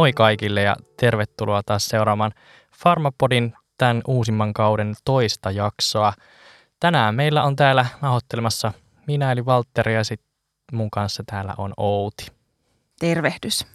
moi 0.00 0.12
kaikille 0.12 0.62
ja 0.62 0.76
tervetuloa 0.96 1.62
taas 1.62 1.86
seuraamaan 1.86 2.32
Farmapodin 2.76 3.54
tämän 3.78 4.02
uusimman 4.06 4.52
kauden 4.52 4.94
toista 5.04 5.50
jaksoa. 5.50 6.12
Tänään 6.80 7.14
meillä 7.14 7.42
on 7.42 7.56
täällä 7.56 7.86
nauhoittelemassa 8.02 8.72
minä 9.06 9.32
eli 9.32 9.46
Valtteri 9.46 9.94
ja 9.94 10.04
sitten 10.04 10.28
mun 10.72 10.90
kanssa 10.90 11.22
täällä 11.26 11.54
on 11.58 11.72
Outi. 11.76 12.26
Tervehdys. 12.98 13.66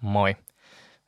Moi. 0.00 0.36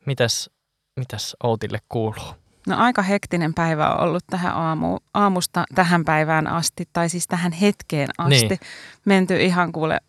Mitäs, 0.05 0.49
mitäs 0.95 1.35
Outille 1.43 1.79
kuuluu? 1.89 2.35
No 2.67 2.77
aika 2.77 3.01
hektinen 3.01 3.53
päivä 3.53 3.89
on 3.89 3.99
ollut 3.99 4.23
tähän 4.29 4.53
aamu, 4.53 4.97
aamusta 5.13 5.63
tähän 5.75 6.05
päivään 6.05 6.47
asti, 6.47 6.89
tai 6.93 7.09
siis 7.09 7.27
tähän 7.27 7.51
hetkeen 7.51 8.09
asti. 8.17 8.47
Niin. 8.47 8.59
Menty 9.05 9.37
ihan 9.37 9.71
kuule 9.71 9.99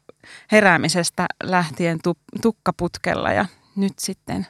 heräämisestä 0.53 1.27
lähtien 1.43 1.99
tu, 2.05 2.15
tukkaputkella 2.43 3.33
ja 3.33 3.47
nyt 3.77 3.99
sitten 3.99 4.47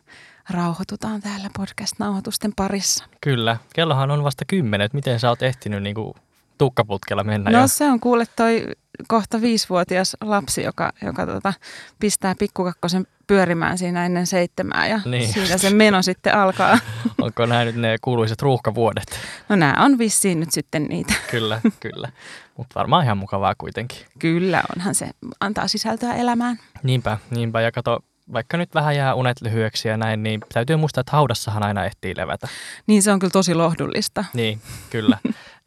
rauhoitutaan 0.51 1.21
täällä 1.21 1.51
podcast-nauhoitusten 1.59 2.53
parissa. 2.57 3.05
Kyllä. 3.21 3.57
Kellohan 3.75 4.11
on 4.11 4.25
vasta 4.25 4.45
kymmenen. 4.45 4.85
että 4.85 4.97
Miten 4.97 5.21
sä 5.21 5.29
oot 5.29 5.43
ehtinyt 5.43 5.83
niinku 5.83 6.15
tukkaputkella 6.59 7.25
mennä? 7.25 7.51
No 7.51 7.61
jo? 7.61 7.67
se 7.69 7.85
on 7.85 8.01
kuule 8.01 8.25
toi 8.37 8.67
kohta 9.09 9.41
viisivuotias 9.41 10.17
lapsi, 10.21 10.63
joka, 10.63 10.93
joka 11.03 11.27
tota, 11.27 11.53
pistää 11.99 12.35
pikkukakkosen 12.39 13.07
pyörimään 13.27 13.79
siinä 13.79 14.07
ennen 14.07 14.27
seitsemää 14.27 14.87
ja 14.87 14.97
Niin. 15.05 15.11
niin. 15.11 15.33
siinä 15.33 15.59
se 15.59 15.71
meno 15.71 16.03
sitten 16.03 16.35
alkaa. 16.35 16.79
Onko 17.23 17.47
nämä 17.47 17.65
nyt 17.65 17.77
ne 17.77 17.97
kuuluiset 18.03 18.43
ruuhkavuodet? 18.43 19.21
No 19.49 19.57
nämä 19.57 19.75
on 19.79 19.99
vissiin 19.99 20.41
nyt 20.41 20.53
sitten 20.53 20.85
niitä. 20.85 21.15
Kyllä, 21.31 21.61
kyllä. 21.81 22.09
Mutta 22.57 22.75
varmaan 22.81 23.05
ihan 23.05 23.19
mukavaa 23.19 23.55
kuitenkin. 23.59 23.99
Kyllä 24.19 24.63
onhan 24.77 24.95
se, 24.95 25.11
antaa 25.41 25.69
sisältöä 25.69 26.15
elämään. 26.15 26.59
Niinpä, 26.83 27.19
niinpä. 27.31 27.61
Ja 27.61 27.73
kato, 27.73 28.01
vaikka 28.33 28.57
nyt 28.57 28.75
vähän 28.75 28.97
jää 28.97 29.15
unet 29.15 29.41
lyhyeksi 29.43 29.89
ja 29.89 29.97
näin, 29.97 30.23
niin 30.23 30.41
täytyy 30.53 30.77
muistaa, 30.77 31.01
että 31.01 31.13
haudassahan 31.13 31.63
aina 31.63 31.85
ehtii 31.85 32.17
levätä. 32.17 32.49
Niin 32.87 33.03
se 33.03 33.13
on 33.13 33.19
kyllä 33.19 33.31
tosi 33.31 33.55
lohdullista. 33.55 34.25
Niin, 34.35 34.61
kyllä. 34.91 35.19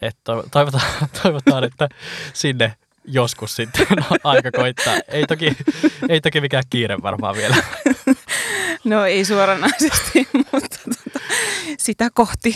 Et 0.02 0.18
to- 0.24 0.44
toivotaan, 0.52 0.84
toivotaan, 1.24 1.64
että 1.64 1.90
sinne 2.34 2.74
joskus 3.06 3.56
sitten 3.56 3.88
aika 4.24 4.52
koittaa. 4.52 4.94
Ei 5.08 5.26
toki, 5.28 5.58
ei 6.10 6.22
toki 6.22 6.42
mikään 6.42 6.64
kiire 6.70 6.98
varmaan 7.02 7.36
vielä. 7.36 7.56
No 8.84 9.06
ei 9.06 9.26
suoranaisesti, 9.26 10.28
mutta 10.52 10.78
tota, 10.84 11.20
sitä 11.78 12.10
kohti 12.14 12.56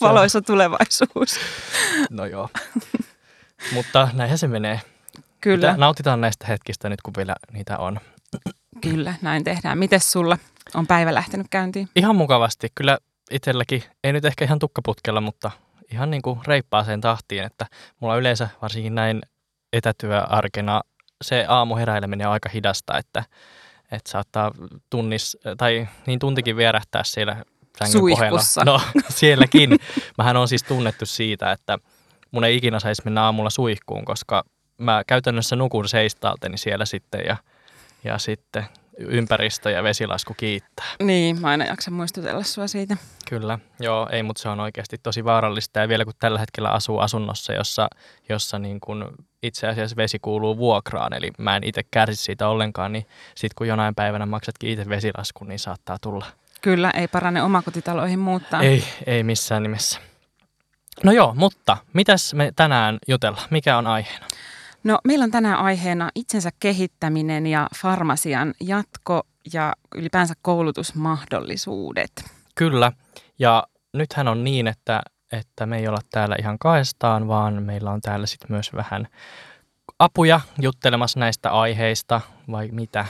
valoisa 0.00 0.42
tulevaisuus. 0.42 1.40
No 2.10 2.24
joo. 2.24 2.48
Mutta 3.72 4.08
näinhän 4.12 4.38
se 4.38 4.48
menee. 4.48 4.80
Kyllä, 5.40 5.68
Mitä- 5.72 5.80
Nautitaan 5.80 6.20
näistä 6.20 6.46
hetkistä 6.46 6.88
nyt, 6.88 7.02
kun 7.02 7.14
vielä 7.16 7.36
niitä 7.52 7.78
on. 7.78 8.00
Kyllä, 8.80 9.14
näin 9.22 9.44
tehdään. 9.44 9.78
Mites 9.78 10.12
sulla 10.12 10.38
on 10.74 10.86
päivä 10.86 11.14
lähtenyt 11.14 11.46
käyntiin? 11.50 11.88
Ihan 11.96 12.16
mukavasti. 12.16 12.68
Kyllä 12.74 12.98
itselläkin, 13.30 13.82
ei 14.04 14.12
nyt 14.12 14.24
ehkä 14.24 14.44
ihan 14.44 14.58
tukkaputkella, 14.58 15.20
mutta 15.20 15.50
ihan 15.92 16.10
niin 16.10 16.22
kuin 16.22 16.40
reippaaseen 16.46 17.00
tahtiin, 17.00 17.44
että 17.44 17.66
mulla 18.00 18.16
yleensä 18.16 18.48
varsinkin 18.62 18.94
näin 18.94 19.22
etätyöarkena 19.72 20.80
se 21.22 21.44
aamu 21.48 21.76
heräileminen 21.76 22.26
on 22.26 22.32
aika 22.32 22.48
hidasta, 22.48 22.98
että, 22.98 23.24
että 23.92 24.10
saattaa 24.10 24.52
tunnis, 24.90 25.38
tai 25.58 25.88
niin 26.06 26.18
tuntikin 26.18 26.56
vierähtää 26.56 27.04
siellä 27.04 27.44
sängyn 27.78 27.92
Suihkussa. 27.92 28.60
pohjalla. 28.64 28.82
No 28.94 29.02
sielläkin. 29.08 29.78
Mähän 30.18 30.36
on 30.36 30.48
siis 30.48 30.62
tunnettu 30.62 31.06
siitä, 31.06 31.52
että 31.52 31.78
mun 32.30 32.44
ei 32.44 32.56
ikinä 32.56 32.80
saisi 32.80 33.02
mennä 33.04 33.22
aamulla 33.22 33.50
suihkuun, 33.50 34.04
koska 34.04 34.44
mä 34.78 35.02
käytännössä 35.06 35.56
nukun 35.56 35.88
seistaalteni 35.88 36.58
siellä 36.58 36.84
sitten 36.84 37.20
ja, 37.26 37.36
ja 38.04 38.18
sitten 38.18 38.64
ympäristö 38.98 39.70
ja 39.70 39.82
vesilasku 39.82 40.34
kiittää. 40.36 40.86
Niin, 41.02 41.40
mä 41.40 41.48
aina 41.48 41.64
jaksan 41.64 41.94
muistutella 41.94 42.42
sua 42.42 42.66
siitä. 42.66 42.96
Kyllä, 43.28 43.58
joo, 43.80 44.08
ei, 44.12 44.22
mutta 44.22 44.42
se 44.42 44.48
on 44.48 44.60
oikeasti 44.60 44.98
tosi 44.98 45.24
vaarallista 45.24 45.80
ja 45.80 45.88
vielä 45.88 46.04
kun 46.04 46.14
tällä 46.18 46.38
hetkellä 46.38 46.70
asuu 46.70 46.98
asunnossa, 46.98 47.52
jossa, 47.52 47.88
jossa 48.28 48.58
niin 48.58 48.80
kun 48.80 49.14
itse 49.42 49.68
asiassa 49.68 49.96
vesi 49.96 50.18
kuuluu 50.18 50.56
vuokraan, 50.56 51.12
eli 51.12 51.30
mä 51.38 51.56
en 51.56 51.64
itse 51.64 51.82
kärsi 51.90 52.24
siitä 52.24 52.48
ollenkaan, 52.48 52.92
niin 52.92 53.06
sitten 53.34 53.54
kun 53.56 53.68
jonain 53.68 53.94
päivänä 53.94 54.26
maksatkin 54.26 54.70
itse 54.70 54.88
vesilaskun, 54.88 55.48
niin 55.48 55.58
saattaa 55.58 55.96
tulla. 56.00 56.26
Kyllä, 56.60 56.90
ei 56.90 57.08
parane 57.08 57.42
omakotitaloihin 57.42 58.18
muuttaa. 58.18 58.62
Ei, 58.62 58.84
ei 59.06 59.22
missään 59.22 59.62
nimessä. 59.62 60.00
No 61.04 61.12
joo, 61.12 61.34
mutta 61.34 61.76
mitäs 61.92 62.34
me 62.34 62.52
tänään 62.56 62.98
jutellaan? 63.08 63.48
Mikä 63.50 63.76
on 63.76 63.86
aiheena? 63.86 64.26
No, 64.84 64.98
meillä 65.04 65.22
on 65.22 65.30
tänään 65.30 65.58
aiheena 65.58 66.10
itsensä 66.14 66.50
kehittäminen 66.60 67.46
ja 67.46 67.68
farmasian 67.76 68.54
jatko 68.60 69.22
ja 69.52 69.72
ylipäänsä 69.94 70.34
koulutusmahdollisuudet. 70.42 72.12
Kyllä, 72.54 72.92
ja 73.38 73.66
nythän 73.92 74.28
on 74.28 74.44
niin, 74.44 74.66
että, 74.66 75.02
että 75.32 75.66
me 75.66 75.78
ei 75.78 75.88
olla 75.88 76.00
täällä 76.10 76.36
ihan 76.38 76.58
kaestaan, 76.58 77.28
vaan 77.28 77.62
meillä 77.62 77.90
on 77.90 78.00
täällä 78.00 78.26
sitten 78.26 78.52
myös 78.52 78.72
vähän 78.72 79.08
apuja 79.98 80.40
juttelemassa 80.60 81.20
näistä 81.20 81.50
aiheista, 81.50 82.20
vai 82.50 82.68
mitä? 82.72 83.04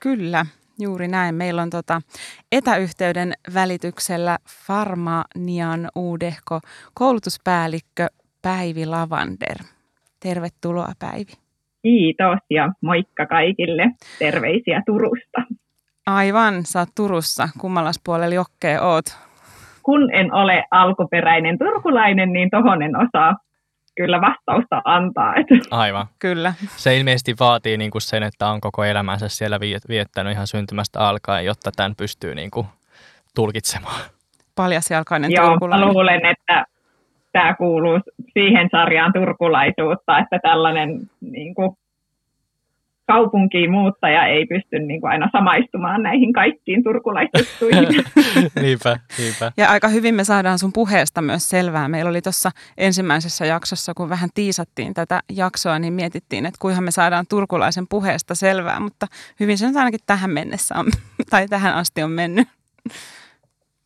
Kyllä, 0.00 0.46
juuri 0.78 1.08
näin. 1.08 1.34
Meillä 1.34 1.62
on 1.62 1.70
tota 1.70 2.02
etäyhteyden 2.52 3.32
välityksellä 3.54 4.38
Farmanian 4.66 5.88
uudehko 5.94 6.60
koulutuspäällikkö 6.94 8.06
Päivi 8.42 8.86
Lavander. 8.86 9.56
Tervetuloa 10.28 10.92
Päivi. 10.98 11.32
Kiitos 11.82 12.38
ja 12.50 12.72
moikka 12.80 13.26
kaikille. 13.26 13.90
Terveisiä 14.18 14.82
Turusta. 14.86 15.42
Aivan, 16.06 16.66
sä 16.66 16.78
oot 16.78 16.88
Turussa. 16.96 17.48
Kummallas 17.58 18.00
puolella 18.04 18.34
jokkea 18.34 18.82
oot? 18.82 19.04
Kun 19.82 20.14
en 20.14 20.34
ole 20.34 20.64
alkuperäinen 20.70 21.58
turkulainen, 21.58 22.32
niin 22.32 22.50
tohon 22.50 22.82
en 22.82 22.96
osaa 22.96 23.34
kyllä 23.96 24.20
vastausta 24.20 24.82
antaa. 24.84 25.34
Et 25.34 25.46
Aivan. 25.70 26.06
Kyllä. 26.18 26.54
Se 26.76 26.96
ilmeisesti 26.96 27.34
vaatii 27.40 27.76
niin 27.76 27.90
kuin 27.90 28.02
sen, 28.02 28.22
että 28.22 28.48
on 28.48 28.60
koko 28.60 28.84
elämänsä 28.84 29.28
siellä 29.28 29.58
viet- 29.58 29.88
viettänyt 29.88 30.32
ihan 30.32 30.46
syntymästä 30.46 31.00
alkaen, 31.00 31.44
jotta 31.44 31.70
tämän 31.76 31.94
pystyy 31.96 32.34
niin 32.34 32.50
kuin 32.50 32.66
tulkitsemaan. 33.34 34.00
Paljasjalkainen 34.54 35.30
joo, 35.32 35.48
turkulainen. 35.48 35.88
luulen, 35.88 36.26
että 36.26 36.64
tämä 37.34 37.54
kuuluu 37.54 38.00
siihen 38.32 38.68
sarjaan 38.70 39.12
turkulaisuutta, 39.12 40.18
että 40.18 40.38
tällainen 40.42 41.00
niin 41.20 41.54
kuin, 41.54 41.76
kaupunkiin 43.06 43.70
muuttaja 43.70 44.26
ei 44.26 44.46
pysty 44.46 44.78
niin 44.78 45.00
kuin, 45.00 45.10
aina 45.10 45.28
samaistumaan 45.32 46.02
näihin 46.02 46.32
kaikkiin 46.32 46.84
turkulaisjuttuihin. 46.84 47.88
niinpä, 48.62 48.98
niinpä. 49.18 49.52
Ja 49.56 49.70
aika 49.70 49.88
hyvin 49.88 50.14
me 50.14 50.24
saadaan 50.24 50.58
sun 50.58 50.72
puheesta 50.72 51.22
myös 51.22 51.48
selvää. 51.48 51.88
Meillä 51.88 52.08
oli 52.08 52.22
tuossa 52.22 52.50
ensimmäisessä 52.78 53.46
jaksossa, 53.46 53.94
kun 53.94 54.08
vähän 54.08 54.28
tiisattiin 54.34 54.94
tätä 54.94 55.20
jaksoa, 55.32 55.78
niin 55.78 55.92
mietittiin, 55.92 56.46
että 56.46 56.58
kuinka 56.60 56.80
me 56.80 56.90
saadaan 56.90 57.24
turkulaisen 57.30 57.84
puheesta 57.90 58.34
selvää, 58.34 58.80
mutta 58.80 59.06
hyvin 59.40 59.58
se 59.58 59.66
nyt 59.66 59.76
ainakin 59.76 60.00
tähän 60.06 60.30
mennessä 60.30 60.74
on, 60.78 60.86
tai 61.30 61.48
tähän 61.48 61.74
asti 61.74 62.02
on 62.02 62.10
mennyt. 62.10 62.48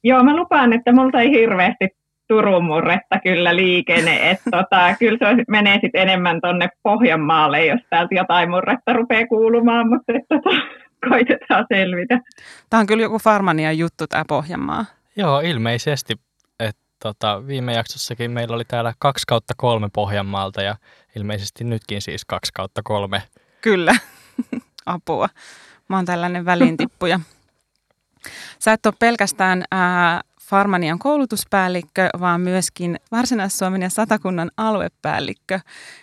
Joo, 0.03 0.23
mä 0.23 0.37
lupaan, 0.37 0.73
että 0.73 0.93
multa 0.93 1.21
ei 1.21 1.31
hirveästi 1.31 1.98
Turun 2.29 2.65
murretta 2.65 3.21
kyllä 3.23 3.57
liikene. 3.57 4.31
Että 4.31 4.51
tota, 4.51 4.95
kyllä 4.99 5.19
se 5.37 5.45
menee 5.49 5.79
sitten 5.83 6.03
enemmän 6.03 6.41
tonne 6.41 6.69
Pohjanmaalle, 6.83 7.67
jos 7.67 7.81
täältä 7.91 8.15
jotain 8.15 8.51
murretta 8.51 8.93
rupeaa 8.93 9.27
kuulumaan, 9.27 9.89
mutta 9.89 10.13
et, 10.13 10.23
tota, 10.29 10.57
koitetaan 11.09 11.67
selvitä. 11.75 12.21
Tämä 12.71 12.81
on 12.81 12.87
kyllä 12.87 13.03
joku 13.03 13.19
Farmanian 13.19 13.79
juttu, 13.79 14.07
tämä 14.07 14.25
Pohjanmaa. 14.29 14.85
Joo, 15.17 15.41
ilmeisesti. 15.41 16.15
että 16.61 16.83
tota, 17.03 17.47
viime 17.47 17.73
jaksossakin 17.73 18.31
meillä 18.31 18.55
oli 18.55 18.65
täällä 18.65 18.93
kaksi 18.99 19.25
kautta 19.27 19.55
kolme 19.57 19.89
Pohjanmaalta 19.93 20.63
ja 20.63 20.77
ilmeisesti 21.17 21.65
nytkin 21.65 22.03
siis 22.03 22.25
kaksi 22.25 22.53
kautta 22.55 22.81
kolme. 22.85 23.23
Kyllä, 23.61 23.95
apua. 24.87 25.29
Mä 25.89 25.97
oon 25.97 26.05
tällainen 26.05 26.45
väliintippuja. 26.45 27.21
Sä 28.59 28.73
et 28.73 28.87
ole 28.87 28.95
pelkästään 28.99 29.65
ää, 29.71 30.21
Farmanian 30.51 30.99
koulutuspäällikkö, 30.99 32.09
vaan 32.21 32.41
myöskin 32.41 32.97
Varsinais-Suomen 33.13 33.83
ja 33.83 33.91
Satakunnan 33.91 34.51
aluepäällikkö. 34.57 35.61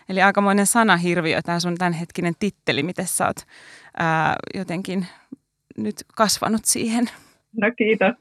Eli 0.10 0.22
aikamoinen 0.22 0.66
sanahirviö 0.66 1.42
tämä 1.42 1.60
sun 1.60 1.76
tämänhetkinen 1.78 2.34
titteli, 2.40 2.84
miten 2.84 3.08
sä 3.08 3.26
oot 3.26 3.38
ää, 4.00 4.36
jotenkin 4.54 5.06
nyt 5.78 5.96
kasvanut 6.18 6.66
siihen. 6.66 7.06
No 7.62 7.72
kiitos. 7.78 8.14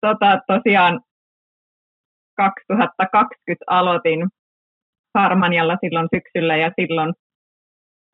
Tota, 0.00 0.40
tosiaan 0.46 1.00
2020 2.36 3.64
aloitin 3.66 4.28
Harmanialla 5.14 5.76
silloin 5.80 6.08
syksyllä 6.14 6.56
ja 6.56 6.70
silloin 6.80 7.14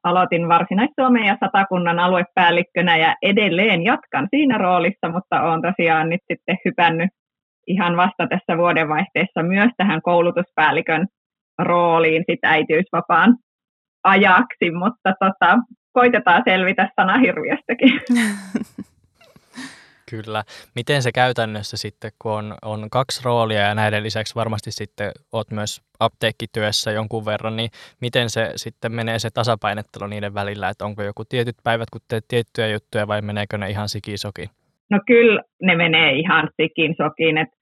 aloitin 0.04 0.48
Varsinais-Suomen 0.48 1.24
ja 1.24 1.36
Satakunnan 1.40 1.98
aluepäällikkönä 1.98 2.96
ja 2.96 3.16
edelleen 3.22 3.82
jatkan 3.82 4.28
siinä 4.30 4.58
roolissa, 4.58 5.08
mutta 5.12 5.42
olen 5.42 5.62
tosiaan 5.62 6.08
nyt 6.08 6.20
sitten 6.32 6.58
hypännyt 6.64 7.10
ihan 7.66 7.96
vasta 7.96 8.26
tässä 8.26 8.58
vuodenvaihteessa 8.58 9.42
myös 9.42 9.70
tähän 9.76 10.02
koulutuspäällikön 10.02 11.06
rooliin 11.58 12.24
sit 12.30 12.40
äitiysvapaan 12.42 13.36
ajaksi, 14.04 14.70
mutta 14.70 15.12
tota, 15.20 15.58
koitetaan 15.92 16.42
selvitä 16.46 16.88
sanahirviöstäkin. 16.96 18.00
Kyllä. 20.10 20.44
Miten 20.74 21.02
se 21.02 21.12
käytännössä 21.12 21.76
sitten, 21.76 22.12
kun 22.18 22.32
on, 22.32 22.54
on 22.62 22.90
kaksi 22.90 23.20
roolia 23.24 23.60
ja 23.60 23.74
näiden 23.74 24.02
lisäksi 24.02 24.34
varmasti 24.34 24.72
sitten 24.72 25.12
olet 25.32 25.50
myös 25.50 25.82
apteekkityössä 26.00 26.90
jonkun 26.90 27.24
verran, 27.24 27.56
niin 27.56 27.70
miten 28.00 28.30
se 28.30 28.52
sitten 28.56 28.92
menee 28.92 29.18
se 29.18 29.30
tasapainottelu 29.30 30.06
niiden 30.06 30.34
välillä, 30.34 30.68
että 30.68 30.84
onko 30.84 31.02
joku 31.02 31.24
tietyt 31.24 31.56
päivät, 31.62 31.90
kun 31.90 32.00
teet 32.08 32.24
tiettyjä 32.28 32.68
juttuja 32.68 33.08
vai 33.08 33.22
meneekö 33.22 33.58
ne 33.58 33.70
ihan 33.70 33.88
sikisokin? 33.88 34.50
No 34.91 35.00
kyllä 35.06 35.43
ne 35.62 35.77
menee 35.77 36.12
ihan 36.12 36.49
sikin 36.62 36.94
sokin, 36.97 37.38
että 37.38 37.56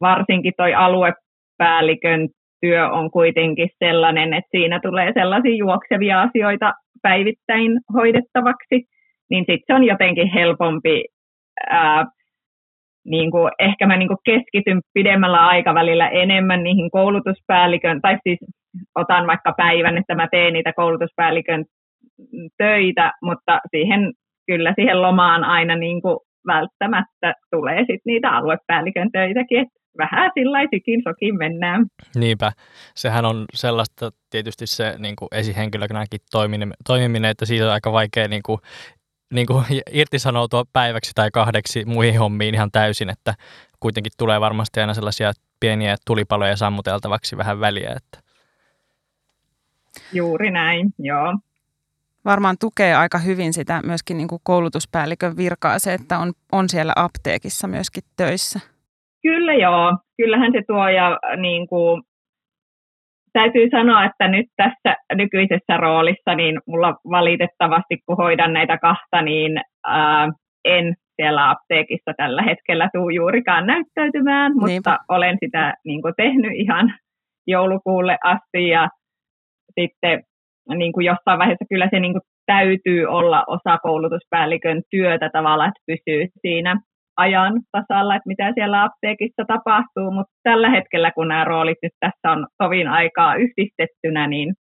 varsinkin 0.00 0.52
toi 0.56 0.74
aluepäällikön 0.74 2.28
työ 2.60 2.90
on 2.90 3.10
kuitenkin 3.10 3.68
sellainen, 3.84 4.34
että 4.34 4.48
siinä 4.50 4.80
tulee 4.80 5.12
sellaisia 5.12 5.54
juoksevia 5.54 6.22
asioita 6.22 6.72
päivittäin 7.02 7.80
hoidettavaksi, 7.94 8.84
niin 9.30 9.44
sitten 9.48 9.64
se 9.66 9.74
on 9.74 9.84
jotenkin 9.84 10.28
helpompi, 10.32 11.04
ää, 11.70 12.06
niin 13.04 13.30
kuin, 13.30 13.52
ehkä 13.58 13.86
mä 13.86 13.96
niin 13.96 14.08
kuin 14.08 14.18
keskityn 14.24 14.80
pidemmällä 14.94 15.46
aikavälillä 15.46 16.08
enemmän 16.08 16.62
niihin 16.62 16.90
koulutuspäällikön, 16.90 18.00
tai 18.00 18.18
siis 18.22 18.38
otan 18.94 19.26
vaikka 19.26 19.54
päivän, 19.56 19.98
että 19.98 20.14
mä 20.14 20.28
teen 20.30 20.52
niitä 20.52 20.72
koulutuspäällikön 20.72 21.64
töitä, 22.58 23.12
mutta 23.22 23.60
siihen 23.70 24.12
kyllä 24.46 24.72
siihen 24.74 25.02
lomaan 25.02 25.44
aina 25.44 25.76
niin 25.76 26.02
kuin 26.02 26.18
välttämättä 26.46 27.34
tulee 27.50 27.84
sit 27.86 28.00
niitä 28.04 28.30
aluepäällikön 28.30 29.12
töitäkin, 29.12 29.60
että 29.60 29.80
vähän 29.98 30.30
sillaisikin 30.34 31.02
sokin 31.08 31.38
mennään. 31.38 31.86
Niinpä. 32.16 32.52
Sehän 32.94 33.24
on 33.24 33.44
sellaista 33.54 34.10
tietysti 34.30 34.66
se 34.66 34.94
niin 34.98 35.16
kuin 35.16 35.28
esihenkilönäkin 35.32 36.20
toimiminen, 36.30 36.74
toimiminen, 36.86 37.30
että 37.30 37.44
siitä 37.44 37.64
on 37.64 37.72
aika 37.72 37.92
vaikea 37.92 38.28
niin 38.28 38.42
kuin, 38.42 38.58
niin 39.34 39.46
kuin 39.46 39.64
irtisanoutua 39.90 40.64
päiväksi 40.72 41.12
tai 41.14 41.30
kahdeksi 41.30 41.84
muihin 41.84 42.18
hommiin 42.18 42.54
ihan 42.54 42.70
täysin, 42.70 43.10
että 43.10 43.34
kuitenkin 43.80 44.12
tulee 44.18 44.40
varmasti 44.40 44.80
aina 44.80 44.94
sellaisia 44.94 45.32
pieniä 45.60 45.96
tulipaloja 46.06 46.56
sammuteltavaksi 46.56 47.36
vähän 47.36 47.60
väliä. 47.60 47.94
Että. 47.96 48.30
Juuri 50.12 50.50
näin, 50.50 50.94
joo 50.98 51.34
varmaan 52.24 52.56
tukee 52.60 52.94
aika 52.94 53.18
hyvin 53.18 53.52
sitä 53.52 53.80
myöskin 53.86 54.16
niin 54.16 54.28
kuin 54.28 54.40
koulutuspäällikön 54.44 55.36
virkaa 55.36 55.78
se, 55.78 55.94
että 55.94 56.18
on, 56.18 56.32
on 56.52 56.68
siellä 56.68 56.92
apteekissa 56.96 57.68
myöskin 57.68 58.02
töissä. 58.16 58.60
Kyllä 59.22 59.54
joo, 59.54 59.96
kyllähän 60.16 60.52
se 60.52 60.62
tuo 60.66 60.88
ja 60.88 61.18
niin 61.36 61.68
kuin, 61.68 62.02
täytyy 63.32 63.70
sanoa, 63.70 64.04
että 64.04 64.28
nyt 64.28 64.46
tässä 64.56 64.96
nykyisessä 65.14 65.76
roolissa 65.76 66.34
niin 66.34 66.60
mulla 66.66 66.94
valitettavasti 67.10 67.98
kun 68.06 68.16
hoidan 68.16 68.52
näitä 68.52 68.78
kahta, 68.78 69.22
niin 69.22 69.60
ää, 69.86 70.28
en 70.64 70.94
siellä 71.16 71.50
apteekissa 71.50 72.12
tällä 72.16 72.42
hetkellä 72.42 72.88
tuu 72.92 73.10
juurikaan 73.10 73.66
näyttäytymään, 73.66 74.52
mutta 74.52 74.66
Niinpä. 74.66 74.98
olen 75.08 75.38
sitä 75.44 75.74
niin 75.84 76.02
kuin, 76.02 76.14
tehnyt 76.16 76.52
ihan 76.54 76.94
joulukuulle 77.46 78.18
asti 78.24 78.68
ja 78.68 78.88
sitten 79.80 80.22
niin 80.74 80.92
kuin 80.92 81.06
jossain 81.06 81.38
vaiheessa 81.38 81.64
kyllä 81.68 81.88
se 81.90 82.00
niin 82.00 82.12
kuin 82.12 82.22
täytyy 82.46 83.06
olla 83.06 83.44
osa 83.46 83.78
koulutuspäällikön 83.78 84.82
työtä 84.90 85.30
tavallaan, 85.32 85.68
että 85.68 85.82
pysyy 85.86 86.28
siinä 86.40 86.80
ajan 87.16 87.60
tasalla, 87.72 88.16
että 88.16 88.28
mitä 88.28 88.52
siellä 88.54 88.84
apteekissa 88.84 89.44
tapahtuu, 89.46 90.10
mutta 90.10 90.32
tällä 90.42 90.70
hetkellä, 90.70 91.10
kun 91.10 91.28
nämä 91.28 91.44
roolit 91.44 91.78
nyt 91.82 91.92
tässä 92.00 92.32
on 92.32 92.46
tovin 92.58 92.88
aikaa 92.88 93.34
yhdistettynä, 93.34 94.26
niin, 94.26 94.54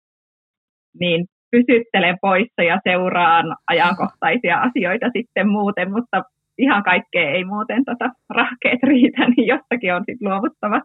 niin 1.00 1.26
pysyttelen 1.50 2.16
poissa 2.20 2.62
ja 2.62 2.80
seuraan 2.88 3.56
ajankohtaisia 3.68 4.58
asioita 4.58 5.06
sitten 5.16 5.48
muuten, 5.48 5.92
mutta 5.92 6.22
ihan 6.58 6.82
kaikkea 6.82 7.30
ei 7.30 7.44
muuten 7.44 7.84
tota 7.84 8.10
rahkeet 8.30 8.82
riitä, 8.82 9.28
niin 9.28 9.46
jostakin 9.46 9.94
on 9.94 10.04
sitten 10.06 10.28
luovuttava. 10.28 10.80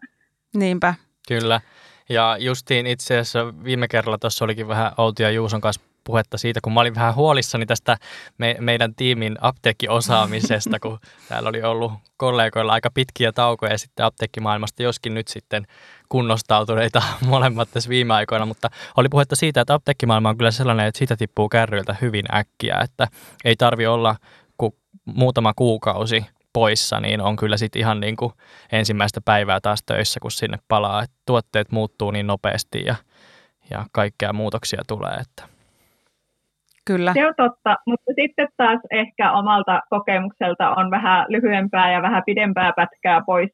Niinpä. 0.55 0.93
Kyllä. 1.27 1.59
Ja 2.11 2.37
justiin 2.39 2.87
itse 2.87 3.19
asiassa 3.19 3.63
viime 3.63 3.87
kerralla 3.87 4.17
tuossa 4.17 4.45
olikin 4.45 4.67
vähän 4.67 4.91
Outi 4.97 5.23
ja 5.23 5.31
Juuson 5.31 5.61
kanssa 5.61 5.81
puhetta 6.03 6.37
siitä, 6.37 6.59
kun 6.63 6.73
mä 6.73 6.79
olin 6.79 6.95
vähän 6.95 7.15
huolissani 7.15 7.65
tästä 7.65 7.97
me, 8.37 8.55
meidän 8.59 8.95
tiimin 8.95 9.37
apteekkiosaamisesta, 9.41 10.79
kun 10.79 10.99
täällä 11.29 11.49
oli 11.49 11.63
ollut 11.63 11.91
kollegoilla 12.17 12.73
aika 12.73 12.91
pitkiä 12.93 13.31
taukoja 13.31 13.77
sitten 13.77 14.05
apteekkimaailmasta, 14.05 14.83
joskin 14.83 15.13
nyt 15.13 15.27
sitten 15.27 15.67
kunnostautuneita 16.09 17.03
molemmat 17.27 17.69
tässä 17.71 17.89
viime 17.89 18.13
aikoina, 18.13 18.45
mutta 18.45 18.69
oli 18.97 19.09
puhetta 19.09 19.35
siitä, 19.35 19.61
että 19.61 19.73
apteekkimaailma 19.73 20.29
on 20.29 20.37
kyllä 20.37 20.51
sellainen, 20.51 20.85
että 20.85 20.99
siitä 20.99 21.17
tippuu 21.17 21.49
kärryiltä 21.49 21.95
hyvin 22.01 22.25
äkkiä, 22.33 22.79
että 22.83 23.07
ei 23.43 23.55
tarvi 23.55 23.87
olla 23.87 24.15
kuin 24.57 24.75
muutama 25.05 25.53
kuukausi 25.53 26.25
poissa, 26.53 26.99
niin 26.99 27.21
on 27.21 27.35
kyllä 27.35 27.57
sitten 27.57 27.79
ihan 27.79 27.99
niin 27.99 28.15
kuin 28.15 28.33
ensimmäistä 28.71 29.21
päivää 29.25 29.59
taas 29.61 29.83
töissä, 29.85 30.19
kun 30.19 30.31
sinne 30.31 30.57
palaa. 30.67 31.03
Et 31.03 31.11
tuotteet 31.27 31.71
muuttuu 31.71 32.11
niin 32.11 32.27
nopeasti 32.27 32.83
ja, 32.85 32.95
ja 33.69 33.85
kaikkea 33.91 34.33
muutoksia 34.33 34.81
tulee. 34.87 35.13
Että. 35.13 35.43
Kyllä. 36.85 37.13
Se 37.13 37.27
on 37.27 37.33
totta, 37.37 37.75
mutta 37.87 38.11
sitten 38.21 38.47
taas 38.57 38.79
ehkä 38.91 39.31
omalta 39.31 39.81
kokemukselta 39.89 40.75
on 40.75 40.91
vähän 40.91 41.25
lyhyempää 41.29 41.93
ja 41.93 42.01
vähän 42.01 42.23
pidempää 42.25 42.73
pätkää 42.75 43.21
pois 43.25 43.49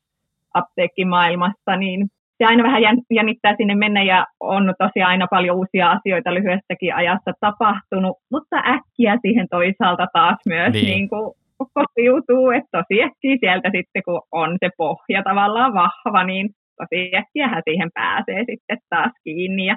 apteekkimaailmasta, 0.54 1.76
niin 1.76 2.08
se 2.38 2.46
aina 2.46 2.64
vähän 2.64 2.82
jännittää 3.10 3.56
sinne 3.58 3.76
mennä 3.76 4.04
ja 4.04 4.26
on 4.40 4.74
tosiaan 4.78 5.10
aina 5.10 5.28
paljon 5.32 5.58
uusia 5.58 5.92
asioita 5.92 6.34
lyhyessäkin 6.34 6.96
ajassa 6.96 7.32
tapahtunut, 7.40 8.18
mutta 8.32 8.58
äkkiä 8.58 9.18
siihen 9.22 9.48
toisaalta 9.50 10.08
taas 10.14 10.38
myös 10.46 10.74
niin. 10.74 10.86
Niin 10.86 11.10
kuin 11.10 11.34
kotiutuu, 11.77 12.51
että 12.51 12.69
tosi 12.71 13.04
äkkiä 13.04 13.38
sieltä 13.39 13.69
sitten, 13.75 14.04
kun 14.06 14.21
on 14.31 14.57
se 14.59 14.69
pohja 14.77 15.24
tavallaan 15.24 15.74
vahva, 15.74 16.24
niin 16.24 16.50
tosi 16.77 17.12
äkkiähän 17.15 17.63
siihen 17.69 17.89
pääsee 17.94 18.44
sitten 18.50 18.77
taas 18.89 19.12
kiinni. 19.24 19.65
Ja 19.65 19.75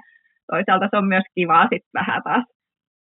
toisaalta 0.53 0.89
se 0.91 0.97
on 0.97 1.09
myös 1.09 1.25
kiva 1.35 1.63
sitten 1.63 1.95
vähän 1.95 2.23
taas 2.23 2.45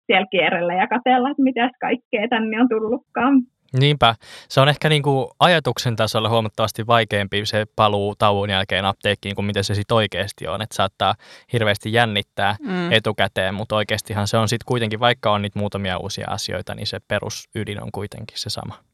siellä 0.07 0.27
kierrellä 0.31 0.73
ja 0.73 0.87
katella, 0.87 1.29
että 1.29 1.43
mitäs 1.43 1.71
kaikkea 1.81 2.27
tänne 2.29 2.61
on 2.61 2.69
tullutkaan. 2.69 3.33
Niinpä. 3.73 4.15
Se 4.49 4.61
on 4.61 4.69
ehkä 4.69 4.89
niin 4.89 5.03
kuin 5.03 5.27
ajatuksen 5.39 5.95
tasolla 5.95 6.29
huomattavasti 6.29 6.87
vaikeampi 6.87 7.45
se 7.45 7.65
paluu 7.75 8.15
tauon 8.15 8.49
jälkeen 8.49 8.85
apteekkiin 8.85 9.35
kuin 9.35 9.45
miten 9.45 9.63
se 9.63 9.75
sitten 9.75 9.95
oikeasti 9.95 10.47
on. 10.47 10.61
Että 10.61 10.75
saattaa 10.75 11.15
hirveästi 11.53 11.93
jännittää 11.93 12.55
mm. 12.59 12.91
etukäteen, 12.91 13.53
mutta 13.53 13.75
oikeastihan 13.75 14.27
se 14.27 14.37
on 14.37 14.49
sitten 14.49 14.65
kuitenkin, 14.65 14.99
vaikka 14.99 15.31
on 15.31 15.41
niitä 15.41 15.59
muutamia 15.59 15.97
uusia 15.97 16.27
asioita, 16.29 16.75
niin 16.75 16.87
se 16.87 16.99
perusydin 17.07 17.83
on 17.83 17.91
kuitenkin 17.91 18.39
se 18.39 18.49
sama. 18.49 18.88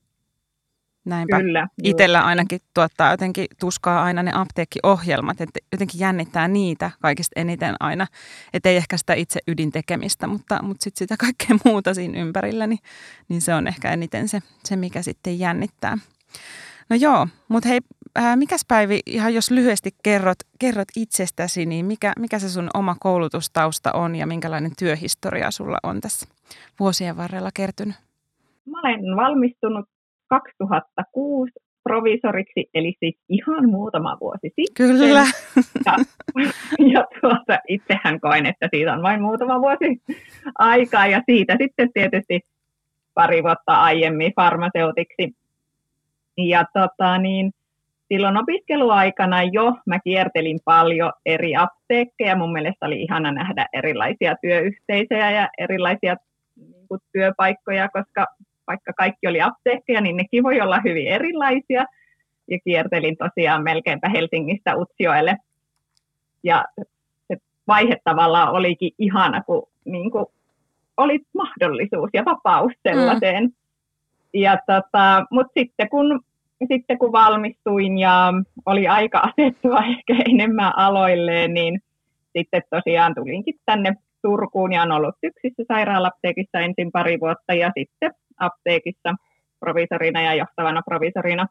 Näinpä. 1.05 1.37
Kyllä. 1.37 1.67
Itellä 1.83 2.21
ainakin 2.21 2.59
tuottaa 2.73 3.11
jotenkin 3.11 3.45
tuskaa 3.59 4.03
aina 4.03 4.23
ne 4.23 4.31
apteekkiohjelmat, 4.33 5.41
että 5.41 5.59
jotenkin 5.71 5.99
jännittää 5.99 6.47
niitä 6.47 6.91
kaikista 7.01 7.39
eniten 7.39 7.75
aina. 7.79 8.07
Että 8.53 8.69
ei 8.69 8.75
ehkä 8.75 8.97
sitä 8.97 9.13
itse 9.13 9.39
ydintekemistä, 9.47 10.27
mutta, 10.27 10.59
mutta 10.63 10.83
sitten 10.83 10.99
sitä 10.99 11.15
kaikkea 11.17 11.57
muuta 11.65 11.93
siinä 11.93 12.21
ympärillä, 12.21 12.67
niin, 12.67 12.79
niin 13.29 13.41
se 13.41 13.53
on 13.53 13.67
ehkä 13.67 13.91
eniten 13.91 14.27
se, 14.27 14.39
se, 14.63 14.75
mikä 14.75 15.01
sitten 15.01 15.39
jännittää. 15.39 15.97
No 16.89 16.95
joo, 16.95 17.27
mutta 17.47 17.69
hei, 17.69 17.79
ää, 18.15 18.35
mikäs 18.35 18.65
Päivi, 18.67 18.99
ihan 19.05 19.33
jos 19.33 19.51
lyhyesti 19.51 19.89
kerrot, 20.03 20.37
kerrot 20.59 20.87
itsestäsi, 20.95 21.65
niin 21.65 21.85
mikä, 21.85 22.13
mikä 22.19 22.39
se 22.39 22.49
sun 22.49 22.69
oma 22.73 22.95
koulutustausta 22.99 23.91
on 23.91 24.15
ja 24.15 24.27
minkälainen 24.27 24.71
työhistoria 24.79 25.51
sulla 25.51 25.77
on 25.83 26.01
tässä 26.01 26.27
vuosien 26.79 27.17
varrella 27.17 27.49
kertynyt? 27.53 27.95
Mä 28.65 28.79
olen 28.79 29.15
valmistunut 29.15 29.89
2006 30.27 31.51
provisoriksi, 31.89 32.69
eli 32.73 32.93
siis 32.99 33.15
ihan 33.29 33.69
muutama 33.69 34.17
vuosi 34.19 34.53
sitten. 34.55 34.87
Kyllä. 34.87 35.25
Ja, 35.85 35.95
ja 36.93 37.05
tuota, 37.21 37.59
itsehän 37.67 38.19
koen, 38.19 38.45
että 38.45 38.69
siitä 38.71 38.93
on 38.93 39.01
vain 39.01 39.21
muutama 39.21 39.61
vuosi 39.61 40.01
aikaa, 40.59 41.07
ja 41.07 41.21
siitä 41.25 41.57
sitten 41.61 41.89
tietysti 41.93 42.41
pari 43.13 43.43
vuotta 43.43 43.81
aiemmin 43.81 44.33
farmaseutiksi. 44.35 45.35
Ja 46.37 46.65
tota, 46.73 47.17
niin, 47.17 47.51
silloin 48.07 48.37
opiskeluaikana 48.37 49.43
jo 49.43 49.73
mä 49.85 49.99
kiertelin 49.99 50.59
paljon 50.65 51.13
eri 51.25 51.55
apteekkeja. 51.55 52.35
Mun 52.35 52.53
mielestä 52.53 52.85
oli 52.85 53.01
ihana 53.01 53.31
nähdä 53.31 53.65
erilaisia 53.73 54.35
työyhteisöjä 54.41 55.31
ja 55.31 55.49
erilaisia 55.57 56.15
niin 56.55 56.87
kuin, 56.87 57.01
työpaikkoja, 57.13 57.89
koska 57.89 58.27
vaikka 58.67 58.93
kaikki 58.93 59.27
oli 59.27 59.41
apteekkeja, 59.41 60.01
niin 60.01 60.17
nekin 60.17 60.43
voi 60.43 60.61
olla 60.61 60.79
hyvin 60.83 61.07
erilaisia. 61.07 61.85
Ja 62.47 62.59
kiertelin 62.63 63.17
tosiaan 63.17 63.63
melkeinpä 63.63 64.09
Helsingistä 64.09 64.75
Utsioelle. 64.75 65.37
Ja 66.43 66.65
se 67.27 67.37
vaihe 67.67 67.97
tavallaan 68.03 68.49
olikin 68.49 68.91
ihana, 68.97 69.43
kun 69.43 69.67
niin 69.85 70.11
kuin 70.11 70.25
oli 70.97 71.19
mahdollisuus 71.33 72.09
ja 72.13 72.25
vapaus 72.25 72.71
sellaiseen. 72.89 73.43
Mm. 73.43 73.51
Ja 74.33 74.57
tota, 74.67 75.25
Mutta 75.31 75.51
sitten 75.59 75.89
kun, 75.89 76.19
sitten 76.73 76.97
kun 76.97 77.11
valmistuin 77.11 77.97
ja 77.97 78.33
oli 78.65 78.87
aika 78.87 79.19
asettua 79.19 79.79
ehkä 79.97 80.15
enemmän 80.29 80.77
aloilleen, 80.77 81.53
niin 81.53 81.81
sitten 82.37 82.61
tosiaan 82.69 83.15
tulinkin 83.15 83.55
tänne 83.65 83.93
Turkuun 84.21 84.73
ja 84.73 84.81
on 84.81 84.91
ollut 84.91 85.15
yksissä 85.23 85.63
sairaala 85.67 86.11
ensin 86.53 86.91
pari 86.91 87.19
vuotta 87.19 87.53
ja 87.53 87.71
sitten 87.79 88.11
apteekissa 88.37 89.15
provisorina 89.59 90.21
ja 90.21 90.35
johtavana 90.35 90.81
provisorina. 90.85 91.47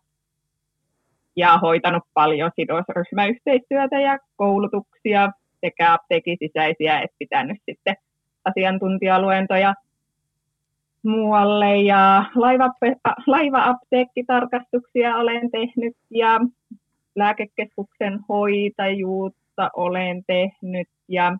Ja 1.37 1.59
hoitanut 1.59 2.03
paljon 2.15 2.51
sidosryhmäyhteistyötä 2.57 4.01
ja 4.01 4.19
koulutuksia 4.37 5.33
sekä 5.61 5.93
apteekin 5.93 6.37
sisäisiä 6.41 7.01
että 7.01 7.17
pitänyt 7.19 7.59
sitten 7.67 7.97
asiantuntijaluentoja 8.45 9.75
muualle. 11.03 11.77
Ja 11.77 12.25
laiva, 12.35 12.71
laiva-apteekkitarkastuksia 13.27 15.17
olen 15.17 15.51
tehnyt 15.51 15.97
ja 16.11 16.41
lääkekeskuksen 17.15 18.21
hoitajuutta 18.29 19.71
olen 19.77 20.25
tehnyt. 20.27 20.89
Ja 21.09 21.37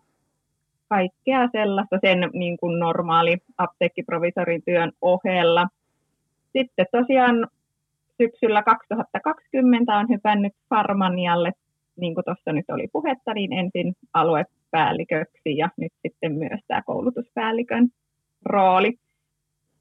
kaikkea 0.95 1.49
sellaista 1.51 1.97
sen 2.01 2.29
niin 2.33 2.57
kuin 2.57 2.79
normaali 2.79 3.37
apteekkiprovisorin 3.57 4.61
työn 4.65 4.91
ohella. 5.01 5.67
Sitten 6.53 6.85
tosiaan 6.91 7.47
syksyllä 8.17 8.63
2020 8.63 9.97
on 9.97 10.09
hypännyt 10.09 10.53
Farmanialle, 10.69 11.51
niin 11.95 12.13
kuin 12.13 12.25
tuossa 12.25 12.53
nyt 12.53 12.65
oli 12.69 12.87
puhetta, 12.93 13.33
niin 13.33 13.53
ensin 13.53 13.93
aluepäälliköksi 14.13 15.57
ja 15.57 15.69
nyt 15.77 15.93
sitten 16.01 16.31
myös 16.31 16.59
tämä 16.67 16.81
koulutuspäällikön 16.81 17.87
rooli. 18.45 18.93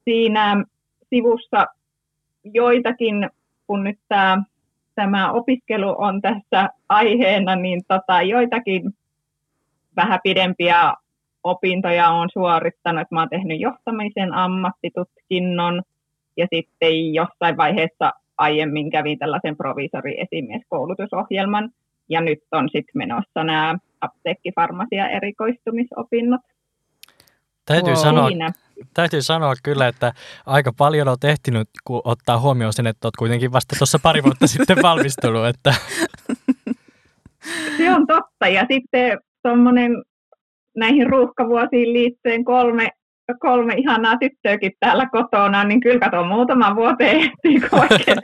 Siinä 0.05 0.65
sivussa 1.11 1.67
joitakin, 2.45 3.31
kun 3.67 3.85
nyt 3.85 3.99
tämä, 4.09 4.43
tämä 4.95 5.33
opiskelu 5.33 5.95
on 5.99 6.23
tässä 6.23 6.69
aiheena, 6.89 7.57
niin 7.57 7.83
tota, 7.89 8.23
joitakin 8.23 8.95
vähän 9.97 10.21
pidempiä 10.23 10.95
opintoja 11.45 12.11
olen 12.11 12.29
suorittanut. 12.33 13.11
Mä 13.11 13.21
olen 13.21 13.29
tehnyt 13.29 13.61
johtamisen 13.61 14.35
ammattitutkinnon 14.35 15.83
ja 16.37 16.47
sitten 16.55 17.15
jossain 17.15 17.57
vaiheessa 17.57 18.13
aiemmin 18.39 18.91
kävin 18.91 19.19
tällaisen 19.19 19.57
provisori-esimieskoulutusohjelman 19.57 21.71
ja 22.09 22.21
nyt 22.21 22.39
on 22.53 22.69
sitten 22.69 22.93
menossa 22.95 23.45
nämä 23.45 23.79
apteekkifarmasia 24.01 25.09
erikoistumisopinnot. 25.09 26.41
Täytyy, 27.67 27.93
wow. 27.93 28.03
sanoa, 28.03 28.29
täytyy 28.95 29.23
sanoa 29.23 29.55
kyllä, 29.63 29.89
että 29.89 30.13
aika 30.47 30.73
paljon 30.79 31.09
on 31.09 31.17
tehtynyt, 31.21 31.69
kun 31.85 32.01
ottaa 32.05 32.41
huomioon 32.41 32.73
sen, 32.73 32.87
että 32.87 33.07
olet 33.07 33.17
kuitenkin 33.19 33.53
vasta 33.53 33.77
tuossa 33.79 33.99
pari 34.03 34.23
vuotta 34.23 34.47
sitten 34.57 34.77
valmistunut. 34.83 35.47
Että. 35.47 35.75
Se 37.77 37.91
on 37.91 38.07
totta. 38.07 38.49
Ja 38.49 38.67
sitten 38.71 39.19
tuommoinen 39.43 40.03
näihin 40.77 41.07
ruuhkavuosiin 41.07 41.93
liittyen 41.93 42.45
kolme 42.45 42.89
kolme 43.41 43.75
ihanaa 43.77 44.19
tyttöäkin 44.19 44.73
täällä 44.81 45.09
kotona, 45.13 45.65
niin 45.65 45.81
kyllä 45.81 46.01
kato 46.01 46.25
muutaman 46.25 46.77
vuoteen 46.77 47.17
ehtii 47.17 47.61
oikein 47.73 48.19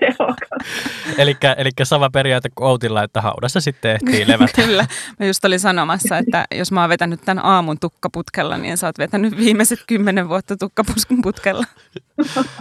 Eli 1.57 1.71
sama 1.83 2.11
periaate 2.11 2.49
kuin 2.55 2.69
Outilla, 2.69 3.03
että 3.03 3.21
haudassa 3.21 3.61
sitten 3.61 3.91
ehtii 3.91 4.29
levätä. 4.29 4.53
kyllä. 4.63 4.87
Mä 5.21 5.27
just 5.27 5.45
olin 5.45 5.61
sanomassa, 5.61 6.19
että 6.19 6.45
jos 6.55 6.73
mä 6.73 6.81
oon 6.81 6.89
vetänyt 6.89 7.21
tämän 7.25 7.45
aamun 7.45 7.79
tukkaputkella, 7.81 8.59
niin 8.59 8.77
sä 8.77 8.87
oot 8.87 8.99
vetänyt 8.99 9.37
viimeiset 9.37 9.79
kymmenen 9.87 10.29
vuotta 10.29 10.57
tukkaputkella. 10.57 11.65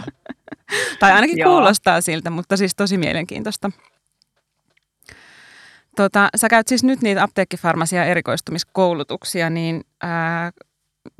tai 1.00 1.12
ainakin 1.12 1.38
Joo. 1.38 1.50
kuulostaa 1.50 2.00
siltä, 2.00 2.30
mutta 2.30 2.56
siis 2.56 2.74
tosi 2.74 2.96
mielenkiintoista. 2.96 3.70
Tota, 5.96 6.28
sä 6.36 6.48
käyt 6.48 6.68
siis 6.68 6.84
nyt 6.84 7.02
niitä 7.02 7.22
apteekkifarmasia 7.22 8.04
erikoistumiskoulutuksia, 8.04 9.50
niin 9.50 9.80
ää, 10.02 10.50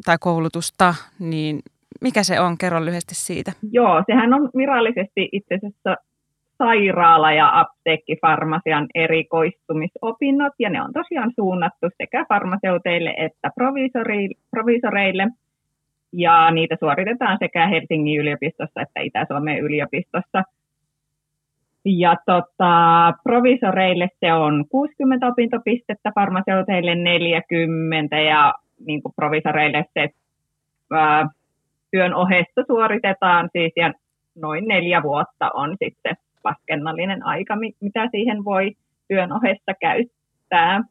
tai 0.04 0.16
koulutusta, 0.20 0.94
niin 1.18 1.60
mikä 2.00 2.22
se 2.22 2.40
on? 2.40 2.58
Kerro 2.58 2.84
lyhyesti 2.84 3.14
siitä. 3.14 3.52
Joo, 3.72 4.02
sehän 4.06 4.34
on 4.34 4.50
virallisesti 4.56 5.28
itse 5.32 5.54
asiassa 5.54 5.96
sairaala- 6.58 7.32
ja 7.32 7.60
apteekkifarmasian 7.60 8.86
erikoistumisopinnot, 8.94 10.52
ja 10.58 10.70
ne 10.70 10.82
on 10.82 10.92
tosiaan 10.92 11.32
suunnattu 11.36 11.86
sekä 12.02 12.24
farmaseuteille 12.28 13.14
että 13.16 13.50
provisoreille, 14.50 15.26
ja 16.12 16.50
niitä 16.50 16.76
suoritetaan 16.80 17.38
sekä 17.40 17.66
Helsingin 17.66 18.20
yliopistossa 18.20 18.80
että 18.80 19.00
Itä-Suomen 19.00 19.58
yliopistossa. 19.58 20.42
Ja 21.84 22.16
tota, 22.26 23.12
provisoreille 23.22 24.08
se 24.20 24.32
on 24.32 24.64
60 24.68 25.26
opintopistettä, 25.26 26.12
farmaseuteille 26.14 26.94
40 26.94 28.20
ja 28.20 28.54
niin 28.86 29.02
kuin 29.02 29.12
provisoreille 29.16 29.84
se 29.94 30.08
ää, 30.92 31.28
työn 31.90 32.14
ohessa 32.14 32.62
suoritetaan 32.66 33.48
siis 33.52 33.72
ja 33.76 33.92
noin 34.34 34.68
neljä 34.68 35.02
vuotta 35.02 35.50
on 35.54 35.76
sitten 35.84 36.16
laskennallinen 36.44 37.26
aika, 37.26 37.56
mitä 37.80 38.08
siihen 38.10 38.44
voi 38.44 38.72
työn 39.08 39.32
ohessa 39.32 39.74
käyttää. 39.80 40.82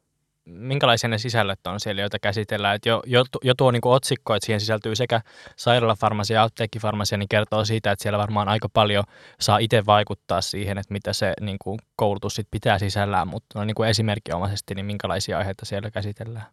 Minkälaisia 0.49 1.09
ne 1.09 1.17
sisällöt 1.17 1.67
on 1.67 1.79
siellä, 1.79 2.01
joita 2.01 2.19
käsitellään? 2.19 2.75
Et 2.75 2.85
jo, 2.85 3.01
jo, 3.05 3.23
jo 3.43 3.53
tuo 3.57 3.71
niin 3.71 3.81
otsikko, 3.85 4.35
että 4.35 4.45
siihen 4.45 4.59
sisältyy 4.59 4.95
sekä 4.95 5.21
sairaalafarmasia 5.55 6.35
ja 6.35 6.43
apteekkifarmasia, 6.43 7.17
niin 7.17 7.29
kertoo 7.29 7.65
siitä, 7.65 7.91
että 7.91 8.03
siellä 8.03 8.17
varmaan 8.19 8.49
aika 8.49 8.67
paljon 8.73 9.03
saa 9.39 9.57
itse 9.57 9.85
vaikuttaa 9.85 10.41
siihen, 10.41 10.77
että 10.77 10.93
mitä 10.93 11.13
se 11.13 11.33
niin 11.41 11.57
kuin 11.63 11.79
koulutus 11.95 12.35
sit 12.35 12.47
pitää 12.51 12.79
sisällään, 12.79 13.27
mutta 13.27 13.59
no, 13.59 13.65
niin 13.65 13.89
esimerkkiomaisesti, 13.89 14.75
niin 14.75 14.85
minkälaisia 14.85 15.37
aiheita 15.37 15.65
siellä 15.65 15.91
käsitellään? 15.91 16.45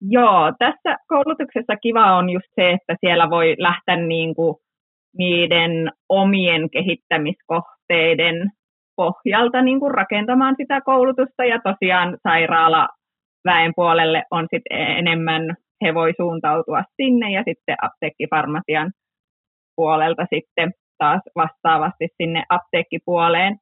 Joo, 0.00 0.52
tässä 0.58 0.96
koulutuksessa 1.08 1.76
kiva 1.76 2.16
on 2.16 2.30
just 2.30 2.46
se, 2.54 2.70
että 2.70 2.96
siellä 3.00 3.30
voi 3.30 3.54
lähteä 3.58 3.96
niin 3.96 4.34
kuin 4.34 4.56
niiden 5.18 5.92
omien 6.08 6.70
kehittämiskohteiden 6.70 8.52
pohjalta 8.96 9.62
niin 9.62 9.80
kuin 9.80 9.94
rakentamaan 9.94 10.54
sitä 10.58 10.80
koulutusta 10.80 11.44
ja 11.44 11.60
tosiaan 11.64 12.18
sairaala 12.28 12.88
väen 13.44 13.72
puolelle 13.76 14.22
on 14.30 14.46
sitten 14.54 14.78
enemmän, 14.78 15.42
he 15.84 15.94
voi 15.94 16.12
suuntautua 16.16 16.82
sinne 16.96 17.30
ja 17.30 17.42
sitten 17.48 17.76
apteekkifarmasian 17.82 18.92
puolelta 19.76 20.26
sitten 20.34 20.72
taas 20.98 21.20
vastaavasti 21.34 22.08
sinne 22.16 22.44
apteekkipuoleen. 22.48 23.56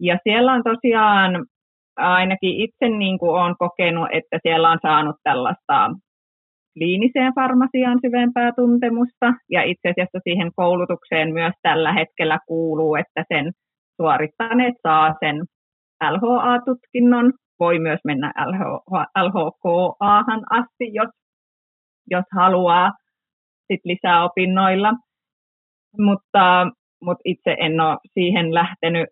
Ja 0.00 0.18
siellä 0.24 0.52
on 0.52 0.62
tosiaan 0.64 1.46
ainakin 1.96 2.60
itse 2.60 2.88
niin 2.88 3.18
kuin 3.18 3.30
olen 3.30 3.54
kokenut, 3.58 4.08
että 4.12 4.38
siellä 4.42 4.70
on 4.70 4.78
saanut 4.82 5.16
tällaista 5.22 5.90
kliiniseen 6.78 7.34
farmasiaan 7.34 7.98
syvempää 8.06 8.52
tuntemusta, 8.52 9.34
ja 9.50 9.62
itse 9.62 9.88
asiassa 9.90 10.18
siihen 10.24 10.50
koulutukseen 10.56 11.32
myös 11.32 11.52
tällä 11.62 11.92
hetkellä 11.92 12.38
kuuluu, 12.48 12.94
että 12.94 13.24
sen 13.32 13.52
suorittaneet 13.96 14.74
saa 14.82 15.14
sen 15.20 15.36
LHA-tutkinnon, 16.10 17.32
voi 17.60 17.78
myös 17.78 18.00
mennä 18.04 18.32
LHKAhan 19.16 20.42
asti, 20.50 20.90
jos, 20.92 21.08
jos 22.10 22.24
haluaa 22.32 22.92
sit 23.72 23.80
lisää 23.84 24.24
opinnoilla, 24.24 24.92
mutta, 25.98 26.66
mutta 27.02 27.22
itse 27.24 27.56
en 27.60 27.80
ole 27.80 27.96
siihen 28.14 28.54
lähtenyt. 28.54 29.08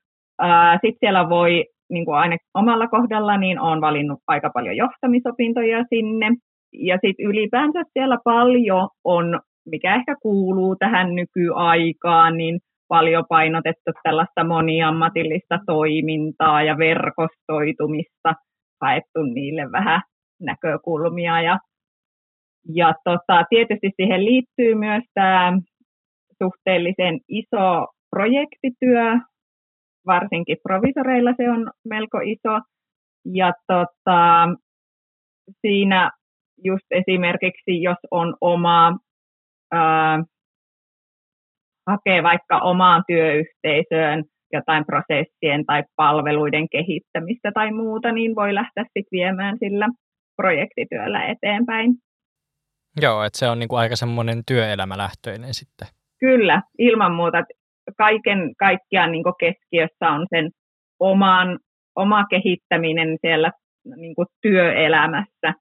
Sitten 0.73 1.01
siellä 1.01 1.29
voi 1.29 1.65
niin 1.91 2.05
kuin 2.05 2.17
aina 2.17 2.37
omalla 2.55 2.89
kohdalla, 2.89 3.37
niin 3.37 3.61
olen 3.61 3.81
valinnut 3.81 4.19
aika 4.27 4.51
paljon 4.51 4.77
johtamisopintoja 4.77 5.85
sinne. 5.89 6.31
Ja 6.73 6.95
sitten 6.95 7.27
ylipäänsä 7.27 7.83
siellä 7.93 8.19
paljon 8.25 8.89
on, 9.05 9.41
mikä 9.67 9.95
ehkä 9.95 10.15
kuuluu 10.23 10.77
tähän 10.77 11.15
nykyaikaan, 11.15 12.37
niin 12.37 12.61
paljon 12.95 13.25
painotettu 13.29 13.91
tällaista 14.03 14.45
moniammatillista 14.45 15.59
toimintaa 15.67 16.63
ja 16.63 16.79
verkostoitumista, 16.79 18.35
haettu 18.81 19.23
niille 19.35 19.73
vähän 19.73 20.01
näkökulmia. 20.41 21.43
Ja, 21.43 21.59
ja 22.75 22.95
tota, 23.05 23.45
tietysti 23.51 23.91
siihen 23.97 24.25
liittyy 24.25 24.75
myös 24.75 25.03
tämä 25.15 25.59
suhteellisen 26.43 27.21
iso 27.29 27.87
projektityö, 28.11 29.05
varsinkin 30.07 30.57
provisoreilla 30.63 31.33
se 31.37 31.51
on 31.51 31.71
melko 31.85 32.19
iso. 32.19 32.55
Ja 33.35 33.53
tota, 33.67 34.49
siinä 35.61 36.11
just 36.65 36.87
esimerkiksi, 36.91 37.83
jos 37.83 37.99
on 38.11 38.37
oma, 38.41 38.99
ää, 39.73 40.25
hakee 41.87 42.23
vaikka 42.23 42.59
omaan 42.59 43.03
työyhteisöön 43.07 44.25
jotain 44.53 44.85
prosessien 44.87 45.67
tai 45.67 45.83
palveluiden 45.97 46.69
kehittämistä 46.69 47.53
tai 47.55 47.73
muuta, 47.73 48.13
niin 48.13 48.35
voi 48.35 48.55
lähteä 48.55 48.85
sitten 48.85 49.13
viemään 49.13 49.57
sillä 49.59 49.89
projektityöllä 50.37 51.27
eteenpäin. 51.27 51.95
Joo, 53.01 53.23
että 53.25 53.39
se 53.39 53.49
on 53.49 53.59
niinku 53.59 53.77
aika 53.77 53.97
semmoinen 53.97 54.43
työelämälähtöinen 54.47 55.55
sitten. 55.55 55.89
Kyllä, 56.21 56.63
ilman 56.79 57.15
muuta 57.15 57.43
kaiken 57.99 58.39
kaikkiaan 58.59 59.13
niin 59.13 59.25
keskiössä 59.41 60.11
on 60.11 60.27
sen 60.35 60.51
oman, 61.01 61.59
oma 61.97 62.25
kehittäminen 62.31 63.19
siellä 63.21 63.51
niin 63.97 64.15
työelämässä 64.43 65.55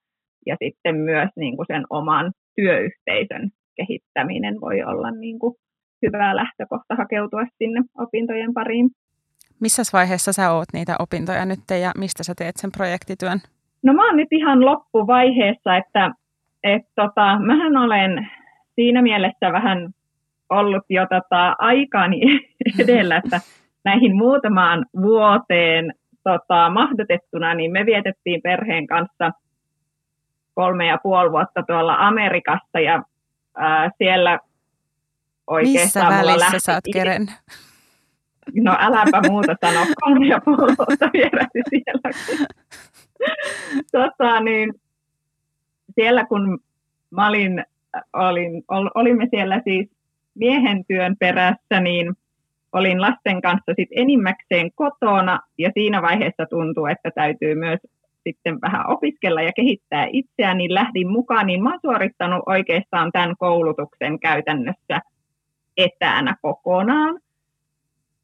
ja 0.45 0.55
sitten 0.63 0.95
myös 0.95 1.29
niin 1.35 1.55
sen 1.67 1.83
oman 1.89 2.31
työyhteisön 2.55 3.49
kehittäminen 3.75 4.61
voi 4.61 4.83
olla 4.83 5.11
niin 5.11 5.39
hyvä 6.01 6.35
lähtökohta 6.35 6.95
hakeutua 6.95 7.41
sinne 7.57 7.81
opintojen 7.97 8.53
pariin. 8.53 8.89
Missä 9.59 9.83
vaiheessa 9.93 10.33
sä 10.33 10.51
oot 10.51 10.67
niitä 10.73 10.95
opintoja 10.99 11.45
nyt 11.45 11.59
ja 11.81 11.91
mistä 11.97 12.23
sä 12.23 12.33
teet 12.37 12.57
sen 12.57 12.71
projektityön? 12.71 13.39
No 13.83 13.93
mä 13.93 14.05
oon 14.05 14.17
nyt 14.17 14.27
ihan 14.31 14.65
loppuvaiheessa, 14.65 15.77
että 15.77 16.11
et 16.63 16.81
tota, 16.95 17.39
mähän 17.39 17.77
olen 17.77 18.27
siinä 18.75 19.01
mielessä 19.01 19.51
vähän 19.51 19.89
ollut 20.49 20.83
jo 20.89 21.01
tota, 21.01 21.55
aikaani 21.59 22.19
edellä, 22.83 23.17
että 23.17 23.41
näihin 23.85 24.15
muutamaan 24.15 24.85
vuoteen 25.01 25.93
tota, 26.23 26.69
mahdotettuna, 26.69 27.53
niin 27.53 27.71
me 27.71 27.85
vietettiin 27.85 28.41
perheen 28.41 28.87
kanssa 28.87 29.31
kolme 30.55 30.87
ja 30.87 30.97
puoli 31.03 31.31
vuotta 31.31 31.63
tuolla 31.67 31.95
Amerikassa 31.95 32.79
ja 32.79 33.03
ää, 33.57 33.89
siellä 33.97 34.39
oikeastaan 35.51 36.13
Missä 36.13 36.21
välissä 36.21 36.39
lähti... 36.39 36.59
sä 36.59 36.73
oot 36.73 36.83
keren? 36.93 37.27
No 38.55 38.77
äläpä 38.79 39.21
muuta 39.29 39.55
sano, 39.65 39.85
kolme 40.01 40.27
ja 40.27 40.41
puoli 40.45 40.75
vuotta 40.77 41.09
vieräsi 41.13 41.61
siellä. 41.69 42.11
tota, 43.91 44.39
niin, 44.39 44.73
siellä 45.95 46.25
kun 46.25 46.59
mä 47.09 47.27
olin, 47.27 47.65
olin, 48.13 48.63
ol, 48.67 48.89
olimme 48.95 49.27
siellä 49.29 49.61
siis 49.63 49.89
miehen 50.35 50.85
työn 50.87 51.15
perässä, 51.19 51.79
niin 51.79 52.13
olin 52.73 53.01
lasten 53.01 53.41
kanssa 53.41 53.73
sit 53.75 53.89
enimmäkseen 53.95 54.71
kotona 54.75 55.39
ja 55.57 55.71
siinä 55.73 56.01
vaiheessa 56.01 56.45
tuntuu, 56.49 56.85
että 56.85 57.11
täytyy 57.15 57.55
myös 57.55 57.79
sitten 58.23 58.61
vähän 58.61 58.89
opiskella 58.89 59.41
ja 59.41 59.51
kehittää 59.55 60.07
itseään, 60.11 60.57
niin 60.57 60.73
lähdin 60.73 61.09
mukaan, 61.09 61.47
niin 61.47 61.63
mä 61.63 61.69
oon 61.69 61.79
suorittanut 61.81 62.43
oikeastaan 62.45 63.11
tämän 63.11 63.35
koulutuksen 63.37 64.19
käytännössä 64.19 65.01
etänä 65.77 66.35
kokonaan. 66.41 67.19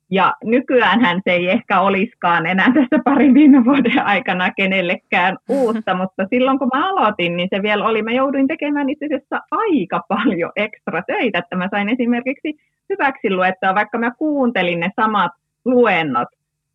Ja 0.10 0.34
nykyäänhän 0.44 1.22
se 1.24 1.32
ei 1.32 1.50
ehkä 1.50 1.82
olisikaan 1.82 2.46
enää 2.46 2.72
tässä 2.74 3.04
parin 3.04 3.34
viime 3.34 3.66
vuoden 3.66 4.06
aikana 4.06 4.52
kenellekään 4.52 5.38
uutta, 5.50 5.94
mutta 6.02 6.28
silloin 6.30 6.60
kun 6.60 6.70
mä 6.74 6.90
aloitin, 6.90 7.38
niin 7.38 7.50
se 7.56 7.62
vielä 7.62 7.86
oli, 7.86 8.02
mä 8.02 8.12
jouduin 8.12 8.48
tekemään 8.48 8.90
itse 8.90 9.06
asiassa 9.06 9.42
aika 9.52 10.02
paljon 10.08 10.52
ekstra 10.56 11.02
töitä, 11.08 11.40
että 11.40 11.56
mä 11.56 11.68
sain 11.72 11.90
esimerkiksi 11.90 12.56
hyväksi 12.90 13.30
luettua, 13.30 13.76
vaikka 13.76 13.98
mä 13.98 14.12
kuuntelin 14.12 14.80
ne 14.80 14.90
samat 14.96 15.32
luennot, 15.66 16.28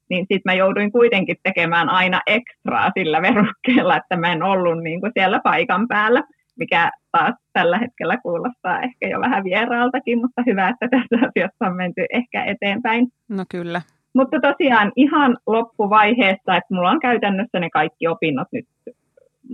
niin 0.09 0.21
sitten 0.21 0.43
mä 0.45 0.55
jouduin 0.55 0.93
kuitenkin 0.93 1.37
tekemään 1.43 1.89
aina 1.89 2.21
ekstraa 2.27 2.91
sillä 2.99 3.23
verukkeella, 3.23 3.97
että 3.97 4.17
mä 4.17 4.33
en 4.33 4.43
ollut 4.43 4.83
niin 4.83 5.01
kuin 5.01 5.13
siellä 5.15 5.41
paikan 5.45 5.89
päällä, 5.89 6.23
mikä 6.63 6.91
taas 7.13 7.35
tällä 7.53 7.79
hetkellä 7.79 8.17
kuulostaa 8.17 8.81
ehkä 8.81 9.09
jo 9.09 9.21
vähän 9.21 9.45
vieraaltakin, 9.45 10.21
mutta 10.21 10.43
hyvä, 10.47 10.69
että 10.69 10.89
tässä 10.89 11.17
asiassa 11.29 11.67
on 11.67 11.77
menty 11.77 12.05
ehkä 12.13 12.45
eteenpäin. 12.45 13.09
No 13.29 13.45
kyllä. 13.51 13.83
Mutta 14.15 14.41
tosiaan 14.41 14.93
ihan 14.97 15.37
loppuvaiheessa, 15.47 16.57
että 16.57 16.75
mulla 16.75 16.91
on 16.91 17.01
käytännössä 17.01 17.61
ne 17.61 17.71
kaikki 17.71 18.09
opinnot 18.09 18.49
nyt 18.53 18.67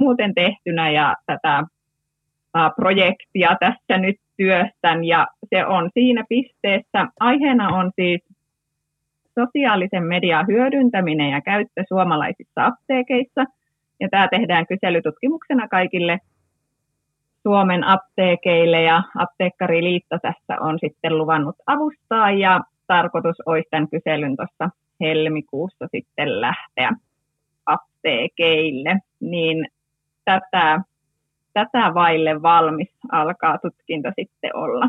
muuten 0.00 0.34
tehtynä 0.34 0.90
ja 0.90 1.14
tätä 1.26 1.62
projektia 2.76 3.56
tässä 3.60 3.98
nyt 3.98 4.16
työstän 4.36 5.04
ja 5.04 5.26
se 5.50 5.66
on 5.66 5.90
siinä 5.94 6.24
pisteessä. 6.28 7.06
Aiheena 7.20 7.68
on 7.68 7.90
siis 7.96 8.20
sosiaalisen 9.40 10.04
median 10.04 10.46
hyödyntäminen 10.46 11.30
ja 11.30 11.40
käyttö 11.40 11.82
suomalaisissa 11.88 12.66
apteekeissa. 12.66 13.44
Ja 14.00 14.08
tämä 14.10 14.28
tehdään 14.28 14.66
kyselytutkimuksena 14.66 15.68
kaikille 15.68 16.18
Suomen 17.48 17.84
apteekeille 17.84 18.82
ja 18.82 19.02
Apteekkariliitto 19.18 20.18
tässä 20.22 20.60
on 20.60 20.78
sitten 20.80 21.18
luvannut 21.18 21.56
avustaa 21.66 22.30
ja 22.30 22.60
tarkoitus 22.86 23.36
olisi 23.46 23.68
tämän 23.70 23.88
kyselyn 23.88 24.36
tuossa 24.36 24.76
helmikuussa 25.00 25.88
sitten 25.90 26.40
lähteä 26.40 26.92
apteekeille, 27.66 28.98
niin 29.20 29.68
tätä, 30.24 30.80
tätä 31.52 31.94
vaille 31.94 32.42
valmis 32.42 32.88
alkaa 33.12 33.58
tutkinto 33.58 34.08
sitten 34.16 34.56
olla. 34.56 34.86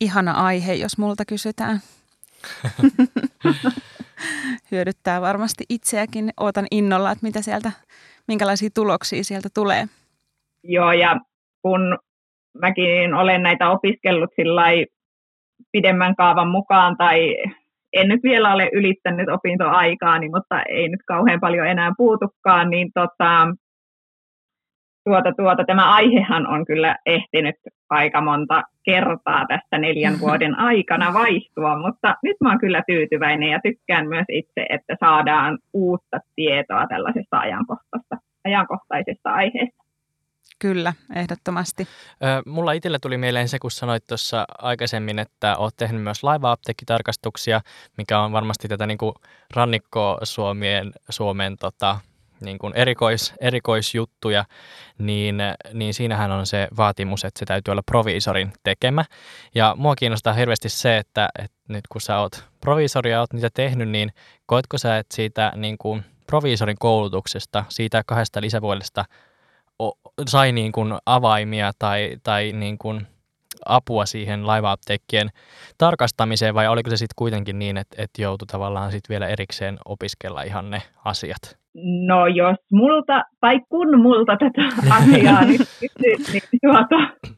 Ihana 0.00 0.32
aihe, 0.32 0.74
jos 0.74 0.98
multa 0.98 1.24
kysytään. 1.24 1.80
Hyödyttää 4.70 5.20
varmasti 5.20 5.64
itseäkin. 5.68 6.30
Ootan 6.40 6.66
innolla, 6.70 7.10
että 7.10 7.26
mitä 7.26 7.42
sieltä, 7.42 7.72
minkälaisia 8.28 8.70
tuloksia 8.74 9.24
sieltä 9.24 9.48
tulee. 9.54 9.86
Joo, 10.62 10.92
ja 10.92 11.20
kun 11.62 11.98
mäkin 12.60 13.14
olen 13.14 13.42
näitä 13.42 13.70
opiskellut 13.70 14.30
pidemmän 15.72 16.16
kaavan 16.16 16.48
mukaan, 16.48 16.96
tai 16.96 17.36
en 17.92 18.08
nyt 18.08 18.22
vielä 18.22 18.54
ole 18.54 18.70
ylittänyt 18.72 19.28
opintoaikaani, 19.28 20.28
mutta 20.28 20.62
ei 20.62 20.88
nyt 20.88 21.00
kauhean 21.06 21.40
paljon 21.40 21.66
enää 21.66 21.92
puutukaan, 21.96 22.70
niin 22.70 22.90
tota, 22.94 23.46
tuota, 25.04 25.32
tuota, 25.36 25.64
tämä 25.64 25.94
aihehan 25.94 26.46
on 26.46 26.66
kyllä 26.66 26.96
ehtinyt 27.06 27.54
aika 27.90 28.20
monta 28.20 28.62
kertaa 28.84 29.46
tässä 29.48 29.78
neljän 29.78 30.20
vuoden 30.24 30.58
aikana 30.58 31.12
vaihtua, 31.14 31.78
mutta 31.78 32.16
nyt 32.22 32.36
mä 32.40 32.48
oon 32.48 32.60
kyllä 32.60 32.82
tyytyväinen 32.86 33.48
ja 33.48 33.60
tykkään 33.62 34.08
myös 34.08 34.26
itse, 34.28 34.66
että 34.68 34.96
saadaan 35.00 35.58
uutta 35.72 36.18
tietoa 36.36 36.86
tällaisesta 36.86 37.38
ajankohtaisesta, 37.38 38.16
ajankohtaisesta 38.44 39.30
aiheesta. 39.30 39.81
Kyllä, 40.62 40.94
ehdottomasti. 41.14 41.88
Mulla 42.46 42.72
itsellä 42.72 42.98
tuli 42.98 43.18
mieleen 43.18 43.48
se, 43.48 43.58
kun 43.58 43.70
sanoit 43.70 44.06
tuossa 44.06 44.44
aikaisemmin, 44.58 45.18
että 45.18 45.56
olet 45.56 45.76
tehnyt 45.76 46.02
myös 46.02 46.22
laiva-apteekkitarkastuksia, 46.22 47.60
mikä 47.98 48.20
on 48.20 48.32
varmasti 48.32 48.68
tätä 48.68 48.86
niin 48.86 48.98
kuin 48.98 49.14
rannikko 49.54 50.18
Suomien, 50.22 50.92
Suomen 51.10 51.56
tota, 51.56 51.98
niin 52.40 52.58
kuin 52.58 52.72
erikois, 52.76 53.34
erikoisjuttuja, 53.40 54.44
niin, 54.98 55.38
niin 55.72 55.94
siinähän 55.94 56.30
on 56.30 56.46
se 56.46 56.68
vaatimus, 56.76 57.24
että 57.24 57.38
se 57.38 57.44
täytyy 57.44 57.72
olla 57.72 57.82
proviisorin 57.82 58.52
tekemä. 58.64 59.04
Ja 59.54 59.74
mua 59.78 59.96
kiinnostaa 59.96 60.32
hirveästi 60.32 60.68
se, 60.68 60.96
että, 60.96 61.28
että 61.38 61.56
nyt 61.68 61.84
kun 61.88 62.00
sä 62.00 62.18
oot 62.18 62.44
proviisori 62.60 63.10
ja 63.10 63.20
oot 63.20 63.32
niitä 63.32 63.50
tehnyt, 63.54 63.88
niin 63.88 64.12
koetko 64.46 64.78
sä, 64.78 64.98
että 64.98 65.16
siitä 65.16 65.52
niin 65.56 65.78
kuin 65.78 66.04
proviisorin 66.26 66.76
koulutuksesta, 66.78 67.64
siitä 67.68 68.02
kahdesta 68.06 68.40
lisävuodesta 68.40 69.04
sai 70.26 70.52
niin 70.52 70.72
kuin 70.72 70.94
avaimia 71.06 71.70
tai, 71.78 72.16
tai 72.22 72.52
niin 72.52 72.78
kuin 72.78 73.06
apua 73.66 74.06
siihen 74.06 74.46
laivaapteekkien 74.46 75.28
tarkastamiseen 75.78 76.54
vai 76.54 76.68
oliko 76.68 76.90
se 76.90 76.96
sitten 76.96 77.14
kuitenkin 77.16 77.58
niin, 77.58 77.76
että, 77.76 78.02
että 78.02 78.22
joutui 78.22 78.46
tavallaan 78.46 78.92
sitten 78.92 79.08
vielä 79.08 79.28
erikseen 79.28 79.78
opiskella 79.84 80.42
ihan 80.42 80.70
ne 80.70 80.82
asiat? 81.04 81.58
No 82.06 82.26
jos 82.26 82.56
multa, 82.72 83.22
tai 83.40 83.60
kun 83.68 84.00
multa 84.00 84.36
tätä 84.36 84.62
asiaa 84.96 85.44
nyt 85.44 85.60
kysyt, 85.80 86.32
niin, 86.32 86.42
tuota, 86.62 87.28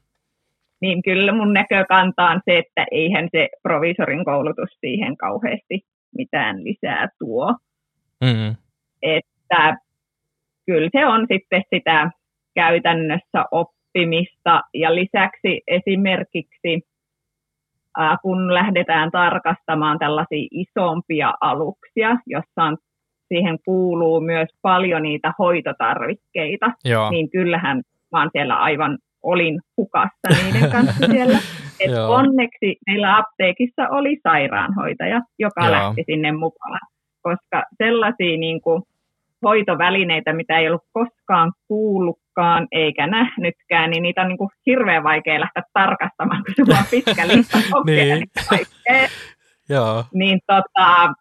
niin 0.81 1.03
kyllä 1.03 1.33
mun 1.33 1.53
näkökanta 1.53 2.25
on 2.25 2.41
se, 2.45 2.59
että 2.59 2.87
eihän 2.91 3.29
se 3.33 3.49
provisorin 3.63 4.25
koulutus 4.25 4.71
siihen 4.81 5.17
kauheasti 5.17 5.81
mitään 6.17 6.65
lisää 6.65 7.09
tuo. 7.19 7.57
Mm-hmm. 8.25 8.57
Että 9.03 9.77
kyllä 10.67 10.89
se 10.93 11.07
on 11.07 11.27
sitten 11.33 11.63
sitä 11.75 12.11
käytännössä 12.55 13.45
oppimista 13.51 14.61
ja 14.75 14.95
lisäksi 14.95 15.63
esimerkiksi 15.67 16.81
kun 18.23 18.55
lähdetään 18.55 19.11
tarkastamaan 19.11 19.99
tällaisia 19.99 20.49
isompia 20.51 21.35
aluksia, 21.41 22.17
jossa 22.27 22.63
on, 22.63 22.77
siihen 23.29 23.59
kuuluu 23.65 24.21
myös 24.21 24.49
paljon 24.63 25.03
niitä 25.03 25.33
hoitotarvikkeita, 25.39 26.73
Joo. 26.85 27.11
niin 27.11 27.31
kyllähän 27.31 27.83
mä 28.13 28.21
oon 28.21 28.31
siellä 28.33 28.57
aivan 28.57 28.99
olin 29.23 29.61
hukassa 29.77 30.29
niiden 30.45 30.71
kanssa 30.71 31.07
siellä. 31.13 31.39
Et 31.81 31.91
onneksi 32.09 32.77
meillä 32.87 33.17
apteekissa 33.17 33.89
oli 33.91 34.21
sairaanhoitaja, 34.23 35.21
joka 35.39 35.61
Joo. 35.61 35.71
lähti 35.71 36.03
sinne 36.07 36.33
mukaan, 36.33 36.81
koska 37.23 37.63
sellaisia 37.79 38.37
niin 38.37 38.61
kuin, 38.61 38.83
hoitovälineitä, 39.45 40.33
mitä 40.33 40.59
ei 40.59 40.69
ollut 40.69 40.85
koskaan 40.93 41.53
kuullutkaan 42.35 42.69
eikä 42.73 43.07
nähnytkään, 43.07 43.91
niin 43.91 44.03
niitä 44.03 44.23
on 44.23 44.29
niin 44.29 44.39
kuin 44.39 44.51
hirveän 44.67 45.05
vaikea 45.05 45.41
lähteä 45.41 45.63
tarkastamaan, 45.73 46.45
kun 46.45 46.55
sulla 46.57 46.79
on 46.79 46.85
pitkä 46.91 47.29
lista 47.37 47.59
niin. 47.87 48.27
joo. 49.69 50.05
Niin 50.15 50.41
tota, 50.47 51.13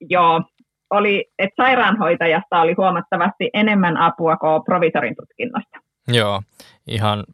joo, 0.00 0.42
oli, 0.90 1.24
että 1.38 1.62
sairaanhoitajasta 1.62 2.60
oli 2.60 2.74
huomattavasti 2.76 3.50
enemmän 3.54 3.96
apua 3.96 4.36
kuin 4.36 4.64
provisorin 4.64 5.16
tutkinnosta. 5.16 5.78
Joo, 6.08 6.42
ihan 6.86 7.24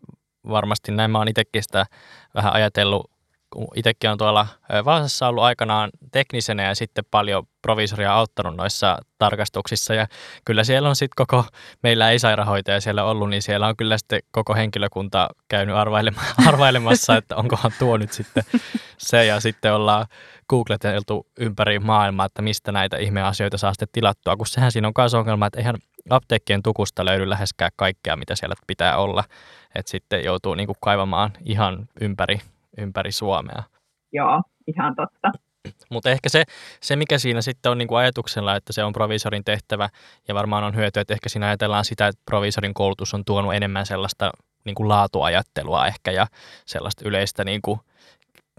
varmasti 0.49 0.93
näin. 0.93 1.11
Mä 1.11 1.19
oon 1.19 1.29
itsekin 1.29 1.63
sitä 1.63 1.87
vähän 2.35 2.53
ajatellut 2.53 3.11
kun 3.57 3.69
itsekin 3.75 4.11
on 4.11 4.19
tuolla 4.19 4.47
Vaasassa 4.85 5.29
ollut 5.29 5.45
aikanaan 5.45 5.91
teknisenä 6.13 6.63
ja 6.63 6.75
sitten 6.75 7.05
paljon 7.11 7.47
provisoria 7.63 8.15
auttanut 8.15 8.57
noissa 8.57 8.99
tarkastuksissa. 9.19 9.95
Ja 9.95 10.07
kyllä 10.45 10.65
siellä 10.65 10.89
on 10.89 10.97
sitten 10.97 11.27
koko, 11.27 11.45
meillä 11.83 12.11
ei 12.11 12.19
sairaanhoitaja 12.19 12.81
siellä 12.81 13.05
ollut, 13.05 13.31
niin 13.31 13.43
siellä 13.43 13.67
on 13.67 13.77
kyllä 13.77 13.99
sitten 13.99 14.21
koko 14.31 14.55
henkilökunta 14.55 15.29
käynyt 15.49 15.77
arvailemassa, 16.47 17.17
että 17.17 17.37
onkohan 17.37 17.73
tuo 17.79 17.97
nyt 17.97 18.13
sitten 18.13 18.45
se. 18.99 19.25
Ja 19.25 19.41
sitten 19.41 19.75
ollaan 19.75 20.07
googleteltu 20.49 21.27
ympäri 21.39 21.79
maailmaa, 21.79 22.27
että 22.27 22.43
mistä 22.43 22.73
näitä 22.73 22.97
ihmeasioita 22.97 23.59
saa 23.59 23.73
sitten 23.73 23.89
tilattua, 23.93 24.37
kun 24.37 24.47
sehän 24.47 24.73
siinä 24.73 24.89
on 24.89 24.95
myös 24.99 25.15
ongelma, 25.15 25.47
että 25.47 25.59
eihän 25.59 25.77
apteekkien 26.11 26.63
tukusta 26.63 27.05
löydy 27.05 27.31
läheskään 27.31 27.71
kaikkea, 27.77 28.17
mitä 28.17 28.35
siellä 28.35 28.55
pitää 28.67 28.97
olla, 28.97 29.25
että 29.75 29.91
sitten 29.91 30.25
joutuu 30.25 30.55
niin 30.55 30.67
kuin 30.67 30.77
kaivamaan 30.81 31.31
ihan 31.45 31.89
ympäri, 32.01 32.41
ympäri 32.79 33.13
Suomea. 33.13 33.63
Joo, 34.13 34.43
ihan 34.67 34.95
totta. 34.97 35.33
Mutta 35.91 36.11
ehkä 36.11 36.29
se, 36.29 36.45
se, 36.81 36.97
mikä 36.97 37.19
siinä 37.19 37.43
sitten 37.43 37.73
on 37.73 37.79
niin 37.79 37.89
kuin 37.89 37.99
ajatuksella, 37.99 38.57
että 38.57 38.73
se 38.73 38.85
on 38.85 38.93
provisorin 38.93 39.45
tehtävä 39.45 39.89
ja 40.29 40.35
varmaan 40.35 40.65
on 40.65 40.77
hyötyä, 40.77 41.01
että 41.01 41.15
ehkä 41.15 41.29
siinä 41.29 41.47
ajatellaan 41.47 41.85
sitä, 41.85 42.07
että 42.07 42.23
provisorin 42.25 42.75
koulutus 42.75 43.15
on 43.15 43.25
tuonut 43.25 43.55
enemmän 43.55 43.87
sellaista 43.87 44.33
niin 44.65 44.75
kuin 44.75 44.89
laatuajattelua 44.89 45.87
ehkä 45.87 46.11
ja 46.11 46.27
sellaista 46.67 47.09
yleistä 47.09 47.45
niin 47.45 47.63
kuin 47.63 47.81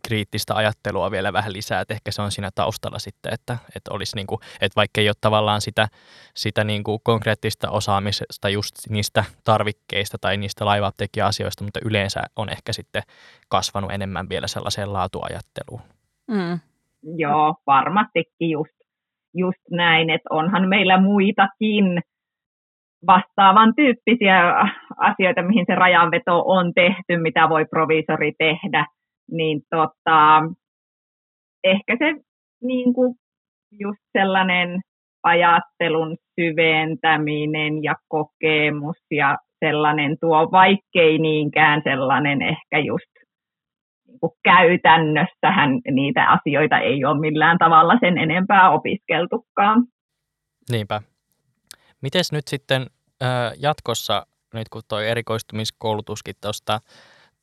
kriittistä 0.08 0.56
ajattelua 0.56 1.12
vielä 1.12 1.34
vähän 1.34 1.54
lisää, 1.54 1.82
että 1.82 1.94
ehkä 1.94 2.12
se 2.12 2.22
on 2.22 2.32
siinä 2.32 2.50
taustalla 2.56 3.00
sitten, 3.00 3.34
että, 3.34 3.58
että, 3.76 3.94
olisi 3.94 4.16
niin 4.16 4.28
kuin, 4.28 4.40
että 4.62 4.76
vaikka 4.76 5.02
ei 5.02 5.10
ole 5.10 5.16
tavallaan 5.22 5.62
sitä, 5.62 5.88
sitä 6.36 6.64
niin 6.64 6.84
kuin 6.84 7.00
konkreettista 7.04 7.70
osaamisesta 7.70 8.50
just 8.50 8.76
niistä 8.90 9.24
tarvikkeista 9.46 10.18
tai 10.22 10.38
niistä 10.38 10.66
laiva 10.66 10.92
asioista 11.24 11.64
mutta 11.64 11.80
yleensä 11.86 12.22
on 12.36 12.50
ehkä 12.50 12.74
sitten 12.74 13.04
kasvanut 13.50 13.92
enemmän 13.92 14.30
vielä 14.30 14.48
sellaiseen 14.48 14.94
laatuajatteluun. 14.94 15.82
Mm. 16.28 16.60
Joo, 17.18 17.56
varmastikin 17.68 18.50
just, 18.50 18.78
just 19.34 19.64
näin, 19.72 20.10
että 20.10 20.30
onhan 20.32 20.68
meillä 20.68 21.02
muitakin 21.02 22.02
vastaavan 23.08 23.74
tyyppisiä 23.76 24.54
asioita, 24.98 25.42
mihin 25.42 25.66
se 25.68 25.76
rajanveto 25.76 26.44
on 26.46 26.74
tehty, 26.74 27.18
mitä 27.22 27.50
voi 27.50 27.66
provisori 27.66 28.32
tehdä– 28.40 28.86
niin 29.32 29.62
tota, 29.70 30.44
ehkä 31.64 31.98
se 32.00 32.14
niin 32.64 32.94
kuin 32.94 33.16
just 33.80 34.02
sellainen 34.18 34.82
ajattelun 35.24 36.18
syventäminen 36.40 37.84
ja 37.84 37.96
kokemus 38.08 38.98
ja 39.12 39.38
sellainen 39.66 40.18
tuo, 40.22 40.52
vaikkei 40.52 41.18
niinkään 41.18 41.82
sellainen 41.84 42.42
ehkä 42.42 42.80
just 42.80 43.12
niin 44.08 44.20
kuin 44.20 44.32
käytännössähän 44.44 45.70
niitä 45.92 46.30
asioita 46.30 46.80
ei 46.80 47.06
ole 47.06 47.20
millään 47.20 47.58
tavalla 47.58 47.94
sen 48.00 48.18
enempää 48.18 48.70
opiskeltukaan. 48.70 49.84
Niinpä. 50.72 51.02
Mites 52.02 52.32
nyt 52.32 52.48
sitten 52.48 52.86
jatkossa, 53.60 54.26
nyt 54.54 54.70
kun 54.70 54.82
tuo 54.88 55.00
erikoistumiskoulutuskin 55.00 56.36
tuosta 56.42 56.80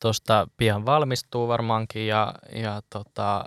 tuosta 0.04 0.46
pian 0.56 0.86
valmistuu 0.86 1.48
varmaankin 1.48 2.06
ja, 2.06 2.32
ja 2.52 2.80
tota, 2.92 3.44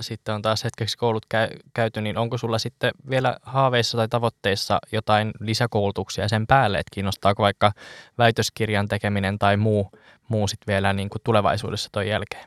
sitten 0.00 0.34
on 0.34 0.42
taas 0.42 0.64
hetkeksi 0.64 0.98
koulut 0.98 1.26
käy, 1.28 1.48
käyty, 1.74 2.00
niin 2.00 2.18
onko 2.18 2.38
sulla 2.38 2.58
sitten 2.58 2.90
vielä 3.10 3.36
haaveissa 3.42 3.98
tai 3.98 4.08
tavoitteissa 4.08 4.78
jotain 4.92 5.30
lisäkoulutuksia 5.40 6.28
sen 6.28 6.46
päälle, 6.46 6.78
että 6.78 6.94
kiinnostaako 6.94 7.42
vaikka 7.42 7.72
väitöskirjan 8.18 8.88
tekeminen 8.88 9.38
tai 9.38 9.56
muu, 9.56 9.90
muu 10.28 10.48
sitten 10.48 10.72
vielä 10.72 10.92
niin 10.92 11.10
kuin 11.10 11.22
tulevaisuudessa 11.24 11.88
toi 11.92 12.08
jälkeen? 12.08 12.44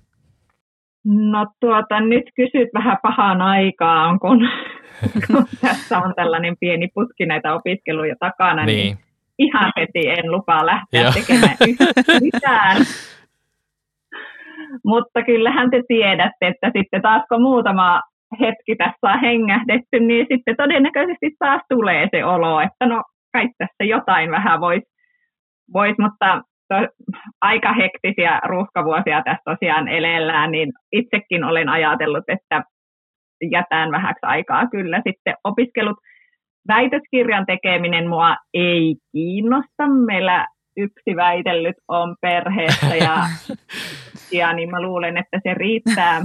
No 1.05 1.47
tuota, 1.59 1.99
nyt 1.99 2.25
kysyt 2.35 2.69
vähän 2.73 2.97
pahaan 3.01 3.41
aikaan, 3.41 4.19
kun, 4.19 4.39
kun 5.27 5.45
tässä 5.61 5.99
on 5.99 6.13
tällainen 6.15 6.55
pieni 6.59 6.87
putki 6.93 7.25
näitä 7.25 7.53
opiskeluja 7.53 8.15
takana, 8.19 8.65
niin, 8.65 8.77
niin 8.77 8.97
ihan 9.39 9.71
heti 9.77 10.09
en 10.09 10.31
lupaa 10.31 10.65
lähteä 10.65 11.11
tekemään 11.11 11.57
mitään. 12.21 12.77
Mutta 14.85 15.23
kyllähän 15.23 15.69
te 15.69 15.81
tiedätte, 15.87 16.47
että 16.47 16.71
sitten 16.77 17.01
taas 17.01 17.23
kun 17.29 17.41
muutama 17.41 18.01
hetki 18.39 18.75
tässä 18.77 19.07
on 19.13 19.19
hengähdetty, 19.19 19.99
niin 19.99 20.25
sitten 20.31 20.55
todennäköisesti 20.57 21.31
taas 21.39 21.61
tulee 21.69 22.07
se 22.11 22.25
olo, 22.25 22.61
että 22.61 22.85
no 22.85 23.03
kai 23.33 23.49
tässä 23.57 23.83
jotain 23.83 24.31
vähän 24.31 24.61
voisi, 24.61 24.85
vois, 25.73 25.95
mutta 25.99 26.41
to, 26.69 26.75
aika 27.41 27.73
hektisiä 27.73 28.39
ruuhkavuosia 28.45 29.21
tässä 29.25 29.41
tosiaan 29.45 29.87
elellään, 29.87 30.51
niin 30.51 30.69
itsekin 30.91 31.43
olen 31.43 31.69
ajatellut, 31.69 32.23
että 32.27 32.63
jätän 33.51 33.91
vähäksi 33.91 34.25
aikaa 34.25 34.67
kyllä 34.67 35.01
sitten 35.07 35.35
opiskelut. 35.43 35.97
Väitöskirjan 36.67 37.45
tekeminen 37.45 38.09
mua 38.09 38.35
ei 38.53 38.95
kiinnosta. 39.11 39.87
Meillä 40.05 40.47
yksi 40.77 41.15
väitellyt 41.15 41.75
on 41.87 42.15
perheessä 42.21 42.95
ja, 42.95 43.15
ja 44.33 44.53
niin 44.53 44.69
mä 44.69 44.81
luulen, 44.81 45.17
että 45.17 45.39
se 45.43 45.53
riittää, 45.53 46.21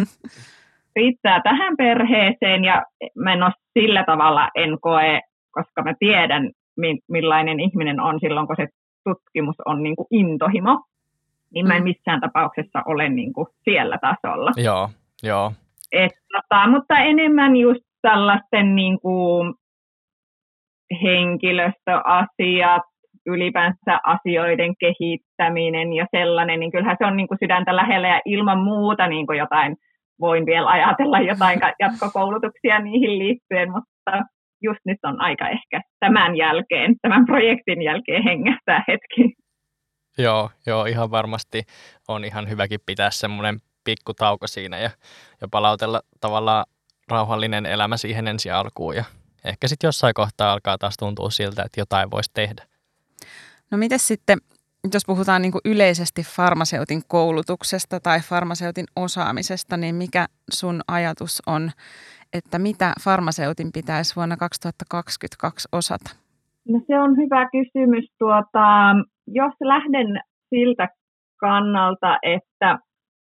riittää 0.97 1.40
tähän 1.40 1.77
perheeseen 1.77 2.64
ja 2.64 2.83
mä 3.14 3.33
en 3.33 3.42
ole 3.42 3.53
sillä 3.79 4.05
tavalla 4.05 4.49
en 4.55 4.81
koe, 4.81 5.21
koska 5.51 5.83
mä 5.83 5.94
tiedän 5.99 6.51
millainen 7.09 7.61
ihminen 7.61 8.01
on 8.01 8.21
silloin, 8.21 8.47
kun 8.47 8.57
se 8.57 8.66
tutkimus 9.05 9.57
on 9.64 9.83
niin 9.83 9.97
kuin 9.97 10.07
intohimo, 10.11 10.85
niin 11.55 11.66
mä 11.66 11.75
en 11.75 11.83
mm. 11.83 11.85
missään 11.85 12.21
tapauksessa 12.21 12.83
ole 12.87 13.09
niin 13.09 13.33
kuin 13.33 13.47
siellä 13.64 13.99
tasolla. 13.99 14.51
Joo, 14.57 14.90
joo. 15.23 15.53
Et, 15.92 16.12
tota, 16.33 16.68
mutta 16.68 16.99
enemmän 16.99 17.57
just 17.57 17.81
tällaisten 18.03 18.77
niin 18.77 19.01
kuin 19.01 19.55
henkilöstöasiat, 21.03 22.83
ylipäänsä 23.35 23.95
asioiden 24.07 24.75
kehittäminen 24.81 25.93
ja 25.93 26.07
sellainen, 26.17 26.61
niin 26.61 26.73
kyllähän 26.73 26.97
se 26.99 27.07
on 27.07 27.17
niin 27.17 27.29
kuin 27.29 27.38
sydäntä 27.43 27.77
lähellä 27.77 28.09
ja 28.09 28.21
ilman 28.25 28.59
muuta 28.59 29.07
niin 29.07 29.27
kuin 29.27 29.38
jotain, 29.38 29.77
voin 30.21 30.47
vielä 30.47 30.71
ajatella 30.71 31.21
jotain 31.21 31.61
jatkokoulutuksia 31.81 32.79
niihin 32.79 33.19
liittyen, 33.19 33.69
mutta 33.73 34.12
just 34.62 34.81
nyt 34.85 34.99
on 35.05 35.21
aika 35.21 35.49
ehkä 35.49 35.81
tämän 36.01 36.37
jälkeen, 36.37 36.97
tämän 37.03 37.27
projektin 37.27 37.83
jälkeen 37.83 38.23
hengähtää 38.23 38.85
hetki. 38.88 39.35
Joo, 40.19 40.51
joo, 40.67 40.85
ihan 40.85 41.11
varmasti 41.11 41.62
on 42.09 42.25
ihan 42.25 42.49
hyväkin 42.49 42.81
pitää 42.87 43.11
semmoinen 43.11 43.59
pikku 43.85 44.14
tauko 44.14 44.47
siinä 44.47 44.79
ja, 44.79 44.91
ja 45.41 45.49
palautella 45.51 46.01
tavallaan 46.21 46.64
rauhallinen 47.11 47.67
elämä 47.67 47.97
siihen 47.97 48.29
ensi 48.29 48.51
alkuun 48.51 48.97
ja 48.97 49.05
ehkä 49.45 49.69
sitten 49.69 49.88
jossain 49.88 50.14
kohtaa 50.14 50.53
alkaa 50.53 50.79
taas 50.79 50.97
tuntua 50.97 51.31
siltä, 51.31 51.62
että 51.62 51.81
jotain 51.81 52.11
voisi 52.11 52.31
tehdä. 52.35 52.62
No 53.70 53.78
miten 53.78 53.98
sitten, 53.98 54.38
jos 54.94 55.02
puhutaan 55.07 55.42
niin 55.42 55.52
yleisesti 55.64 56.22
farmaseutin 56.22 57.02
koulutuksesta 57.09 58.00
tai 58.00 58.20
farmaseutin 58.20 58.87
osaamisesta, 58.96 59.76
niin 59.76 59.94
mikä 59.94 60.26
sun 60.52 60.81
ajatus 60.88 61.42
on, 61.46 61.70
että 62.33 62.59
mitä 62.59 62.92
farmaseutin 63.04 63.70
pitäisi 63.74 64.16
vuonna 64.16 64.37
2022 64.37 65.68
osata? 65.72 66.11
No 66.68 66.81
se 66.87 67.00
on 67.00 67.16
hyvä 67.16 67.48
kysymys. 67.52 68.04
Tuota, 68.18 68.94
jos 69.26 69.54
lähden 69.61 70.20
siltä 70.50 70.88
kannalta, 71.40 72.18
että 72.22 72.78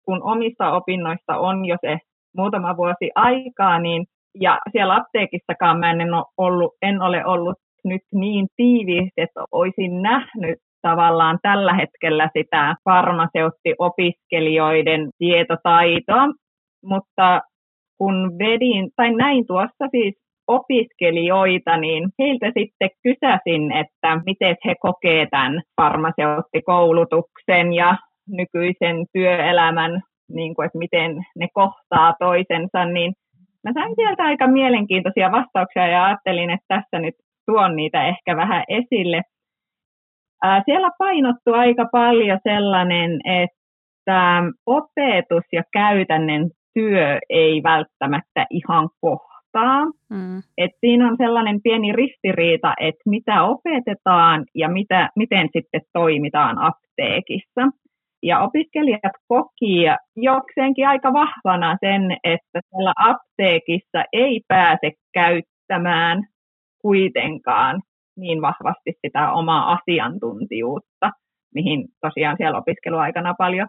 kun 0.05 0.23
omissa 0.23 0.73
opinnoissa 0.73 1.37
on 1.37 1.67
jo 1.67 1.77
se 1.81 1.99
muutama 2.37 2.77
vuosi 2.77 3.11
aikaa, 3.15 3.79
niin 3.79 4.07
ja 4.41 4.59
siellä 4.73 4.97
apteekissakaan 4.97 5.79
mä 5.79 5.91
en, 5.91 5.99
ollut, 6.39 6.73
en 6.83 7.03
ole 7.03 7.27
ollut 7.27 7.59
nyt 7.87 8.03
niin 8.15 8.47
tiiviisti, 8.57 9.21
että 9.21 9.45
olisin 9.53 10.03
nähnyt 10.03 10.59
tavallaan 10.83 11.39
tällä 11.43 11.75
hetkellä 11.75 12.31
sitä 12.39 12.75
farmaseuttiopiskelijoiden 12.85 15.11
tietotaitoa, 15.19 16.27
mutta 16.85 17.41
kun 17.99 18.39
vedin, 18.39 18.91
tai 18.97 19.15
näin 19.15 19.47
tuossa 19.47 19.87
siis 19.91 20.15
opiskelijoita, 20.47 21.77
niin 21.77 22.09
heiltä 22.19 22.53
sitten 22.59 22.91
kysäsin, 23.03 23.73
että 23.73 24.21
miten 24.27 24.57
he 24.67 24.75
kokee 24.81 25.27
tämän 25.31 25.63
farmaseuttikoulutuksen 25.81 27.73
ja 27.73 27.97
nykyisen 28.29 29.07
työelämän, 29.13 30.03
niin 30.33 30.55
kuin, 30.55 30.67
että 30.67 30.79
miten 30.79 31.27
ne 31.37 31.49
kohtaa 31.55 32.15
toisensa, 32.19 32.85
niin 32.85 33.13
mä 33.65 33.73
sain 33.75 33.95
sieltä 33.95 34.23
aika 34.23 34.47
mielenkiintoisia 34.47 35.33
vastauksia 35.33 35.87
ja 35.87 36.05
ajattelin, 36.05 36.51
että 36.51 36.67
tässä 36.69 36.99
nyt 36.99 37.15
tuon 37.47 37.77
niitä 37.77 38.07
ehkä 38.07 38.37
vähän 38.37 38.65
esille. 38.69 39.23
Siellä 40.65 40.91
painottu 40.99 41.53
aika 41.53 41.89
paljon 41.93 42.39
sellainen, 42.43 43.21
että 43.25 44.43
opetus 44.67 45.45
ja 45.53 45.63
käytännön 45.73 46.51
työ 46.75 47.19
ei 47.31 47.63
välttämättä 47.63 48.47
ihan 48.51 48.89
kohtaa. 49.01 49.85
Mm. 50.11 50.39
Et 50.59 50.71
siinä 50.81 51.09
on 51.09 51.17
sellainen 51.17 51.63
pieni 51.63 51.93
ristiriita, 51.93 52.75
että 52.81 53.03
mitä 53.07 53.43
opetetaan 53.43 54.45
ja 54.55 54.69
mitä, 54.69 55.11
miten 55.17 55.49
sitten 55.53 55.81
toimitaan 55.93 56.59
apteekissa. 56.59 57.63
Ja 58.23 58.41
opiskelijat 58.41 59.17
koki 59.29 59.85
jokseenkin 60.17 60.89
aika 60.89 61.13
vahvana 61.13 61.77
sen, 61.81 62.17
että 62.25 62.61
siellä 62.71 62.93
apteekissa 62.97 64.05
ei 64.13 64.41
pääse 64.49 64.93
käyttämään 65.13 66.23
kuitenkaan 66.87 67.83
niin 68.17 68.43
vahvasti 68.43 68.93
sitä 69.07 69.33
omaa 69.33 69.73
asiantuntijuutta, 69.73 71.11
mihin 71.55 71.89
tosiaan 72.01 72.37
siellä 72.37 72.59
opiskeluaikana 72.59 73.35
paljon, 73.39 73.69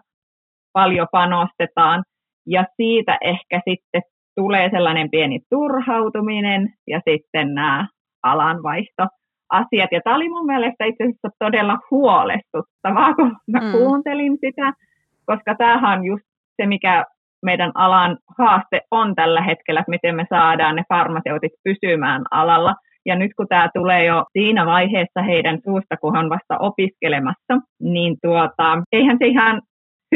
paljon 0.72 1.06
panostetaan. 1.12 2.02
Ja 2.46 2.64
siitä 2.76 3.18
ehkä 3.20 3.60
sitten 3.68 4.02
tulee 4.36 4.70
sellainen 4.70 5.10
pieni 5.10 5.40
turhautuminen 5.50 6.68
ja 6.86 7.00
sitten 7.08 7.54
nämä 7.54 7.86
alanvaihtoasiat. 8.22 9.92
Ja 9.92 10.00
tämä 10.04 10.16
oli 10.16 10.28
mun 10.28 10.46
mielestä 10.46 10.84
itse 10.84 11.04
asiassa 11.04 11.28
todella 11.38 11.78
huolestuttavaa, 11.90 13.14
kun 13.14 13.36
mä 13.52 13.60
mm. 13.60 13.72
kuuntelin 13.72 14.38
sitä, 14.40 14.72
koska 15.26 15.54
tämähän 15.54 15.98
on 15.98 16.04
just 16.04 16.24
se, 16.56 16.66
mikä 16.66 17.04
meidän 17.42 17.72
alan 17.74 18.18
haaste 18.38 18.80
on 18.90 19.14
tällä 19.14 19.42
hetkellä, 19.42 19.80
että 19.80 19.90
miten 19.90 20.16
me 20.16 20.26
saadaan 20.30 20.76
ne 20.76 20.82
farmaseutit 20.88 21.52
pysymään 21.64 22.22
alalla. 22.30 22.74
Ja 23.08 23.16
nyt 23.16 23.32
kun 23.36 23.48
tämä 23.48 23.68
tulee 23.74 24.04
jo 24.04 24.24
siinä 24.32 24.66
vaiheessa 24.66 25.22
heidän 25.22 25.58
suusta, 25.64 25.96
kun 25.96 26.16
on 26.16 26.30
vasta 26.30 26.58
opiskelemassa, 26.58 27.54
niin 27.80 28.16
tuota, 28.22 28.82
eihän 28.92 29.16
se 29.20 29.26
ihan 29.26 29.62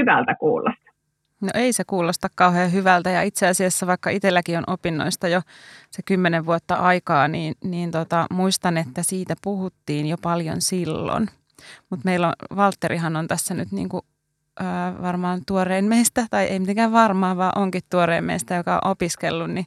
hyvältä 0.01 0.35
kuulosta. 0.35 0.93
No 1.41 1.49
ei 1.55 1.73
se 1.73 1.85
kuulosta 1.87 2.29
kauhean 2.35 2.73
hyvältä 2.73 3.11
ja 3.11 3.23
itse 3.23 3.47
asiassa 3.47 3.87
vaikka 3.87 4.11
itselläkin 4.11 4.59
on 4.59 4.65
opinnoista 4.67 5.29
jo 5.29 5.41
se 5.91 6.03
kymmenen 6.05 6.47
vuotta 6.47 6.75
aikaa, 6.75 7.29
niin, 7.29 7.55
niin 7.65 7.91
tota, 7.91 8.27
muistan, 8.31 8.77
että 8.77 9.03
siitä 9.03 9.35
puhuttiin 9.43 10.07
jo 10.07 10.17
paljon 10.23 10.61
silloin. 10.61 11.29
Mutta 11.91 12.05
meillä 12.05 12.27
on, 12.27 12.57
Valtterihan 12.57 13.17
on 13.17 13.29
tässä 13.29 13.55
nyt 13.55 13.73
niin 13.73 13.89
kuin, 13.89 14.03
ää, 14.61 14.95
varmaan 15.03 15.41
tuorein 15.47 15.85
meistä, 15.85 16.27
tai 16.31 16.45
ei 16.45 16.59
mitenkään 16.59 16.93
varmaan, 16.93 17.37
vaan 17.37 17.59
onkin 17.59 17.83
tuorein 17.91 18.25
meistä, 18.25 18.55
joka 18.55 18.75
on 18.75 18.91
opiskellut, 18.91 19.51
niin 19.51 19.67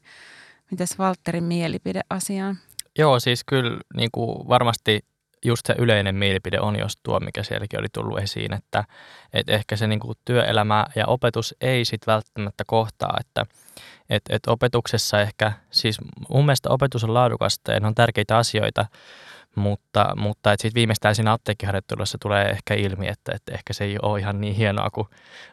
mitäs 0.71 0.99
Valtterin 0.99 1.43
mielipide 1.43 2.01
asiaan? 2.09 2.55
Joo, 2.97 3.19
siis 3.19 3.43
kyllä 3.43 3.77
niin 3.95 4.09
kuin 4.11 4.47
varmasti 4.49 4.99
just 5.45 5.65
se 5.65 5.75
yleinen 5.77 6.15
mielipide 6.15 6.59
on 6.59 6.79
jos 6.79 6.97
tuo, 7.03 7.19
mikä 7.19 7.43
sielläkin 7.43 7.79
oli 7.79 7.87
tullut 7.93 8.19
esiin, 8.19 8.53
että, 8.53 8.83
että 9.33 9.51
ehkä 9.51 9.75
se 9.75 9.87
niin 9.87 9.99
kuin 9.99 10.17
työelämä 10.25 10.85
ja 10.95 11.07
opetus 11.07 11.55
ei 11.61 11.85
sitten 11.85 12.13
välttämättä 12.13 12.63
kohtaa, 12.67 13.17
että 13.19 13.45
et, 14.09 14.23
et 14.29 14.47
opetuksessa 14.47 15.21
ehkä, 15.21 15.51
siis 15.71 15.97
mun 16.29 16.45
mielestä 16.45 16.69
opetus 16.69 17.03
on 17.03 17.13
laadukasta 17.13 17.71
ja 17.71 17.79
ne 17.79 17.87
on 17.87 17.95
tärkeitä 17.95 18.37
asioita, 18.37 18.85
mutta, 19.55 20.13
mutta 20.15 20.51
että 20.51 20.61
sitten 20.61 20.79
viimeistään 20.79 21.15
siinä 21.15 21.33
apteekkiharjoittelussa 21.33 22.17
tulee 22.21 22.45
ehkä 22.45 22.73
ilmi, 22.73 23.07
että, 23.07 23.31
että 23.35 23.53
ehkä 23.53 23.73
se 23.73 23.83
ei 23.83 23.97
ole 24.01 24.19
ihan 24.19 24.41
niin 24.41 24.55
hienoa, 24.55 24.89
kun 24.89 25.09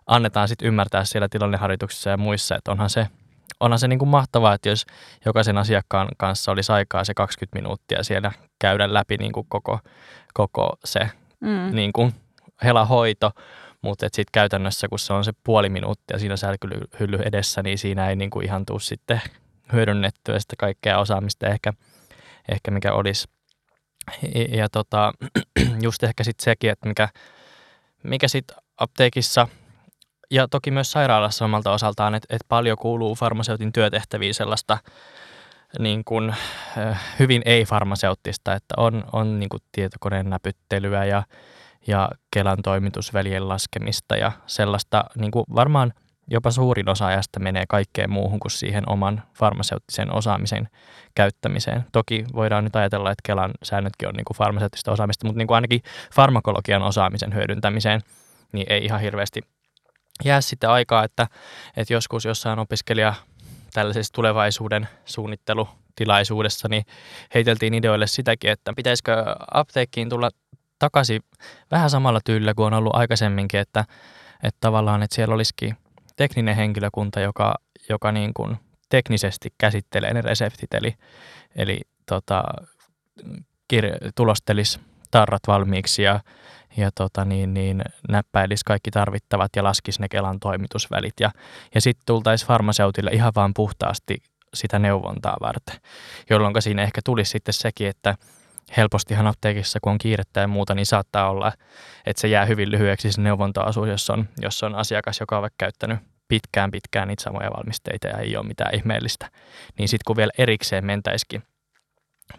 annetaan 0.07 0.48
sitten 0.48 0.68
ymmärtää 0.68 1.05
siellä 1.05 1.28
tilanneharjoituksissa 1.28 2.11
ja 2.11 2.16
muissa, 2.16 2.57
että 2.57 2.72
onhan 2.72 2.90
se 2.90 3.07
onhan 3.60 3.78
se 3.78 3.88
niin 3.88 3.98
kuin 3.98 4.08
mahtavaa, 4.08 4.54
että 4.54 4.68
jos 4.68 4.86
jokaisen 5.24 5.58
asiakkaan 5.58 6.08
kanssa 6.18 6.52
olisi 6.52 6.72
aikaa 6.72 7.04
se 7.04 7.14
20 7.14 7.58
minuuttia 7.58 8.02
siellä 8.02 8.32
käydä 8.58 8.94
läpi 8.94 9.16
niin 9.16 9.32
kuin 9.32 9.46
koko, 9.48 9.78
koko 10.34 10.76
se 10.84 11.10
mm. 11.40 11.74
niin 11.74 11.92
kuin 11.92 12.14
helahoito, 12.64 13.30
mutta 13.82 14.06
sitten 14.06 14.32
käytännössä, 14.32 14.88
kun 14.88 14.98
se 14.98 15.12
on 15.12 15.24
se 15.24 15.32
puoli 15.44 15.68
minuuttia 15.68 16.18
siinä 16.18 16.36
sälkyhylly 16.36 17.18
edessä, 17.24 17.62
niin 17.62 17.78
siinä 17.78 18.08
ei 18.08 18.16
niin 18.16 18.30
kuin 18.30 18.46
ihan 18.46 18.66
tule 18.66 18.80
sitten 18.80 19.20
hyödynnettyä 19.72 20.38
sitä 20.38 20.54
kaikkea 20.58 20.98
osaamista 20.98 21.46
ehkä, 21.46 21.72
ehkä 22.48 22.70
mikä 22.70 22.92
olisi. 22.92 23.28
Ja, 24.34 24.56
ja 24.56 24.68
tota, 24.68 25.12
just 25.86 26.02
ehkä 26.02 26.24
sitten 26.24 26.44
sekin, 26.44 26.70
että 26.70 26.88
mikä, 26.88 27.08
mikä 28.02 28.28
sitten 28.28 28.56
apteekissa– 28.78 29.48
ja 30.32 30.48
toki 30.48 30.70
myös 30.70 30.92
sairaalassa 30.92 31.44
omalta 31.44 31.72
osaltaan, 31.72 32.14
että, 32.14 32.26
että 32.30 32.46
paljon 32.48 32.78
kuuluu 32.78 33.14
farmaseutin 33.14 33.72
työtehtäviin 33.72 34.34
sellaista 34.34 34.78
niin 35.78 36.04
kuin, 36.04 36.34
hyvin 37.18 37.42
ei-farmaseuttista, 37.44 38.54
että 38.54 38.74
on, 38.76 39.04
on 39.12 39.38
niin 39.38 39.48
kuin 39.48 39.62
tietokoneen 39.72 40.30
näpyttelyä 40.30 41.04
ja, 41.04 41.22
ja 41.86 42.08
Kelan 42.30 42.58
toimitusvälien 42.62 43.48
laskemista 43.48 44.16
ja 44.16 44.32
sellaista 44.46 45.04
niin 45.14 45.30
kuin 45.30 45.44
varmaan 45.54 45.92
jopa 46.30 46.50
suurin 46.50 46.88
osa 46.88 47.06
ajasta 47.06 47.40
menee 47.40 47.64
kaikkeen 47.68 48.10
muuhun 48.10 48.40
kuin 48.40 48.52
siihen 48.52 48.88
oman 48.88 49.22
farmaseuttisen 49.38 50.14
osaamisen 50.14 50.68
käyttämiseen. 51.14 51.84
Toki 51.92 52.24
voidaan 52.34 52.64
nyt 52.64 52.76
ajatella, 52.76 53.10
että 53.10 53.22
Kelan 53.26 53.50
säännötkin 53.62 54.08
on 54.08 54.14
niin 54.14 54.24
kuin 54.24 54.36
farmaseuttista 54.36 54.92
osaamista, 54.92 55.26
mutta 55.26 55.38
niin 55.38 55.46
kuin 55.46 55.54
ainakin 55.54 55.82
farmakologian 56.14 56.82
osaamisen 56.82 57.34
hyödyntämiseen 57.34 58.00
niin 58.52 58.66
ei 58.68 58.84
ihan 58.84 59.00
hirveästi 59.00 59.40
jää 60.25 60.40
sitten 60.40 60.70
aikaa, 60.70 61.05
että, 61.05 61.27
että 61.77 61.94
joskus 61.94 62.25
jossain 62.25 62.59
opiskelija 62.59 63.14
tällaisessa 63.72 64.12
tulevaisuuden 64.12 64.88
suunnittelutilaisuudessa, 65.05 66.68
niin 66.68 66.85
heiteltiin 67.35 67.75
ideoille 67.75 68.07
sitäkin, 68.07 68.51
että 68.51 68.72
pitäisikö 68.77 69.25
apteekkiin 69.55 70.09
tulla 70.09 70.31
takaisin 70.79 71.22
vähän 71.70 71.90
samalla 71.90 72.20
tyylillä 72.25 72.55
kuin 72.55 72.66
on 72.66 72.75
ollut 72.75 72.96
aikaisemminkin, 72.96 73.61
että, 73.61 73.85
että 74.42 74.59
tavallaan, 74.61 75.03
että 75.03 75.14
siellä 75.14 75.35
olisikin 75.35 75.77
tekninen 76.16 76.57
henkilökunta, 76.57 77.20
joka, 77.20 77.55
joka 77.88 78.12
niin 78.12 78.35
kuin 78.35 78.57
teknisesti 78.88 79.55
käsittelee 79.59 80.14
ne 80.14 80.20
reseptit, 80.20 80.75
eli, 80.75 80.94
eli 81.57 81.81
tota, 82.07 82.42
kir- 83.72 84.11
tulostelisi 84.14 84.81
tarrat 85.11 85.42
valmiiksi 85.46 86.03
ja 86.03 86.20
ja 86.76 86.90
tota, 86.94 87.24
niin, 87.24 87.54
niin, 87.54 87.82
näppäilisi 88.08 88.64
kaikki 88.64 88.90
tarvittavat 88.90 89.56
ja 89.56 89.64
laskisi 89.64 90.00
ne 90.00 90.08
Kelan 90.08 90.40
toimitusvälit. 90.40 91.14
Ja, 91.20 91.30
ja 91.74 91.80
sitten 91.80 92.02
tultaisiin 92.06 92.48
farmaseutille 92.48 93.11
ihan 93.11 93.32
vaan 93.37 93.54
puhtaasti 93.54 94.22
sitä 94.54 94.78
neuvontaa 94.78 95.37
varten, 95.40 95.76
jolloin 96.30 96.62
siinä 96.62 96.82
ehkä 96.82 97.00
tulisi 97.04 97.30
sitten 97.30 97.54
sekin, 97.54 97.88
että 97.88 98.14
helpostihan 98.76 99.26
apteekissa, 99.26 99.78
kun 99.82 99.92
on 99.92 99.98
kiirettä 99.98 100.40
ja 100.40 100.48
muuta, 100.48 100.74
niin 100.74 100.87
saattaa 100.87 101.30
olla, 101.30 101.52
että 102.06 102.20
se 102.20 102.28
jää 102.28 102.44
hyvin 102.44 102.70
lyhyeksi 102.70 103.12
se 103.12 103.20
neuvonta-asuus, 103.20 103.88
jos 103.88 104.11
on, 104.11 104.28
jos 104.42 104.62
on 104.62 104.74
asiakas, 104.74 105.20
joka 105.20 105.38
on 105.38 105.50
käyttänyt 105.58 105.98
pitkään 106.28 106.70
pitkään 106.70 107.08
niitä 107.08 107.22
samoja 107.22 107.50
valmisteita 107.50 108.08
ja 108.08 108.18
ei 108.18 108.37
ole 108.37 108.46
mitään 108.46 108.74
ihmeellistä. 108.74 109.30
Niin 109.78 109.88
sitten 109.88 110.04
kun 110.06 110.16
vielä 110.16 110.32
erikseen 110.38 110.87
mentäisikin 110.87 111.42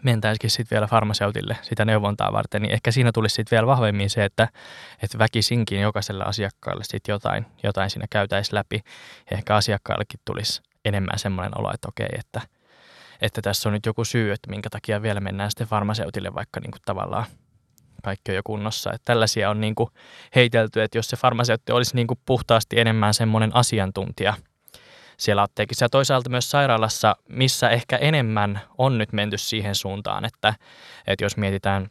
mentäisikin 0.02 0.50
sitten 0.50 0.76
vielä 0.76 0.86
farmaseutille 0.86 1.56
sitä 1.62 1.84
neuvontaa 1.84 2.32
varten, 2.32 2.62
niin 2.62 2.72
ehkä 2.72 2.90
siinä 2.90 3.12
tulisi 3.12 3.34
sitten 3.34 3.56
vielä 3.56 3.66
vahvemmin 3.66 4.10
se, 4.10 4.24
että, 4.24 4.48
että 5.02 5.18
väkisinkin 5.18 5.80
jokaiselle 5.80 6.24
asiakkaalle 6.24 6.84
sitten 6.84 7.12
jotain, 7.12 7.46
jotain 7.62 7.90
siinä 7.90 8.06
käytäisi 8.10 8.54
läpi. 8.54 8.80
Ehkä 9.30 9.56
asiakkaallekin 9.56 10.20
tulisi 10.24 10.62
enemmän 10.84 11.18
semmoinen 11.18 11.58
olo, 11.58 11.70
että 11.74 11.88
okei, 11.88 12.08
että, 12.18 12.40
että 13.20 13.42
tässä 13.42 13.68
on 13.68 13.72
nyt 13.72 13.86
joku 13.86 14.04
syy, 14.04 14.32
että 14.32 14.50
minkä 14.50 14.70
takia 14.70 15.02
vielä 15.02 15.20
mennään 15.20 15.50
sitten 15.50 15.66
farmaseutille, 15.66 16.34
vaikka 16.34 16.60
niin 16.60 16.70
kuin 16.70 16.82
tavallaan 16.84 17.26
kaikki 18.02 18.32
on 18.32 18.36
jo 18.36 18.42
kunnossa. 18.44 18.92
Että 18.92 19.04
tällaisia 19.04 19.50
on 19.50 19.60
niin 19.60 19.74
kuin 19.74 19.90
heitelty, 20.34 20.82
että 20.82 20.98
jos 20.98 21.08
se 21.08 21.16
farmaseutti 21.16 21.72
olisi 21.72 21.96
niin 21.96 22.06
kuin 22.06 22.20
puhtaasti 22.26 22.80
enemmän 22.80 23.14
semmoinen 23.14 23.54
asiantuntija– 23.54 24.34
siellä 25.16 25.42
apteekissa. 25.42 25.84
Ja 25.84 25.88
toisaalta 25.88 26.30
myös 26.30 26.50
sairaalassa, 26.50 27.16
missä 27.28 27.70
ehkä 27.70 27.96
enemmän 27.96 28.60
on 28.78 28.98
nyt 28.98 29.12
menty 29.12 29.38
siihen 29.38 29.74
suuntaan, 29.74 30.24
että, 30.24 30.54
että 31.06 31.24
jos 31.24 31.36
mietitään 31.36 31.88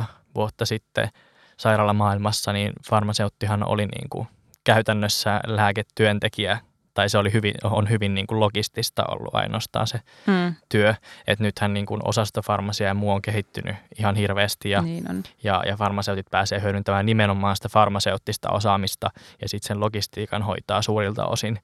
10-15 0.00 0.02
vuotta 0.34 0.66
sitten 0.66 1.08
sairaalamaailmassa, 1.56 2.52
niin 2.52 2.72
farmaseuttihan 2.88 3.68
oli 3.68 3.86
niin 3.86 4.08
kuin 4.10 4.28
käytännössä 4.64 5.40
lääketyöntekijä 5.46 6.58
tai 6.94 7.08
se 7.08 7.18
oli 7.18 7.32
hyvin, 7.32 7.54
on 7.64 7.90
hyvin 7.90 8.14
niin 8.14 8.26
kuin 8.26 8.40
logistista 8.40 9.04
ollut 9.08 9.34
ainoastaan 9.34 9.86
se 9.86 10.00
mm. 10.26 10.54
työ. 10.68 10.94
Että 11.26 11.44
nythän 11.44 11.74
niin 11.74 11.86
kuin 11.86 12.00
osastofarmasia 12.04 12.86
ja 12.86 12.94
muu 12.94 13.10
on 13.10 13.22
kehittynyt 13.22 13.76
ihan 13.98 14.16
hirveästi 14.16 14.70
ja, 14.70 14.82
niin 14.82 15.10
on. 15.10 15.22
ja, 15.44 15.62
ja 15.66 15.76
farmaseutit 15.76 16.26
pääsee 16.30 16.62
hyödyntämään 16.62 17.06
nimenomaan 17.06 17.56
sitä 17.56 17.68
farmaseuttista 17.68 18.50
osaamista 18.50 19.10
ja 19.42 19.48
sitten 19.48 19.68
sen 19.68 19.80
logistiikan 19.80 20.42
hoitaa 20.42 20.82
suurilta 20.82 21.26
osin 21.26 21.58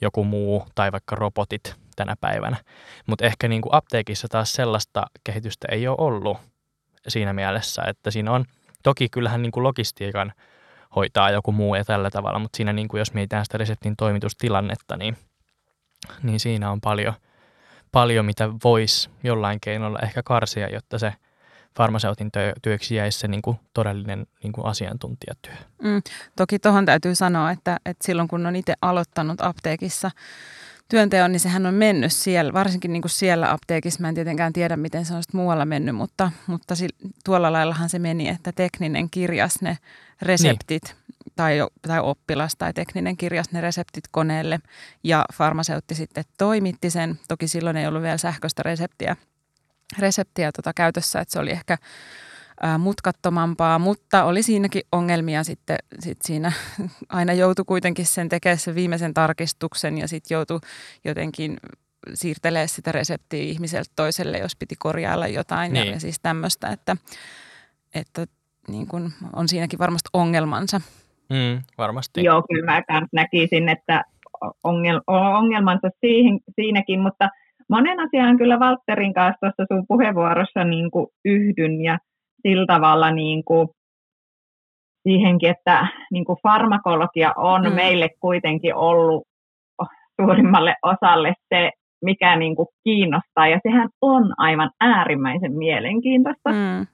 joku 0.00 0.24
muu 0.24 0.66
tai 0.74 0.92
vaikka 0.92 1.16
robotit 1.16 1.74
tänä 1.96 2.16
päivänä. 2.20 2.56
Mutta 3.06 3.26
ehkä 3.26 3.48
niin 3.48 3.62
kuin 3.62 3.74
apteekissa 3.74 4.28
taas 4.28 4.52
sellaista 4.52 5.06
kehitystä 5.24 5.68
ei 5.70 5.88
ole 5.88 5.96
ollut 5.98 6.38
siinä 7.08 7.32
mielessä, 7.32 7.82
että 7.82 8.10
siinä 8.10 8.32
on 8.32 8.44
toki 8.82 9.08
kyllähän 9.08 9.42
niin 9.42 9.52
kuin 9.52 9.64
logistiikan– 9.64 10.32
hoitaa 10.96 11.30
joku 11.30 11.52
muu 11.52 11.74
ja 11.74 11.84
tällä 11.84 12.10
tavalla, 12.10 12.38
mutta 12.38 12.56
siinä 12.56 12.72
niin 12.72 12.88
kuin 12.88 12.98
jos 12.98 13.14
mietitään 13.14 13.44
sitä 13.44 13.58
reseptin 13.58 13.96
toimitustilannetta, 13.96 14.96
niin, 14.96 15.16
niin 16.22 16.40
siinä 16.40 16.70
on 16.70 16.80
paljon, 16.80 17.14
paljon, 17.92 18.24
mitä 18.24 18.50
voisi 18.64 19.10
jollain 19.22 19.58
keinolla 19.60 19.98
ehkä 20.02 20.22
karsia, 20.22 20.68
jotta 20.70 20.98
se 20.98 21.12
farmaseutin 21.76 22.30
työksi 22.62 22.94
jäisi 22.94 23.18
se 23.18 23.28
niin 23.28 23.42
kuin 23.42 23.60
todellinen 23.74 24.26
niin 24.42 24.52
kuin 24.52 24.66
asiantuntijatyö. 24.66 25.52
Mm, 25.82 26.02
toki 26.36 26.58
tuohon 26.58 26.86
täytyy 26.86 27.14
sanoa, 27.14 27.50
että, 27.50 27.76
että 27.84 28.06
silloin 28.06 28.28
kun 28.28 28.46
on 28.46 28.56
itse 28.56 28.74
aloittanut 28.82 29.40
apteekissa 29.40 30.10
työnteon, 30.88 31.32
niin 31.32 31.40
sehän 31.40 31.66
on 31.66 31.74
mennyt 31.74 32.12
siellä, 32.12 32.52
varsinkin 32.52 32.92
niin 32.92 33.02
kuin 33.02 33.10
siellä 33.10 33.52
apteekissa. 33.52 34.00
Mä 34.00 34.08
en 34.08 34.14
tietenkään 34.14 34.52
tiedä, 34.52 34.76
miten 34.76 35.04
se 35.04 35.14
on 35.14 35.22
muualla 35.32 35.64
mennyt, 35.64 35.94
mutta, 35.94 36.32
mutta 36.46 36.74
tuolla 37.24 37.52
laillahan 37.52 37.88
se 37.88 37.98
meni, 37.98 38.28
että 38.28 38.52
tekninen 38.52 39.10
kirjas 39.10 39.62
ne 39.62 39.78
reseptit 40.22 40.82
niin. 40.84 41.32
tai, 41.36 41.58
tai 41.82 42.00
oppilas 42.00 42.56
tai 42.56 42.72
tekninen 42.72 43.16
kirjas 43.16 43.52
ne 43.52 43.60
reseptit 43.60 44.04
koneelle 44.10 44.60
ja 45.04 45.24
farmaseutti 45.34 45.94
sitten 45.94 46.24
toimitti 46.38 46.90
sen. 46.90 47.18
Toki 47.28 47.48
silloin 47.48 47.76
ei 47.76 47.86
ollut 47.86 48.02
vielä 48.02 48.18
sähköistä 48.18 48.62
reseptiä, 48.62 49.16
reseptiä 49.98 50.52
tota 50.52 50.72
käytössä, 50.72 51.20
että 51.20 51.32
se 51.32 51.38
oli 51.38 51.50
ehkä 51.50 51.78
mutkattomampaa, 52.78 53.78
mutta 53.78 54.24
oli 54.24 54.42
siinäkin 54.42 54.82
ongelmia 54.92 55.44
sitten 55.44 55.76
sit 55.98 56.18
siinä. 56.22 56.52
Aina 57.08 57.32
joutui 57.32 57.64
kuitenkin 57.64 58.06
sen 58.06 58.28
tekemään 58.28 58.58
sen 58.58 58.74
viimeisen 58.74 59.14
tarkistuksen 59.14 59.98
ja 59.98 60.08
sitten 60.08 60.34
joutui 60.34 60.60
jotenkin 61.04 61.56
siirtelee 62.14 62.66
sitä 62.66 62.92
reseptiä 62.92 63.42
ihmiseltä 63.42 63.90
toiselle, 63.96 64.38
jos 64.38 64.56
piti 64.56 64.74
korjailla 64.78 65.28
jotain 65.28 65.72
niin. 65.72 65.86
ja, 65.86 65.92
ja 65.92 66.00
siis 66.00 66.20
tämmöistä, 66.20 66.68
että, 66.68 66.96
että 67.94 68.26
niin 68.68 68.86
kun 68.86 69.12
on 69.32 69.48
siinäkin 69.48 69.78
varmasti 69.78 70.08
ongelmansa. 70.12 70.80
Mm, 71.30 71.62
varmasti. 71.78 72.24
Joo, 72.24 72.42
kyllä 72.42 72.72
mä 72.72 72.82
näkisin, 73.12 73.68
että 73.68 74.04
ongel, 74.64 75.00
ongelmansa 75.06 75.88
siihen, 76.00 76.40
siinäkin, 76.54 77.00
mutta 77.00 77.28
monen 77.68 78.00
asian 78.00 78.38
kyllä 78.38 78.58
Valtterin 78.58 79.14
kanssa 79.14 79.38
tuossa 79.40 79.74
sun 79.74 79.86
puheenvuorossa 79.88 80.64
niin 80.64 80.90
kuin 80.90 81.06
yhdyn 81.24 81.80
ja 81.80 81.98
sillä 82.42 82.66
tavalla 82.66 83.10
niin 83.10 83.44
kuin 83.44 83.68
siihenkin, 85.02 85.50
että 85.50 85.86
niin 86.10 86.24
kuin 86.24 86.38
farmakologia 86.42 87.32
on 87.36 87.62
mm. 87.62 87.74
meille 87.74 88.08
kuitenkin 88.20 88.74
ollut 88.74 89.22
suurimmalle 90.20 90.74
osalle 90.82 91.34
se, 91.48 91.70
mikä 92.04 92.36
niin 92.36 92.56
kuin 92.56 92.68
kiinnostaa, 92.84 93.48
ja 93.48 93.60
sehän 93.62 93.88
on 94.00 94.34
aivan 94.38 94.70
äärimmäisen 94.80 95.52
mielenkiintoista, 95.52 96.50
mm. 96.50 96.86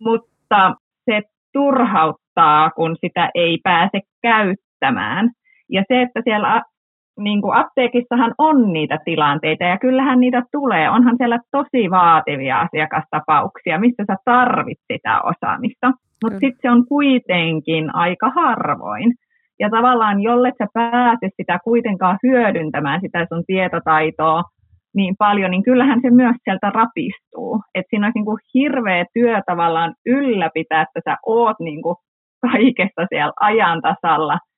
mutta 0.00 0.74
se 1.04 1.22
turhauttaa, 1.52 2.70
kun 2.70 2.96
sitä 3.00 3.30
ei 3.34 3.58
pääse 3.62 4.00
käyttämään. 4.22 5.30
Ja 5.68 5.84
se, 5.88 6.02
että 6.02 6.20
siellä 6.24 6.62
niin 7.18 7.42
kuin 7.42 7.56
apteekissahan 7.56 8.34
on 8.38 8.72
niitä 8.72 8.98
tilanteita 9.04 9.64
ja 9.64 9.78
kyllähän 9.78 10.20
niitä 10.20 10.42
tulee. 10.52 10.90
Onhan 10.90 11.16
siellä 11.16 11.38
tosi 11.50 11.90
vaativia 11.90 12.60
asiakastapauksia, 12.60 13.80
missä 13.80 14.04
sä 14.06 14.16
tarvit 14.24 14.78
sitä 14.92 15.20
osaamista. 15.22 15.92
Mutta 16.22 16.38
sitten 16.38 16.58
se 16.62 16.70
on 16.70 16.86
kuitenkin 16.86 17.94
aika 17.94 18.30
harvoin. 18.30 19.14
Ja 19.60 19.70
tavallaan, 19.70 20.20
jolle 20.22 20.52
sä 20.58 20.66
pääse 20.74 21.28
sitä 21.36 21.58
kuitenkaan 21.64 22.18
hyödyntämään, 22.22 23.00
sitä 23.00 23.26
sun 23.28 23.44
tietotaitoa 23.46 24.42
niin 24.94 25.14
paljon, 25.18 25.50
niin 25.50 25.62
kyllähän 25.62 26.00
se 26.02 26.10
myös 26.10 26.36
sieltä 26.44 26.70
rapistuu. 26.70 27.62
Että 27.74 27.90
siinä 27.90 28.06
olisi 28.06 28.18
niin 28.18 28.24
kuin 28.24 28.38
hirveä 28.54 29.04
työ 29.14 29.42
tavallaan 29.46 29.94
ylläpitää, 30.06 30.82
että 30.82 31.10
sä 31.10 31.16
oot 31.26 31.56
niin 31.60 31.82
kuin 31.82 31.96
kaikesta 32.52 33.06
siellä 33.10 33.32
ajan 33.40 33.80
tasalla– 33.82 34.38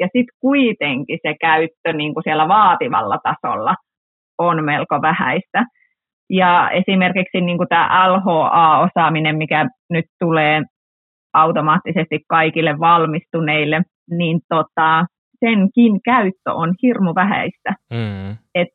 ja 0.00 0.06
sitten 0.06 0.38
kuitenkin 0.40 1.18
se 1.22 1.34
käyttö 1.40 1.92
niin 1.92 2.14
kuin 2.14 2.24
siellä 2.24 2.48
vaativalla 2.48 3.18
tasolla 3.22 3.74
on 4.38 4.64
melko 4.64 5.02
vähäistä. 5.02 5.64
Ja 6.30 6.70
esimerkiksi 6.70 7.40
niin 7.40 7.58
kuin 7.58 7.68
tämä 7.68 8.12
LHA-osaaminen, 8.12 9.36
mikä 9.36 9.66
nyt 9.90 10.04
tulee 10.20 10.62
automaattisesti 11.34 12.20
kaikille 12.28 12.78
valmistuneille, 12.80 13.82
niin 14.10 14.40
tota, 14.48 15.04
senkin 15.40 16.02
käyttö 16.04 16.52
on 16.52 16.74
hirmu 16.82 17.14
vähäistä. 17.14 17.74
Mm. 17.92 18.30
Et 18.54 18.68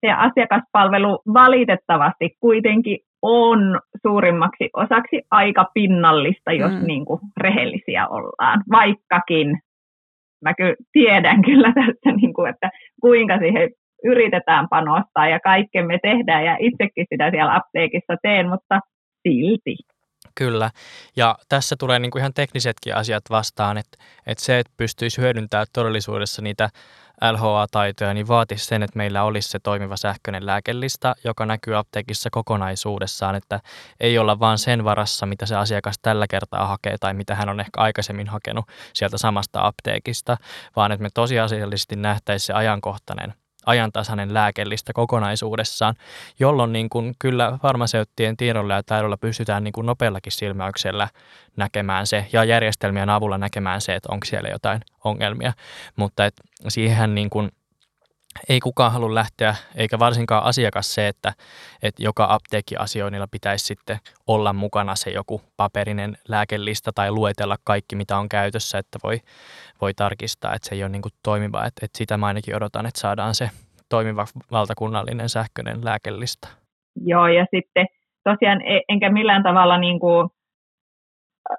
se 0.00 0.12
asiakaspalvelu 0.12 1.18
valitettavasti 1.34 2.30
kuitenkin 2.40 2.98
on 3.22 3.80
suurimmaksi 4.06 4.70
osaksi 4.76 5.22
aika 5.30 5.64
pinnallista, 5.74 6.52
jos 6.52 6.72
mm. 6.72 6.86
niin 6.86 7.04
kuin 7.04 7.20
rehellisiä 7.36 8.08
ollaan, 8.08 8.62
vaikkakin 8.70 9.58
mä 10.42 10.54
kyllä 10.58 10.76
tiedän 10.92 11.42
kyllä 11.42 11.72
tässä, 11.72 12.16
niin 12.16 12.34
kuin, 12.34 12.50
että 12.50 12.70
kuinka 13.00 13.38
siihen 13.38 13.70
yritetään 14.04 14.68
panostaa 14.68 15.28
ja 15.28 15.40
kaikkea 15.40 15.84
me 15.84 15.98
tehdään 16.02 16.44
ja 16.44 16.56
itsekin 16.60 17.06
sitä 17.12 17.30
siellä 17.30 17.54
apteekissa 17.56 18.16
teen, 18.22 18.48
mutta 18.48 18.80
silti. 19.28 19.76
Kyllä, 20.34 20.70
ja 21.16 21.36
tässä 21.48 21.76
tulee 21.78 21.98
niin 21.98 22.10
kuin 22.10 22.20
ihan 22.20 22.34
teknisetkin 22.34 22.96
asiat 22.96 23.22
vastaan, 23.30 23.78
että, 23.78 23.98
että 24.26 24.44
se, 24.44 24.58
että 24.58 24.72
pystyisi 24.76 25.20
hyödyntämään 25.20 25.66
todellisuudessa 25.72 26.42
niitä 26.42 26.68
LHA-taitoja, 27.32 28.14
niin 28.14 28.28
vaatisi 28.28 28.64
sen, 28.64 28.82
että 28.82 28.96
meillä 28.96 29.22
olisi 29.22 29.48
se 29.48 29.58
toimiva 29.58 29.96
sähköinen 29.96 30.46
lääkelista, 30.46 31.14
joka 31.24 31.46
näkyy 31.46 31.76
apteekissa 31.76 32.30
kokonaisuudessaan, 32.32 33.34
että 33.34 33.60
ei 34.00 34.18
olla 34.18 34.40
vaan 34.40 34.58
sen 34.58 34.84
varassa, 34.84 35.26
mitä 35.26 35.46
se 35.46 35.56
asiakas 35.56 35.98
tällä 36.02 36.26
kertaa 36.26 36.66
hakee 36.66 36.96
tai 37.00 37.14
mitä 37.14 37.34
hän 37.34 37.48
on 37.48 37.60
ehkä 37.60 37.80
aikaisemmin 37.80 38.28
hakenut 38.28 38.64
sieltä 38.92 39.18
samasta 39.18 39.66
apteekista, 39.66 40.36
vaan 40.76 40.92
että 40.92 41.02
me 41.02 41.08
tosiasiallisesti 41.14 41.96
nähtäisiin 41.96 42.46
se 42.46 42.52
ajankohtainen 42.52 43.34
ajantasainen 43.66 44.34
lääkellistä 44.34 44.92
kokonaisuudessaan, 44.92 45.94
jolloin 46.38 46.72
niin 46.72 46.88
kuin 46.88 47.14
kyllä 47.18 47.58
farmaseuttien 47.62 48.36
tiedolla 48.36 48.74
ja 48.74 48.82
taidolla 48.82 49.16
pystytään 49.16 49.64
niin 49.64 49.72
kuin 49.72 49.86
nopeallakin 49.86 50.32
silmäyksellä 50.32 51.08
näkemään 51.56 52.06
se 52.06 52.26
ja 52.32 52.44
järjestelmien 52.44 53.10
avulla 53.10 53.38
näkemään 53.38 53.80
se, 53.80 53.94
että 53.94 54.12
onko 54.12 54.24
siellä 54.26 54.48
jotain 54.48 54.80
ongelmia. 55.04 55.52
Mutta 55.96 56.26
et 56.26 56.34
siihen 56.68 57.14
niin 57.14 57.30
kuin 57.30 57.50
ei 58.48 58.60
kukaan 58.60 58.92
halua 58.92 59.14
lähteä, 59.14 59.54
eikä 59.76 59.98
varsinkaan 59.98 60.44
asiakas 60.44 60.94
se, 60.94 61.08
että, 61.08 61.32
että 61.82 62.02
joka 62.02 62.26
apteekkiasioinnilla 62.30 63.26
pitäisi 63.30 63.64
sitten 63.64 63.98
olla 64.26 64.52
mukana 64.52 64.94
se 64.94 65.10
joku 65.10 65.42
paperinen 65.56 66.16
lääkelista 66.28 66.90
tai 66.94 67.10
luetella 67.10 67.56
kaikki, 67.64 67.96
mitä 67.96 68.18
on 68.18 68.28
käytössä, 68.28 68.78
että 68.78 68.98
voi, 69.02 69.18
voi 69.80 69.94
tarkistaa, 69.94 70.54
että 70.54 70.68
se 70.68 70.74
ei 70.74 70.82
ole 70.82 70.88
niin 70.88 71.02
toimiva. 71.22 71.64
Että, 71.64 71.84
että 71.84 71.98
sitä 71.98 72.16
mä 72.16 72.26
ainakin 72.26 72.56
odotan, 72.56 72.86
että 72.86 73.00
saadaan 73.00 73.34
se 73.34 73.50
toimiva 73.88 74.24
valtakunnallinen 74.50 75.28
sähköinen 75.28 75.84
lääkelista. 75.84 76.48
Joo, 77.04 77.26
ja 77.26 77.46
sitten 77.54 77.86
tosiaan 78.24 78.62
e, 78.62 78.80
enkä 78.88 79.10
millään 79.10 79.42
tavalla 79.42 79.78
niin 79.78 80.00
kuin, 80.00 80.28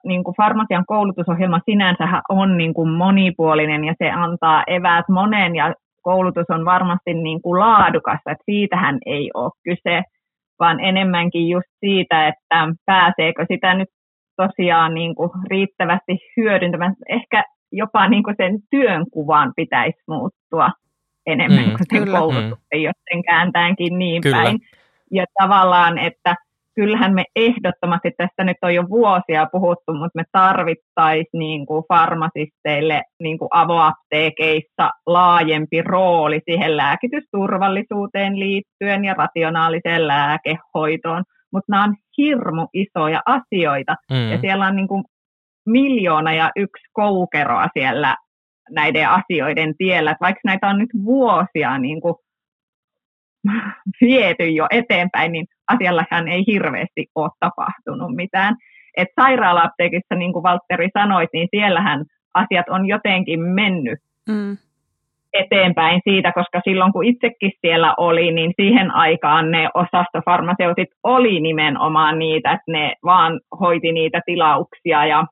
niin 0.03 0.23
kuin 0.23 0.35
farmasian 0.35 0.85
koulutusohjelma 0.85 1.59
sinänsä 1.65 2.21
on 2.29 2.57
niin 2.57 2.73
kuin 2.73 2.89
monipuolinen 2.89 3.83
ja 3.83 3.93
se 3.97 4.11
antaa 4.11 4.63
eväät 4.67 5.09
monen 5.09 5.55
ja 5.55 5.73
koulutus 6.01 6.45
on 6.49 6.65
varmasti 6.65 7.13
niin 7.13 7.41
kuin 7.41 7.59
laadukasta, 7.59 8.31
että 8.31 8.43
siitähän 8.45 8.97
ei 9.05 9.31
ole 9.33 9.51
kyse, 9.63 10.03
vaan 10.59 10.79
enemmänkin 10.79 11.49
just 11.49 11.67
siitä, 11.79 12.27
että 12.27 12.67
pääseekö 12.85 13.45
sitä 13.51 13.73
nyt 13.73 13.89
tosiaan 14.37 14.93
niin 14.93 15.15
kuin 15.15 15.29
riittävästi 15.49 16.19
hyödyntämään. 16.37 16.93
Ehkä 17.09 17.43
jopa 17.71 18.07
niin 18.07 18.23
kuin 18.23 18.35
sen 18.37 18.59
työnkuvan 18.69 19.53
pitäisi 19.55 19.99
muuttua 20.07 20.69
enemmän 21.25 21.65
mm, 21.65 21.71
kuin 21.71 21.87
sen 21.91 22.03
kyllä. 22.03 22.19
koulutuksen, 22.19 22.79
mm. 22.79 22.81
jos 22.81 22.95
sen 23.11 23.23
kääntäänkin 23.23 23.99
niin 23.99 24.21
kyllä. 24.21 24.37
päin. 24.37 24.59
Ja 25.11 25.25
tavallaan, 25.41 25.97
että 25.97 26.35
kyllähän 26.81 27.13
me 27.13 27.23
ehdottomasti, 27.35 28.11
tästä 28.17 28.43
nyt 28.43 28.57
on 28.61 28.75
jo 28.75 28.83
vuosia 28.89 29.47
puhuttu, 29.51 29.93
mutta 29.93 30.19
me 30.19 30.23
tarvittaisiin 30.31 31.39
niin 31.39 31.65
kuin 31.65 31.83
farmasisteille 31.87 33.03
niin 33.23 33.37
kuin 33.39 33.49
avoapteekeissa 33.51 34.89
laajempi 35.05 35.81
rooli 35.81 36.39
siihen 36.49 36.77
lääkitysturvallisuuteen 36.77 38.39
liittyen 38.39 39.05
ja 39.05 39.13
rationaaliseen 39.13 40.07
lääkehoitoon. 40.07 41.23
Mutta 41.53 41.71
nämä 41.71 41.83
on 41.83 41.95
hirmu 42.17 42.67
isoja 42.73 43.21
asioita 43.25 43.95
mm. 44.11 44.31
ja 44.31 44.37
siellä 44.41 44.67
on 44.67 44.75
niin 44.75 44.87
kuin 44.87 45.03
miljoona 45.65 46.33
ja 46.33 46.51
yksi 46.55 46.83
koukeroa 46.93 47.67
siellä 47.73 48.15
näiden 48.71 49.09
asioiden 49.09 49.73
tiellä. 49.77 50.11
Että 50.11 50.25
vaikka 50.25 50.41
näitä 50.45 50.67
on 50.67 50.77
nyt 50.77 50.89
vuosia 51.05 51.77
niin 51.77 52.01
kuin 52.01 52.15
viety 54.01 54.49
jo 54.49 54.67
eteenpäin, 54.71 55.31
niin 55.31 55.45
asiallahan 55.67 56.27
ei 56.27 56.43
hirveästi 56.47 57.05
ole 57.15 57.29
tapahtunut 57.39 58.15
mitään. 58.15 58.55
Et 58.97 59.07
sairaala-apteekissa, 59.21 60.15
niin 60.15 60.33
kuin 60.33 60.43
Valtteri 60.43 60.89
sanoit, 60.99 61.29
niin 61.33 61.47
siellähän 61.51 62.05
asiat 62.33 62.69
on 62.69 62.87
jotenkin 62.87 63.41
mennyt 63.41 63.99
mm. 64.29 64.57
eteenpäin 65.33 66.01
siitä, 66.03 66.31
koska 66.31 66.61
silloin 66.63 66.93
kun 66.93 67.05
itsekin 67.05 67.51
siellä 67.61 67.95
oli, 67.97 68.31
niin 68.31 68.53
siihen 68.61 68.91
aikaan 68.91 69.51
ne 69.51 69.69
osastofarmaseutit 69.73 70.89
oli 71.03 71.39
nimenomaan 71.39 72.19
niitä, 72.19 72.51
että 72.51 72.71
ne 72.71 72.93
vaan 73.05 73.39
hoiti 73.59 73.91
niitä 73.91 74.21
tilauksia 74.25 75.05
ja 75.05 75.25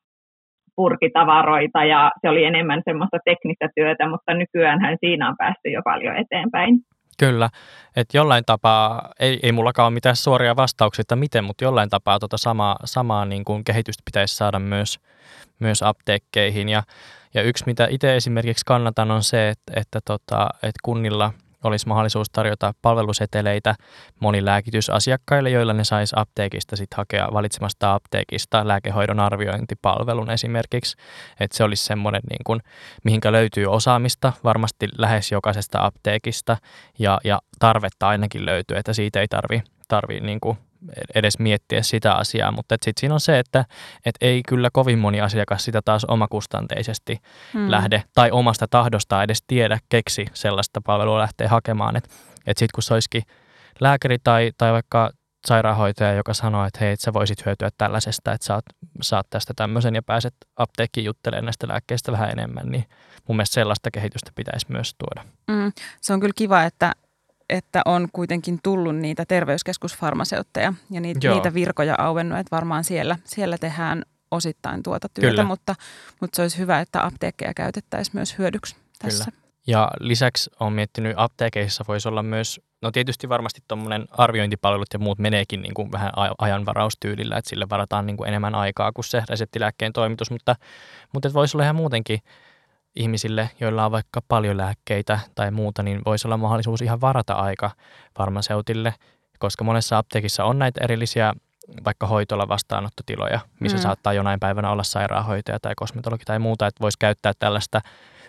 purkitavaroita 0.76 1.84
ja 1.84 2.12
se 2.22 2.30
oli 2.30 2.44
enemmän 2.44 2.82
semmoista 2.86 3.18
teknistä 3.26 3.68
työtä, 3.76 4.10
mutta 4.10 4.34
nykyään 4.34 4.98
siinä 5.00 5.30
on 5.30 5.36
päästy 5.38 5.70
jo 5.70 5.82
paljon 5.84 6.16
eteenpäin. 6.16 6.76
Kyllä, 7.20 7.50
että 7.96 8.18
jollain 8.18 8.46
tapaa, 8.46 9.10
ei, 9.20 9.40
ei 9.44 9.52
mullakaan 9.52 9.88
ole 9.88 9.94
mitään 9.94 10.16
suoria 10.16 10.56
vastauksia, 10.56 11.02
että 11.02 11.16
miten, 11.16 11.44
mutta 11.44 11.64
jollain 11.64 11.90
tapaa 11.90 12.20
tuota 12.20 12.38
samaa, 12.38 12.80
samaa 12.86 13.26
niin 13.26 13.46
kuin 13.46 13.64
kehitystä 13.64 14.02
pitäisi 14.06 14.36
saada 14.36 14.60
myös, 14.60 15.00
myös 15.60 15.84
apteekkeihin. 15.84 16.70
Ja, 16.70 16.84
ja 17.34 17.42
yksi, 17.42 17.64
mitä 17.66 17.88
itse 17.90 18.16
esimerkiksi 18.16 18.66
kannatan, 18.66 19.12
on 19.12 19.24
se, 19.24 19.50
että, 19.50 19.74
että, 19.76 20.00
tota, 20.06 20.48
että 20.54 20.80
kunnilla, 20.84 21.34
olisi 21.64 21.88
mahdollisuus 21.88 22.30
tarjota 22.30 22.74
palveluseteleitä 22.82 23.76
monilääkitysasiakkaille, 24.20 25.50
joilla 25.50 25.74
ne 25.74 25.84
saisi 25.84 26.16
apteekista 26.18 26.76
sitten 26.76 26.98
hakea 26.98 27.30
valitsemasta 27.34 27.94
apteekista 27.94 28.68
lääkehoidon 28.68 29.20
arviointipalvelun 29.20 30.32
esimerkiksi. 30.32 30.98
Että 31.40 31.58
se 31.58 31.64
olisi 31.64 31.86
semmoinen, 31.86 32.22
niin 32.30 32.44
kuin, 32.46 32.60
mihinkä 33.04 33.32
löytyy 33.32 33.66
osaamista 33.66 34.34
varmasti 34.44 34.88
lähes 34.98 35.32
jokaisesta 35.32 35.86
apteekista 35.86 36.58
ja, 37.00 37.20
ja 37.24 37.40
tarvetta 37.60 38.08
ainakin 38.08 38.46
löytyy, 38.46 38.78
että 38.78 38.94
siitä 38.94 39.22
ei 39.22 39.28
tarvi, 39.28 39.64
tarvi 39.88 40.20
niin 40.20 40.40
kuin 40.40 40.58
edes 41.16 41.40
miettiä 41.40 41.82
sitä 41.82 42.14
asiaa, 42.14 42.52
mutta 42.52 42.74
sitten 42.74 43.00
siinä 43.00 43.14
on 43.14 43.20
se, 43.20 43.40
että 43.40 43.66
et 44.06 44.16
ei 44.22 44.42
kyllä 44.48 44.70
kovin 44.74 45.00
moni 45.00 45.22
asiakas 45.22 45.66
sitä 45.66 45.82
taas 45.86 46.06
omakustanteisesti 46.06 47.22
hmm. 47.54 47.72
lähde 47.72 48.04
tai 48.14 48.32
omasta 48.32 48.68
tahdostaan 48.70 49.24
edes 49.24 49.44
tiedä, 49.48 49.80
keksi 49.90 50.26
sellaista 50.34 50.82
palvelua 50.86 51.20
lähtee 51.20 51.48
hakemaan. 51.48 51.96
Että 51.96 52.10
et 52.48 52.58
sitten 52.58 52.76
kun 52.76 52.84
se 52.84 52.94
olisikin 52.94 53.24
lääkäri 53.80 54.18
tai, 54.24 54.52
tai 54.58 54.72
vaikka 54.72 55.12
sairaanhoitaja, 55.48 56.14
joka 56.14 56.34
sanoo, 56.34 56.66
että 56.66 56.80
hei, 56.80 56.92
et 56.92 57.00
sä 57.00 57.14
voisit 57.14 57.46
hyötyä 57.46 57.70
tällaisesta, 57.78 58.32
että 58.32 58.46
saat, 58.46 58.66
saat 59.02 59.28
tästä 59.30 59.54
tämmöisen 59.56 59.96
ja 59.96 60.02
pääset 60.02 60.36
apteekkiin 60.56 61.06
juttelemaan 61.06 61.46
näistä 61.46 61.68
lääkkeistä 61.68 62.12
vähän 62.12 62.30
enemmän, 62.30 62.68
niin 62.68 62.86
mun 63.28 63.38
mielestä 63.38 63.54
sellaista 63.54 63.92
kehitystä 63.92 64.32
pitäisi 64.36 64.66
myös 64.70 64.96
tuoda. 64.98 65.30
Mm, 65.48 65.72
se 66.02 66.14
on 66.14 66.20
kyllä 66.20 66.34
kiva, 66.36 66.64
että 66.64 66.92
että 67.50 67.82
on 67.86 68.08
kuitenkin 68.14 68.60
tullut 68.64 68.96
niitä 68.96 69.26
terveyskeskusfarmaseutteja 69.26 70.74
ja 70.92 71.02
niitä, 71.02 71.30
niitä 71.30 71.54
virkoja 71.54 71.96
auennut, 71.98 72.40
että 72.40 72.56
varmaan 72.56 72.84
siellä, 72.84 73.18
siellä 73.26 73.58
tehdään 73.58 74.04
osittain 74.32 74.84
tuota 74.84 75.10
työtä, 75.10 75.30
Kyllä. 75.30 75.44
mutta, 75.44 75.76
mutta 76.22 76.36
se 76.36 76.42
olisi 76.42 76.58
hyvä, 76.58 76.80
että 76.80 77.06
apteekkeja 77.06 77.54
käytettäisiin 77.54 78.16
myös 78.16 78.38
hyödyksi 78.38 78.76
tässä. 79.00 79.26
Kyllä. 79.26 79.40
Ja 79.68 79.92
lisäksi 80.00 80.50
olen 80.60 80.74
miettinyt, 80.74 81.14
apteekeissa 81.16 81.86
voisi 81.88 82.08
olla 82.08 82.24
myös, 82.24 82.62
no 82.82 82.92
tietysti 82.92 83.30
varmasti 83.30 83.62
tuommoinen 83.68 84.06
arviointipalvelut 84.12 84.88
ja 84.94 85.00
muut 85.00 85.20
meneekin 85.20 85.62
niin 85.62 85.74
kuin 85.74 85.92
vähän 85.92 86.12
ajanvaraustyylillä, 86.38 87.38
että 87.38 87.50
sille 87.50 87.66
varataan 87.70 88.06
niin 88.06 88.18
kuin 88.18 88.28
enemmän 88.28 88.56
aikaa 88.56 88.92
kuin 88.92 89.06
se 89.06 89.24
reseptilääkkeen 89.30 89.94
toimitus, 89.94 90.32
mutta, 90.32 90.56
mutta 91.14 91.34
voisi 91.34 91.58
olla 91.58 91.64
ihan 91.64 91.76
muutenkin 91.76 92.20
ihmisille, 93.00 93.50
joilla 93.60 93.86
on 93.86 93.92
vaikka 93.92 94.22
paljon 94.28 94.58
lääkkeitä 94.58 95.20
tai 95.36 95.52
muuta, 95.52 95.84
niin 95.84 96.02
voisi 96.06 96.28
olla 96.28 96.38
mahdollisuus 96.38 96.82
ihan 96.82 97.02
varata 97.02 97.34
aika 97.34 97.72
farmaseutille, 98.18 98.94
koska 99.40 99.64
monessa 99.64 99.98
apteekissa 99.98 100.44
on 100.44 100.60
näitä 100.60 100.84
erillisiä 100.84 101.34
vaikka 101.86 102.08
hoitola 102.08 102.48
vastaanottotiloja, 102.48 103.40
missä 103.60 103.78
mm. 103.78 103.82
saattaa 103.82 104.14
jonain 104.14 104.40
päivänä 104.40 104.72
olla 104.72 104.84
sairaanhoitaja 104.84 105.60
tai 105.60 105.74
kosmetologi 105.76 106.26
tai 106.26 106.40
muuta, 106.40 106.68
että 106.68 106.82
voisi 106.82 107.00
käyttää 107.00 107.34
tällaista 107.40 107.82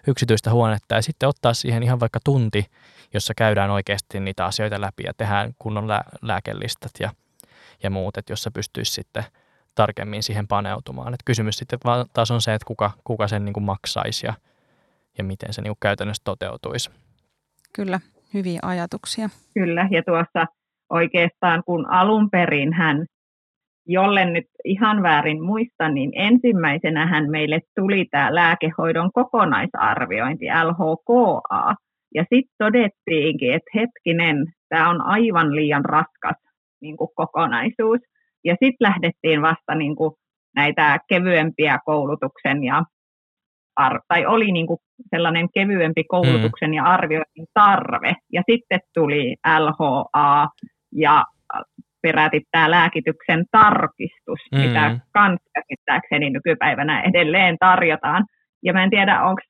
yksityistä 0.07 0.51
huonetta 0.51 0.95
ja 0.95 1.03
sitten 1.03 1.29
ottaa 1.29 1.55
siihen 1.55 1.83
ihan 1.83 2.01
vaikka 2.01 2.19
tunti, 2.25 2.67
jossa 3.15 3.35
käydään 3.37 3.71
oikeasti 3.71 4.21
niitä 4.21 4.45
asioita 4.45 4.81
läpi 4.81 5.03
ja 5.07 5.13
tehdään 5.17 5.55
kunnon 5.59 5.89
lää- 5.89 6.11
lääkelistat 6.23 6.93
ja, 7.01 7.11
ja 7.83 7.91
muut, 7.91 8.17
että 8.17 8.33
jossa 8.33 8.51
pystyisi 8.51 8.93
sitten 8.93 9.25
tarkemmin 9.75 10.23
siihen 10.23 10.49
paneutumaan. 10.49 11.15
Et 11.15 11.23
kysymys 11.25 11.59
sitten 11.59 11.79
taas 12.13 12.31
on 12.31 12.43
se, 12.43 12.55
että 12.55 12.67
kuka, 12.67 12.91
kuka 13.05 13.29
sen 13.29 13.45
niin 13.45 13.53
kuin 13.53 13.65
maksaisi 13.65 14.27
ja 14.27 14.35
ja 15.19 15.25
miten 15.25 15.53
se 15.53 15.63
niin 15.63 15.71
kuin 15.71 15.81
käytännössä 15.81 16.23
toteutuisi. 16.25 16.91
Kyllä, 17.75 18.01
hyviä 18.35 18.61
ajatuksia. 18.63 19.29
Kyllä, 19.55 19.89
ja 19.91 20.03
tuossa 20.03 20.47
oikeastaan 20.91 21.63
kun 21.67 21.91
alun 21.91 22.31
perin 22.31 22.73
hän, 22.73 23.07
jolle 23.87 24.25
nyt 24.25 24.47
ihan 24.65 25.03
väärin 25.03 25.43
muista, 25.43 25.89
niin 25.89 26.11
ensimmäisenä 26.15 27.07
hän 27.07 27.31
meille 27.31 27.61
tuli 27.81 28.07
tämä 28.11 28.35
lääkehoidon 28.35 29.13
kokonaisarviointi, 29.13 30.47
LHKA, 30.47 31.75
ja 32.15 32.23
sitten 32.23 32.55
todettiinkin, 32.59 33.55
että 33.55 33.71
hetkinen, 33.75 34.47
tämä 34.69 34.91
on 34.91 35.01
aivan 35.01 35.57
liian 35.57 35.85
raskas 35.85 36.37
niin 36.81 36.97
kuin 36.97 37.11
kokonaisuus. 37.15 38.01
Ja 38.45 38.53
sitten 38.53 38.87
lähdettiin 38.89 39.43
vasta 39.43 39.75
niin 39.75 39.97
kuin 39.97 40.15
näitä 40.57 40.99
kevyempiä 41.09 41.79
koulutuksen 41.85 42.65
ja 42.65 42.85
ar- 43.87 44.01
tai 44.09 44.27
oli 44.27 44.53
niin 44.53 44.67
kuin 44.67 44.79
sellainen 45.11 45.49
kevyempi 45.55 46.05
koulutuksen 46.05 46.71
mm. 46.71 46.75
ja 46.75 46.85
arvioinnin 46.85 47.47
tarve. 47.55 48.15
Ja 48.33 48.43
sitten 48.51 48.81
tuli 48.95 49.37
LHA 49.59 50.49
ja 50.95 51.25
peräti 52.03 52.41
tämä 52.51 52.71
lääkityksen 52.71 53.45
tarkistus, 53.51 54.41
mm. 54.53 54.59
mitä 54.61 55.01
kans 55.13 55.41
käsittääkseni 55.55 56.31
nykypäivänä 56.31 57.03
edelleen 57.03 57.57
tarjotaan. 57.61 58.25
Ja 58.65 58.73
mä 58.73 58.85
en 58.85 58.91
tiedä, 58.91 59.23
onko 59.23 59.41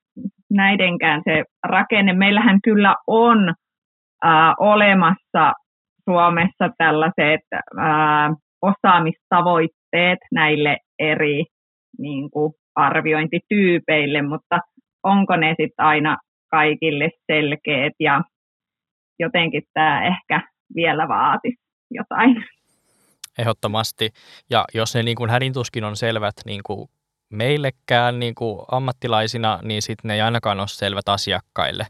näidenkään 0.51 1.23
se 1.25 1.45
rakenne. 1.65 2.13
Meillähän 2.13 2.59
kyllä 2.65 2.95
on 3.07 3.55
äh, 4.25 4.55
olemassa 4.59 5.53
Suomessa 6.05 6.69
tällaiset 6.79 7.41
äh, 7.55 8.31
osaamistavoitteet 8.63 10.19
näille 10.33 10.77
eri 10.99 11.45
niin 11.99 12.31
kuin, 12.31 12.53
arviointityypeille, 12.75 14.23
mutta 14.23 14.61
onko 15.03 15.37
ne 15.37 15.49
sitten 15.49 15.87
aina 15.87 16.19
kaikille 16.51 17.11
selkeät 17.33 17.93
ja 18.01 18.21
jotenkin 19.19 19.63
tämä 19.75 20.07
ehkä 20.07 20.43
vielä 20.75 21.09
vaatisi 21.09 21.57
jotain. 21.91 22.45
Ehdottomasti. 23.39 24.11
Ja 24.51 24.65
jos 24.75 24.95
ne 24.95 25.03
niin 25.03 25.17
kuin 25.17 25.31
hädintuskin 25.31 25.85
on 25.85 25.97
selvät 25.97 26.35
niin 26.47 26.61
kuin 26.67 26.89
meillekään 27.31 28.21
niin 28.21 28.35
kuin 28.35 28.61
ammattilaisina, 28.71 29.59
niin 29.63 29.83
sitten 29.83 30.09
ne 30.09 30.15
ei 30.15 30.21
ainakaan 30.21 30.61
ole 30.61 30.69
selvät 30.69 31.09
asiakkaille. 31.09 31.87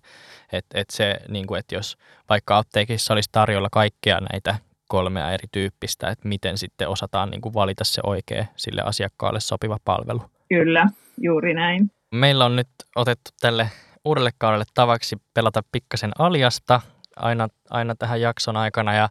Että 0.53 0.81
et 0.81 0.91
se, 0.91 1.17
niin 1.29 1.47
kuin, 1.47 1.59
että 1.59 1.75
jos 1.75 1.97
vaikka 2.29 2.59
apteekissa 2.59 3.15
olisi 3.15 3.29
tarjolla 3.33 3.69
kaikkea 3.73 4.19
näitä 4.33 4.55
kolmea 4.89 5.31
eri 5.31 5.49
tyyppistä, 5.53 6.09
että 6.09 6.29
miten 6.29 6.59
sitten 6.59 6.89
osataan 6.89 7.31
niin 7.31 7.41
kuin 7.41 7.55
valita 7.55 7.85
se 7.85 8.01
oikea 8.05 8.45
sille 8.57 8.83
asiakkaalle 8.83 9.41
sopiva 9.41 9.77
palvelu. 9.85 10.23
Kyllä, 10.55 10.87
juuri 11.19 11.55
näin. 11.55 11.91
Meillä 12.15 12.45
on 12.45 12.57
nyt 12.57 12.69
otettu 12.97 13.31
tälle 13.41 13.71
uudelle 14.05 14.31
kaudelle 14.39 14.65
tavaksi 14.75 15.17
pelata 15.35 15.63
pikkasen 15.73 16.11
aliasta 16.19 16.81
aina, 17.17 17.49
aina 17.71 17.95
tähän 17.95 18.21
jakson 18.21 18.57
aikana 18.57 18.95
ja 18.95 19.09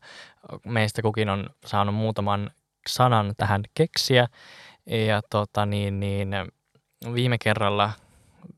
meistä 0.65 1.01
kukin 1.01 1.29
on 1.29 1.49
saanut 1.65 1.95
muutaman 1.95 2.51
sanan 2.89 3.33
tähän 3.37 3.61
keksiä. 3.73 4.27
Ja 4.85 5.21
tota, 5.29 5.65
niin, 5.65 5.99
niin, 5.99 6.29
viime 7.13 7.37
kerralla 7.37 7.91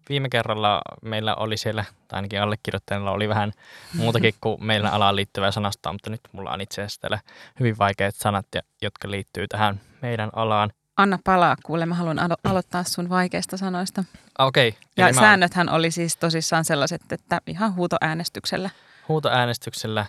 viime 0.10 0.30
kerralla 0.30 0.82
meillä 1.02 1.36
oli 1.36 1.58
siellä, 1.58 1.86
tai 2.08 2.18
ainakin 2.18 2.42
allekirjoittajalla 2.42 3.12
oli 3.12 3.30
vähän 3.30 3.52
muutakin 3.94 4.34
kuin 4.42 4.66
meillä 4.66 4.90
alaan 4.90 5.16
liittyvää 5.16 5.52
sanasta, 5.52 5.92
mutta 5.92 6.10
nyt 6.10 6.22
mulla 6.32 6.52
on 6.52 6.62
itse 6.62 6.82
asiassa 6.82 7.20
hyvin 7.60 7.78
vaikeat 7.78 8.16
sanat, 8.16 8.46
jotka 8.82 9.12
liittyy 9.12 9.48
tähän 9.48 9.82
meidän 10.02 10.30
alaan. 10.36 10.70
Anna 11.02 11.20
palaa, 11.24 11.56
kuule, 11.64 11.86
mä 11.86 11.96
haluan 11.96 12.20
alo- 12.20 12.50
aloittaa 12.52 12.84
sun 12.84 13.10
vaikeista 13.10 13.58
sanoista. 13.58 14.04
Okei. 14.40 14.68
Okay, 14.70 14.82
ja 14.98 15.14
säännöthän 15.14 15.66
mä... 15.66 15.72
oli 15.72 15.92
siis 15.92 16.18
tosissaan 16.18 16.66
sellaiset, 16.66 17.02
että 17.12 17.42
ihan 17.48 17.76
huutoäänestyksellä. 17.76 18.70
Huutoäänestyksellä. 19.08 20.06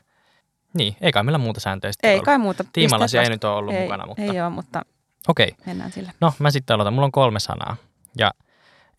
Niin, 0.75 0.97
ei 1.01 1.13
kai 1.13 1.25
meillä 1.25 1.39
muuta 1.39 1.61
sääntöjä 1.61 1.93
Ei 2.03 2.15
ollut. 2.15 2.25
kai 2.25 2.39
muuta. 2.39 2.65
Tiimalaisia 2.73 3.23
ei 3.23 3.29
nyt 3.29 3.45
ole 3.45 3.55
ollut 3.55 3.75
ei, 3.75 3.83
mukana, 3.83 4.07
mutta... 4.07 4.23
Ei 4.23 4.41
ole, 4.41 4.51
mutta 4.51 4.83
Okei. 5.29 5.49
Okay. 5.49 5.67
mennään 5.67 5.93
sillä. 5.93 6.13
No, 6.21 6.33
mä 6.39 6.51
sitten 6.51 6.75
aloitan. 6.75 6.95
Mulla 6.95 7.07
on 7.07 7.13
kolme 7.13 7.41
sanaa. 7.41 7.77
Ja 8.19 8.31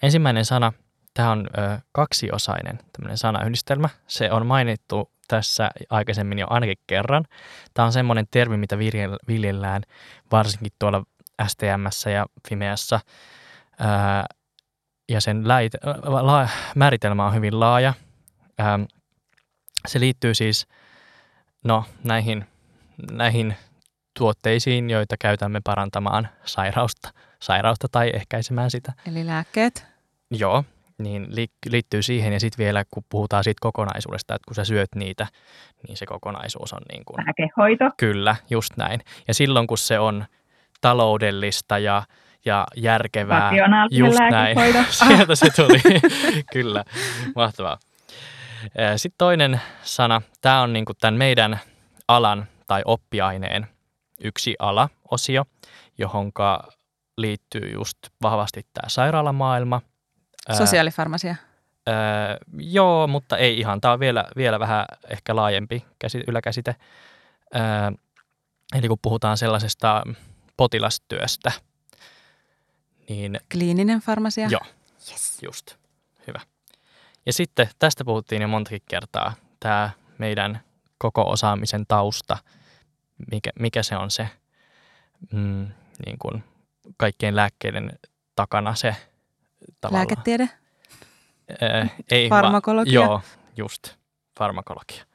ensimmäinen 0.03 0.45
sana, 0.45 0.73
tämä 1.13 1.31
on 1.31 1.47
ö, 1.57 1.79
kaksiosainen 1.91 2.79
tämmöinen 2.93 3.17
sanayhdistelmä. 3.17 3.89
Se 4.07 4.31
on 4.31 4.45
mainittu 4.45 5.11
tässä 5.27 5.71
aikaisemmin 5.89 6.39
jo 6.39 6.47
ainakin 6.49 6.77
kerran. 6.87 7.25
Tämä 7.73 7.85
on 7.85 7.93
semmoinen 7.93 8.27
termi, 8.31 8.57
mitä 8.57 8.77
viljellään 9.27 9.81
varsinkin 10.31 10.73
tuolla 10.79 11.03
STMssä 11.47 12.09
ja 12.09 12.25
Fimeassa. 12.49 12.99
Ää, 13.79 14.25
ja 15.09 15.21
sen 15.21 15.47
läit, 15.47 15.73
la, 16.03 16.49
määritelmä 16.75 17.25
on 17.25 17.33
hyvin 17.33 17.59
laaja. 17.59 17.93
Ää, 18.57 18.79
se 19.87 19.99
liittyy 19.99 20.33
siis 20.33 20.67
no, 21.63 21.85
näihin, 22.03 22.45
näihin 23.11 23.55
tuotteisiin, 24.19 24.89
joita 24.89 25.15
käytämme 25.19 25.61
parantamaan 25.63 26.29
sairausta, 26.45 27.09
sairausta 27.39 27.87
tai 27.91 28.11
ehkäisemään 28.13 28.71
sitä. 28.71 28.93
Eli 29.07 29.25
lääkkeet? 29.25 29.85
Joo, 30.31 30.63
niin 30.97 31.27
liittyy 31.69 32.01
siihen 32.01 32.33
ja 32.33 32.39
sitten 32.39 32.63
vielä 32.63 32.83
kun 32.91 33.03
puhutaan 33.09 33.43
siitä 33.43 33.59
kokonaisuudesta, 33.61 34.35
että 34.35 34.45
kun 34.47 34.55
sä 34.55 34.65
syöt 34.65 34.89
niitä, 34.95 35.27
niin 35.87 35.97
se 35.97 36.05
kokonaisuus 36.05 36.73
on 36.73 36.81
niin 36.91 37.05
kuin... 37.05 37.25
Lääkehoito. 37.25 37.85
Kyllä, 37.97 38.35
just 38.49 38.77
näin. 38.77 39.01
Ja 39.27 39.33
silloin 39.33 39.67
kun 39.67 39.77
se 39.77 39.99
on 39.99 40.25
taloudellista 40.83 41.77
ja, 41.77 42.03
ja 42.45 42.67
järkevää. 42.75 43.51
Just 43.91 44.19
näin. 44.31 44.57
Sieltä 44.89 45.35
se 45.35 45.49
tuli. 45.55 45.81
Kyllä, 46.53 46.83
mahtavaa. 47.35 47.77
Sitten 48.95 49.17
toinen 49.17 49.61
sana. 49.81 50.21
Tämä 50.41 50.61
on 50.61 50.73
niin 50.73 50.85
tämän 51.01 51.13
meidän 51.13 51.59
alan 52.07 52.45
tai 52.67 52.81
oppiaineen 52.85 53.67
yksi 54.23 54.55
ala-osio, 54.59 55.45
johonka 55.97 56.67
liittyy 57.17 57.71
just 57.73 57.97
vahvasti 58.21 58.61
tämä 58.73 58.89
sairaalamaailma. 58.89 59.81
Sosiaalifarmasia. 60.57 61.35
Öö, 61.89 61.95
joo, 62.57 63.07
mutta 63.07 63.37
ei 63.37 63.59
ihan. 63.59 63.81
Tämä 63.81 63.93
on 63.93 63.99
vielä, 63.99 64.25
vielä 64.35 64.59
vähän 64.59 64.85
ehkä 65.09 65.35
laajempi 65.35 65.85
käsite, 65.99 66.23
yläkäsite. 66.27 66.75
Öö, 67.55 67.61
eli 68.75 68.87
kun 68.87 68.97
puhutaan 69.01 69.37
sellaisesta 69.37 70.03
potilastyöstä, 70.57 71.51
niin 73.09 73.39
Kliininen 73.51 73.99
farmasia. 73.99 74.47
Joo. 74.47 74.61
Yes. 75.11 75.37
just, 75.43 75.75
hyvä. 76.27 76.39
Ja 77.25 77.33
sitten 77.33 77.69
tästä 77.79 78.05
puhuttiin 78.05 78.41
jo 78.41 78.47
montakin 78.47 78.81
kertaa, 78.89 79.33
tämä 79.59 79.89
meidän 80.17 80.61
koko 80.97 81.29
osaamisen 81.29 81.85
tausta, 81.87 82.37
mikä, 83.31 83.49
mikä 83.59 83.83
se 83.83 83.97
on 83.97 84.11
se 84.11 84.29
mm, 85.33 85.67
niin 86.05 86.17
kuin 86.19 86.43
kaikkien 86.97 87.35
lääkkeiden 87.35 87.99
takana 88.35 88.75
se 88.75 88.95
tavallaan. 89.81 90.07
Lääketiede. 90.07 90.49
Ää, 91.61 91.87
ei 92.11 92.29
Farmakologia. 92.29 92.99
Va- 92.99 93.05
joo, 93.05 93.21
just. 93.57 93.95
Farmakologia. 94.39 95.05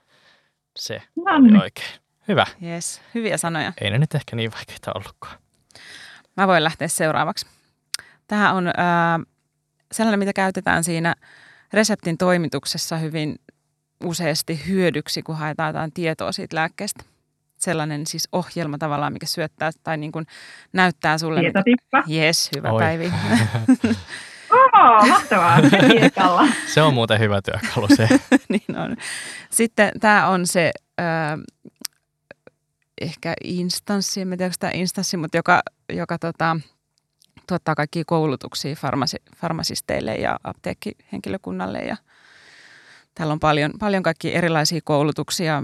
Se 0.79 1.03
No 1.17 1.23
oli 1.37 1.63
oikein. 1.63 2.01
Hyvä. 2.29 2.47
Yes. 2.63 3.01
Hyviä 3.15 3.37
sanoja. 3.37 3.73
Ei 3.81 3.91
ne 3.91 3.99
nyt 3.99 4.15
ehkä 4.15 4.37
niin 4.37 4.53
vaikeita 4.53 4.93
ollutkaan. 4.95 5.37
Mä 6.37 6.47
voin 6.49 6.65
lähteä 6.65 6.89
seuraavaksi. 6.89 7.47
Tämä 8.29 8.53
on 8.53 8.67
ää, 8.77 9.21
sellainen, 9.93 10.19
mitä 10.19 10.33
käytetään 10.33 10.85
siinä 10.85 11.15
reseptin 11.73 12.19
toimituksessa 12.19 12.97
hyvin 12.97 13.37
useasti 14.05 14.61
hyödyksi, 14.69 15.23
kun 15.23 15.37
haetaan 15.37 15.69
jotain 15.69 15.93
tietoa 15.93 16.33
siitä 16.33 16.57
lääkkeestä. 16.57 17.05
Sellainen 17.59 18.07
siis 18.07 18.29
ohjelma 18.33 18.79
tavallaan, 18.79 19.13
mikä 19.13 19.27
syöttää 19.27 19.71
tai 19.83 19.97
niin 19.97 20.13
kuin 20.13 20.27
näyttää 20.73 21.19
sulle. 21.19 21.41
mitä- 21.43 21.63
Tietotippa. 21.65 22.03
Yes, 22.15 22.51
hyvä 22.57 22.71
Oi. 22.73 22.81
Päivi. 22.83 23.13
Oo, 24.53 25.07
mahtavaa. 25.07 25.59
Se 26.75 26.83
on 26.83 26.95
muuten 26.95 27.21
hyvä 27.21 27.41
työkalu 27.43 27.89
se. 27.97 28.09
niin 28.49 28.79
on. 28.79 28.97
Sitten 29.51 29.93
tämä 30.01 30.29
on 30.29 30.47
se 30.47 30.71
ää, 30.99 31.39
ehkä 33.01 33.35
instanssi, 33.45 34.21
en 34.21 34.35
tiedä 34.39 34.53
tämä 34.59 34.71
instanssi, 34.75 35.17
mutta 35.17 35.37
joka, 35.37 35.63
joka 35.93 36.19
tota, 36.19 36.57
tuottaa 37.49 37.75
kaikkia 37.75 38.03
koulutuksia 38.07 38.75
farmasi, 38.75 39.17
farmasisteille 39.37 40.15
ja 40.15 40.39
apteekkihenkilökunnalle. 40.45 41.79
Ja 41.79 41.97
täällä 43.15 43.33
on 43.33 43.41
paljon, 43.41 43.73
paljon 43.81 44.03
kaikkia 44.03 44.33
erilaisia 44.33 44.81
koulutuksia 44.85 45.63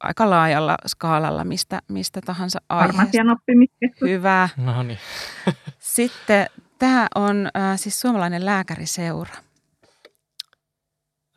aika 0.00 0.30
laajalla 0.30 0.76
skaalalla 0.86 1.44
mistä, 1.44 1.82
mistä 1.88 2.20
tahansa 2.20 2.60
aiheesta. 2.68 2.96
Farmasian 2.96 3.30
oppimiskeskus. 3.30 4.08
Hyvä. 4.08 4.48
No 4.56 4.82
niin. 4.82 4.98
Sitten 5.78 6.46
tämä 6.78 7.06
on 7.14 7.50
äh, 7.56 7.78
siis 7.78 8.00
suomalainen 8.00 8.44
lääkäriseura. 8.44 9.34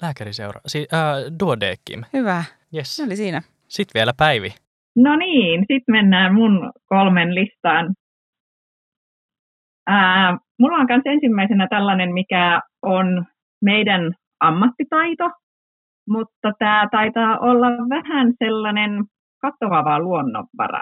Lääkäriseura. 0.02 0.62
Si- 0.68 0.88
äh, 0.94 1.40
Duodekim. 1.40 2.04
Hyvä. 2.14 2.44
Yes. 2.76 2.96
Se 2.96 3.04
oli 3.04 3.16
siinä. 3.16 3.42
Sitten 3.68 4.00
vielä 4.00 4.14
Päivi. 4.14 4.56
No 4.96 5.16
niin, 5.16 5.60
sitten 5.60 5.94
mennään 5.96 6.34
mun 6.34 6.72
kolmen 6.86 7.36
listaan. 7.36 7.96
Ää, 9.88 10.38
mulla 10.60 10.78
on 10.78 10.86
myös 10.90 11.02
ensimmäisenä 11.06 11.68
tällainen, 11.70 12.14
mikä 12.14 12.62
on 12.82 13.26
meidän 13.62 14.14
ammattitaito, 14.40 15.30
mutta 16.10 16.52
tämä 16.60 16.88
taitaa 16.92 17.38
olla 17.40 17.68
vähän 17.68 18.34
sellainen 18.44 19.04
katoava 19.42 20.00
luonnonvara. 20.00 20.82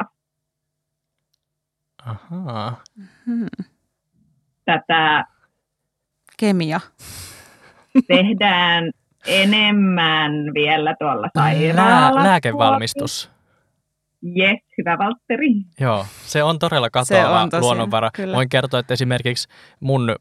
Ahaa. 2.06 2.82
Hmm. 3.26 3.48
Tätä 4.66 5.26
Kemia. 6.40 6.80
tehdään 8.08 8.92
enemmän 9.28 10.32
vielä 10.54 10.96
tuolla 11.00 11.30
Lää- 11.36 11.44
sairaalassa. 11.54 12.24
lääkevalmistus. 12.30 13.33
Jes, 14.24 14.60
hyvä 14.78 14.98
Valtteri. 14.98 15.48
Joo, 15.80 16.06
se 16.10 16.44
on 16.44 16.60
todella 16.60 16.88
Se 16.88 16.92
katoava 16.92 17.42
on 17.42 17.50
tosiaan, 17.50 17.64
luonnonvara. 17.66 18.10
kyllä. 18.14 18.36
Voin 18.36 18.50
kertoa, 18.50 18.80
että 18.80 18.94
esimerkiksi 18.94 19.48
mun 19.80 20.16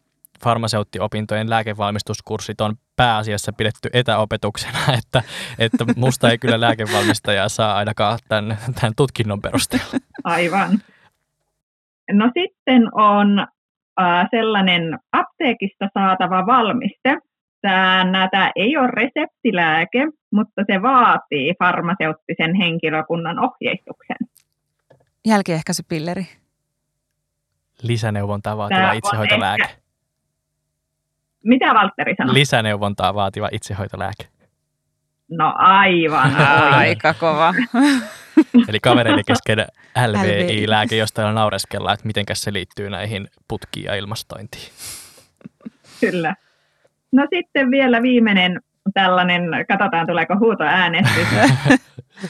farmaseuttiopintojen 0.45 1.51
lääkevalmistuskurssit 1.51 2.61
on 2.61 2.75
pääasiassa 2.97 3.53
pidetty 3.53 3.89
etäopetuksena, 3.93 4.79
että, 4.99 5.23
että 5.59 5.85
musta 5.97 6.31
ei 6.31 6.39
kyllä 6.39 6.61
lääkevalmistajaa 6.61 7.49
saa 7.49 7.77
ainakaan 7.77 8.19
tämän, 8.29 8.57
tämän 8.81 8.93
tutkinnon 8.97 9.43
perusteella. 9.43 9.99
Aivan. 10.25 10.71
No 12.13 12.31
sitten 12.35 12.95
on 12.95 13.39
äh, 14.01 14.29
sellainen 14.31 14.99
apteekista 15.13 15.89
saatava 15.95 16.47
valmiste. 16.47 17.19
Tämä, 17.63 18.29
tämä 18.31 18.51
ei 18.57 18.77
ole 18.77 18.89
reseptilääke, 18.89 20.07
mutta 20.31 20.63
se 20.73 20.83
vaatii 20.83 21.55
farmaseuttisen 21.59 22.55
henkilökunnan 22.55 23.39
ohjeistuksen. 23.39 24.17
Jälkiehkäisypilleri. 25.27 26.27
Lisäneuvontaa 27.83 28.57
vaativa 28.57 28.81
Tää 28.81 28.91
on 28.91 28.97
itsehoitolääke. 28.97 29.65
Mitä 31.45 31.75
Valtteri 31.75 32.15
sanoi? 32.17 32.35
Lisäneuvontaa 32.35 33.15
vaativa 33.15 33.49
itsehoitolääke. 33.53 34.25
no 35.29 35.55
aivan. 35.57 36.37
Aika 36.75 37.15
kova. 37.15 37.55
Eli 38.69 38.81
kavereiden 38.81 39.25
kesken 39.25 39.59
LVI. 40.09 40.09
LVI-lääke, 40.09 40.97
josta 40.97 41.33
naureskellaan, 41.33 41.95
että 41.95 42.07
mitenkäs 42.07 42.43
se 42.43 42.53
liittyy 42.53 42.91
näihin 42.91 43.29
putkiin 43.49 43.85
ja 43.85 43.95
ilmastointiin. 43.95 44.73
Kyllä. 46.01 46.35
No 47.13 47.27
sitten 47.35 47.71
vielä 47.71 48.03
viimeinen 48.03 48.61
tällainen, 48.95 49.43
katsotaan 49.69 50.07
tuleeko 50.07 50.37
huutoäänestys. 50.39 51.29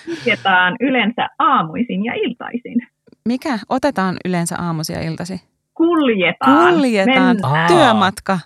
Kuljetaan 0.07 0.77
yleensä 0.89 1.29
aamuisin 1.39 2.05
ja 2.05 2.13
iltaisin. 2.15 2.87
Mikä? 3.29 3.59
Otetaan 3.69 4.17
yleensä 4.25 4.57
aamuisia 4.59 5.01
iltasi? 5.01 5.41
Kuljetaan. 5.75 6.75
Kuljetaan. 6.75 7.37
Mennään. 7.37 7.45
Aa. 7.45 7.69
Työmatka. 7.69 8.39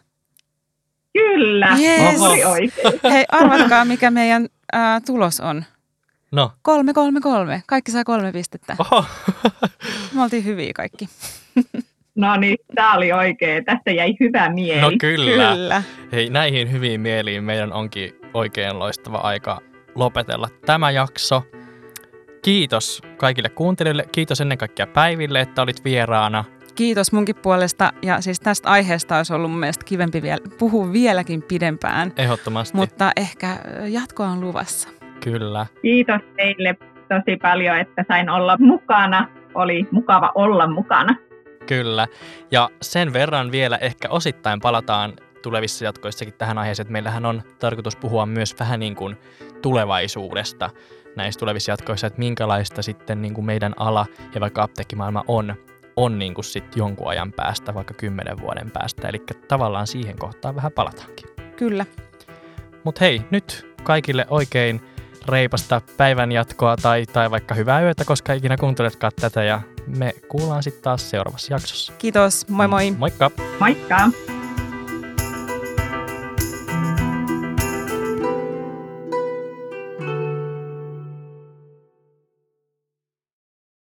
Kyllä, 1.12 1.68
Yes. 1.80 2.20
oli 2.20 2.44
oikein. 2.44 3.00
Hei, 3.12 3.24
arvatkaa 3.32 3.84
mikä 3.84 4.10
meidän 4.10 4.46
ää, 4.72 5.00
tulos 5.06 5.40
on. 5.40 5.64
No, 6.32 6.52
Kolme, 6.62 6.92
kolme, 6.92 7.20
kolme. 7.20 7.62
Kaikki 7.66 7.90
saa 7.90 8.04
kolme 8.04 8.32
pistettä. 8.32 8.76
oho. 8.78 9.04
Me 10.14 10.22
oltiin 10.22 10.44
hyviä 10.44 10.72
kaikki. 10.74 11.08
No 12.16 12.36
niin, 12.36 12.56
tämä 12.74 12.94
oli 12.94 13.12
oikein. 13.12 13.64
Tästä 13.64 13.90
jäi 13.90 14.14
hyvä 14.20 14.48
mieli. 14.48 14.80
No 14.80 14.90
kyllä. 15.00 15.52
Kyllä. 15.52 15.82
Hei, 16.12 16.30
näihin 16.30 16.72
hyviin 16.72 17.00
mieliin 17.00 17.44
meidän 17.44 17.72
onkin 17.72 18.10
oikein 18.34 18.78
loistava 18.78 19.16
aika 19.16 19.60
lopetella 19.94 20.48
tämä 20.66 20.90
jakso. 20.90 21.42
Kiitos 22.42 23.02
kaikille 23.16 23.48
kuuntelijoille. 23.48 24.04
Kiitos 24.12 24.40
ennen 24.40 24.58
kaikkea 24.58 24.86
Päiville, 24.86 25.40
että 25.40 25.62
olit 25.62 25.84
vieraana. 25.84 26.44
Kiitos 26.74 27.12
munkin 27.12 27.36
puolesta. 27.36 27.92
Ja 28.02 28.20
siis 28.20 28.40
tästä 28.40 28.70
aiheesta 28.70 29.16
olisi 29.16 29.34
ollut 29.34 29.50
mun 29.50 29.60
mielestä 29.60 29.84
kivempi 29.84 30.22
vielä, 30.22 30.40
puhua 30.58 30.92
vieläkin 30.92 31.42
pidempään. 31.42 32.12
Ehdottomasti. 32.16 32.76
Mutta 32.76 33.10
ehkä 33.16 33.56
jatkoa 33.88 34.26
on 34.26 34.40
luvassa. 34.40 34.88
Kyllä. 35.24 35.66
Kiitos 35.82 36.20
teille 36.36 36.76
tosi 37.08 37.36
paljon, 37.42 37.78
että 37.78 38.04
sain 38.08 38.30
olla 38.30 38.56
mukana. 38.60 39.28
Oli 39.54 39.86
mukava 39.90 40.32
olla 40.34 40.66
mukana. 40.66 41.16
Kyllä. 41.66 42.06
Ja 42.50 42.70
sen 42.82 43.12
verran 43.12 43.52
vielä 43.52 43.76
ehkä 43.76 44.08
osittain 44.10 44.60
palataan 44.60 45.12
tulevissa 45.42 45.84
jatkoissakin 45.84 46.34
tähän 46.34 46.58
aiheeseen, 46.58 46.84
että 46.84 46.92
meillähän 46.92 47.26
on 47.26 47.42
tarkoitus 47.58 47.96
puhua 47.96 48.26
myös 48.26 48.54
vähän 48.60 48.80
niin 48.80 48.96
kuin 48.96 49.16
tulevaisuudesta 49.62 50.70
näissä 51.16 51.38
tulevissa 51.38 51.72
jatkoissa, 51.72 52.06
että 52.06 52.18
minkälaista 52.18 52.82
sitten 52.82 53.22
niin 53.22 53.34
kuin 53.34 53.44
meidän 53.44 53.74
ala 53.76 54.06
ja 54.34 54.40
vaikka 54.40 54.62
apteekkimaailma 54.62 55.24
on, 55.28 55.54
on 55.96 56.18
niin 56.18 56.34
kuin 56.34 56.44
sit 56.44 56.76
jonkun 56.76 57.08
ajan 57.08 57.32
päästä, 57.32 57.74
vaikka 57.74 57.94
kymmenen 57.94 58.40
vuoden 58.40 58.70
päästä. 58.70 59.08
Eli 59.08 59.22
tavallaan 59.48 59.86
siihen 59.86 60.18
kohtaan 60.18 60.56
vähän 60.56 60.72
palataankin. 60.72 61.28
Kyllä. 61.56 61.86
Mutta 62.84 63.04
hei, 63.04 63.22
nyt 63.30 63.74
kaikille 63.82 64.26
oikein 64.30 64.80
reipasta 65.28 65.80
päivän 65.96 66.32
jatkoa 66.32 66.76
tai, 66.76 67.06
tai 67.06 67.30
vaikka 67.30 67.54
hyvää 67.54 67.82
yötä, 67.82 68.04
koska 68.04 68.32
ikinä 68.32 68.56
kuunteletkaan 68.56 69.12
tätä 69.20 69.44
ja 69.44 69.60
me 69.86 70.14
kuullaan 70.28 70.62
sitten 70.62 70.82
taas 70.82 71.10
seuraavassa 71.10 71.54
jaksossa. 71.54 71.92
Kiitos. 71.98 72.48
Moi 72.48 72.68
moi. 72.68 72.90
Moikka! 72.90 73.30
Moikka! 73.60 74.10